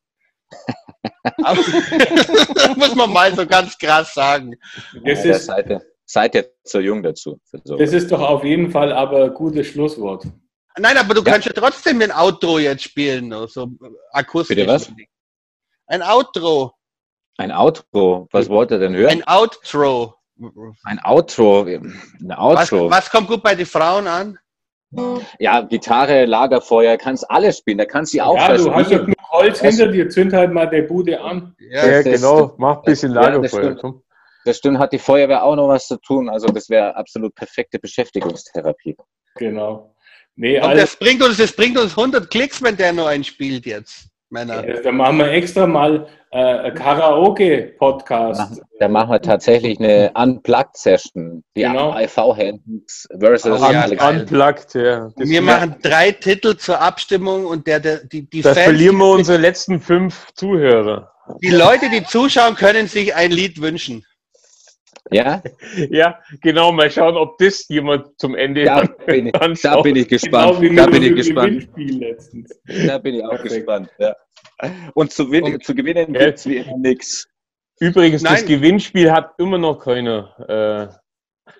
Aber, 1.43 1.59
muss 2.77 2.95
man 2.95 3.11
mal 3.11 3.35
so 3.35 3.45
ganz 3.45 3.77
krass 3.77 4.13
sagen. 4.13 4.55
Das 5.03 5.23
ja, 5.25 5.35
ist, 5.35 5.45
seid, 5.45 5.69
ihr, 5.69 5.81
seid 6.05 6.35
ihr 6.35 6.49
zu 6.63 6.79
jung 6.79 7.03
dazu. 7.03 7.39
Für 7.49 7.59
so. 7.63 7.77
das 7.77 7.91
ist 7.93 8.11
doch 8.11 8.21
auf 8.21 8.43
jeden 8.43 8.71
Fall 8.71 8.91
aber 8.93 9.25
ein 9.25 9.33
gutes 9.33 9.67
Schlusswort. 9.67 10.25
Nein, 10.77 10.97
aber 10.97 11.13
du 11.13 11.21
Ja. 11.21 11.31
kannst 11.31 11.47
ja 11.47 11.53
trotzdem 11.53 12.01
ein 12.01 12.11
Outro 12.11 12.59
jetzt 12.59 12.83
spielen, 12.83 13.31
so 13.31 13.47
so 13.47 13.67
akustisch. 14.11 14.55
Bitte 14.55 14.67
was? 14.67 14.91
Ein 15.87 16.01
Outro. 16.01 16.73
Ein 17.37 17.51
Outro. 17.51 18.27
Was 18.31 18.49
wollt 18.49 18.71
ihr 18.71 18.79
denn 18.79 18.95
hören? 18.95 19.11
Ein 19.11 19.23
Outro. 19.27 20.15
Ein 20.83 20.99
Outro. 21.03 21.63
Ein 21.65 21.93
Was, 22.27 22.71
Outro. 22.71 22.89
was 22.89 23.09
kommt 23.09 23.27
gut 23.27 23.41
bei 23.43 23.55
den 23.55 23.65
Frauen 23.65 24.07
an? 24.07 24.37
Ja, 25.39 25.61
Gitarre, 25.61 26.25
Lagerfeuer, 26.25 26.97
kannst 26.97 27.29
alles 27.29 27.57
spielen. 27.57 27.77
Da 27.77 27.85
kannst 27.85 28.13
du 28.13 28.17
Ja, 28.17 28.25
auffressen. 28.25 28.67
du 28.67 28.73
hast 28.73 28.91
doch 28.91 28.99
genug 28.99 29.15
Holz 29.31 29.59
hinter 29.59 29.87
dir, 29.89 30.09
zünd 30.09 30.31
halt 30.31 30.53
mal 30.53 30.69
der 30.69 30.83
Bude 30.83 31.19
an. 31.19 31.55
Ja, 31.59 31.85
Ja, 31.85 32.03
das- 32.03 32.21
genau. 32.21 32.53
Mach 32.57 32.77
ein 32.77 32.83
bisschen 32.83 33.13
Ja, 33.13 33.21
das 33.21 33.29
Lagerfeuer. 33.51 33.61
stimmt. 33.63 33.81
komm. 33.81 34.03
Das 34.45 34.57
stimmt, 34.57 34.77
hat 34.79 34.93
die 34.93 34.99
Feuerwehr 34.99 35.43
auch 35.43 35.55
noch 35.55 35.67
was 35.67 35.87
zu 35.87 35.97
tun. 35.97 36.29
Also 36.29 36.47
das 36.47 36.69
wäre 36.69 36.95
absolut 36.95 37.33
perfekte 37.35 37.79
Beschäftigungstherapie. 37.79 38.95
Genau. 39.35 39.94
Nee, 40.37 40.57
Und 40.57 40.63
also, 40.65 40.81
das 40.81 40.95
bringt 40.97 41.23
uns, 41.23 41.37
das 41.37 41.53
bringt 41.53 41.77
uns 41.79 41.97
100 41.97 42.29
Klicks, 42.29 42.61
wenn 42.61 42.75
der 42.75 42.91
nur 42.93 43.07
einen 43.07 43.23
spielt 43.23 43.65
jetzt, 43.65 44.07
Männer. 44.29 44.63
äh, 44.67 44.81
da 44.81 44.91
machen 44.91 45.17
wir 45.19 45.31
extra 45.31 45.65
mal 45.65 46.07
äh, 46.31 46.71
Karaoke-Podcast. 46.71 48.61
Da 48.79 48.87
machen 48.87 49.11
wir 49.11 49.21
tatsächlich 49.21 49.79
eine 49.79 50.11
Unplugged-Session. 50.15 51.43
Die 51.55 51.61
Genau. 51.61 51.91
AIV-Hands 51.91 53.07
versus 53.19 53.61
Oh, 53.61 53.71
ja. 53.71 53.85
Unplugged, 54.09 54.73
ja. 54.75 55.09
Das, 55.15 55.29
Wir 55.29 55.41
machen 55.41 55.75
drei 55.81 56.11
Titel 56.11 56.55
zur 56.57 56.81
Abstimmung 56.81 57.45
und 57.45 57.67
der, 57.67 57.79
der 57.79 58.03
die, 58.03 58.29
die 58.29 58.41
da 58.41 58.53
Fans, 58.53 58.65
verlieren 58.65 58.97
wir 58.97 59.09
unsere 59.11 59.37
letzten 59.37 59.79
fünf 59.79 60.27
Zuhörer. 60.33 61.11
die 61.41 61.49
Leute, 61.49 61.89
die 61.89 62.03
zuschauen, 62.03 62.55
können 62.55 62.87
sich 62.87 63.15
ein 63.15 63.31
Lied 63.31 63.61
wünschen. 63.61 64.05
Ja, 65.11 65.41
Ja, 65.89 66.19
genau. 66.41 66.71
Mal 66.71 66.89
schauen, 66.91 67.15
ob 67.15 67.37
das 67.37 67.67
jemand 67.69 68.07
zum 68.19 68.35
Ende 68.35 68.63
da 68.65 68.81
bin 69.05 69.27
ich, 69.27 69.31
da 69.33 69.39
anschaut. 69.39 69.83
bin 69.83 69.95
ich 69.95 70.07
Genau 70.07 70.57
gespannt. 70.57 70.59
mit 70.61 70.77
Da 70.77 70.85
bin 70.87 71.03
ich 71.03 71.15
gespannt. 71.15 71.67
Da 72.87 72.97
bin 72.97 73.15
ich 73.15 73.23
auch 73.23 73.29
Perfekt. 73.31 73.53
gespannt. 73.53 73.89
Ja. 73.99 74.15
Und 74.93 75.11
zu, 75.11 75.29
win 75.31 75.43
Und- 75.43 75.63
zu 75.63 75.75
gewinnen 75.75 76.13
Ja. 76.13 76.25
gibt 76.25 76.39
es 76.39 76.47
wie 76.47 76.57
immer 76.57 76.77
nichts. 76.77 77.27
Übrigens, 77.79 78.23
das 78.23 78.31
Nein. 78.41 78.45
Gewinnspiel 78.47 79.11
hat 79.11 79.33
immer 79.37 79.57
noch 79.57 79.77
keiner 79.79 80.89
äh, 81.47 81.51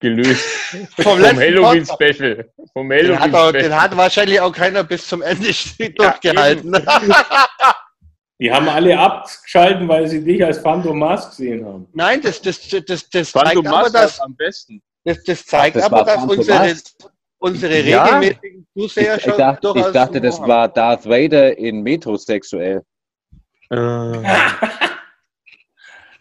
gelöst. 0.00 0.44
Vom 0.96 1.18
Vom 1.20 1.22
Halloween-Special. 1.22 2.50
Vom 2.72 2.88
Den 2.88 3.18
hat, 3.20 3.28
auch, 3.34 3.34
Halloween-Special. 3.34 3.52
den 3.52 3.80
hat 3.82 3.96
wahrscheinlich 3.96 4.40
auch 4.40 4.52
keiner 4.52 4.82
bis 4.84 5.06
zum 5.06 5.20
Ende 5.22 5.46
durchgehalten. 5.94 6.72
Die 8.40 8.50
haben 8.50 8.68
alle 8.68 8.98
abgeschalten, 8.98 9.86
weil 9.88 10.08
sie 10.08 10.24
dich 10.24 10.44
als 10.44 10.58
Phantom 10.58 10.98
Mask 10.98 11.30
gesehen 11.30 11.64
haben. 11.64 11.86
Nein, 11.92 12.20
das, 12.20 12.42
das, 12.42 12.60
das, 12.86 13.08
das 13.08 13.30
zeigt 13.32 13.56
aber, 13.58 13.82
dass, 13.84 13.92
das 13.92 14.20
am 14.20 14.34
besten. 14.34 14.82
das, 15.04 15.22
das 15.24 15.46
zeigt 15.46 15.76
Das 15.76 15.84
aber, 15.84 16.02
dass 16.04 16.14
Phantom 16.16 16.38
unsere, 16.38 16.58
Mask. 16.58 16.86
unsere 17.38 17.80
Ja. 17.80 18.04
regelmäßigen 18.04 18.66
Ich, 18.74 18.82
Zuseher 18.82 19.16
ich, 19.16 19.22
schon 19.22 19.36
dachte, 19.38 19.72
ich 19.76 19.86
dachte, 19.86 20.20
das 20.20 20.36
Humor 20.36 20.48
war 20.48 20.68
Darth 20.68 21.06
Vader 21.06 21.56
in 21.56 21.82
metrosexuell. 21.82 22.82
Äh, 23.70 23.76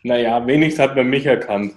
Naja, 0.03 0.45
wenigstens 0.45 0.83
hat 0.83 0.95
man 0.95 1.07
mich 1.07 1.25
erkannt. 1.25 1.73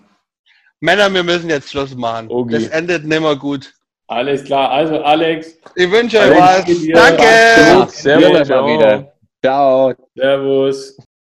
Männer, 0.81 1.13
wir 1.15 1.23
müssen 1.23 1.49
jetzt 1.49 1.71
Schluss 1.71 1.95
machen. 1.95 2.27
Okay. 2.29 2.53
Das 2.55 2.67
endet 2.69 3.05
nimmer 3.05 3.37
gut. 3.37 3.73
Alles 4.09 4.45
klar. 4.45 4.71
Also, 4.71 5.03
Alex, 5.03 5.57
Ich 5.75 5.91
wünsche 5.91 6.19
euch 6.19 6.31
was. 6.37 6.65
Danke. 6.67 7.23
Ja, 7.23 7.87
Servus, 7.89 8.33
mal 8.33 8.45
ciao. 8.45 8.67
wieder. 8.69 9.13
Ciao. 9.47 9.95
Servus. 10.19 10.97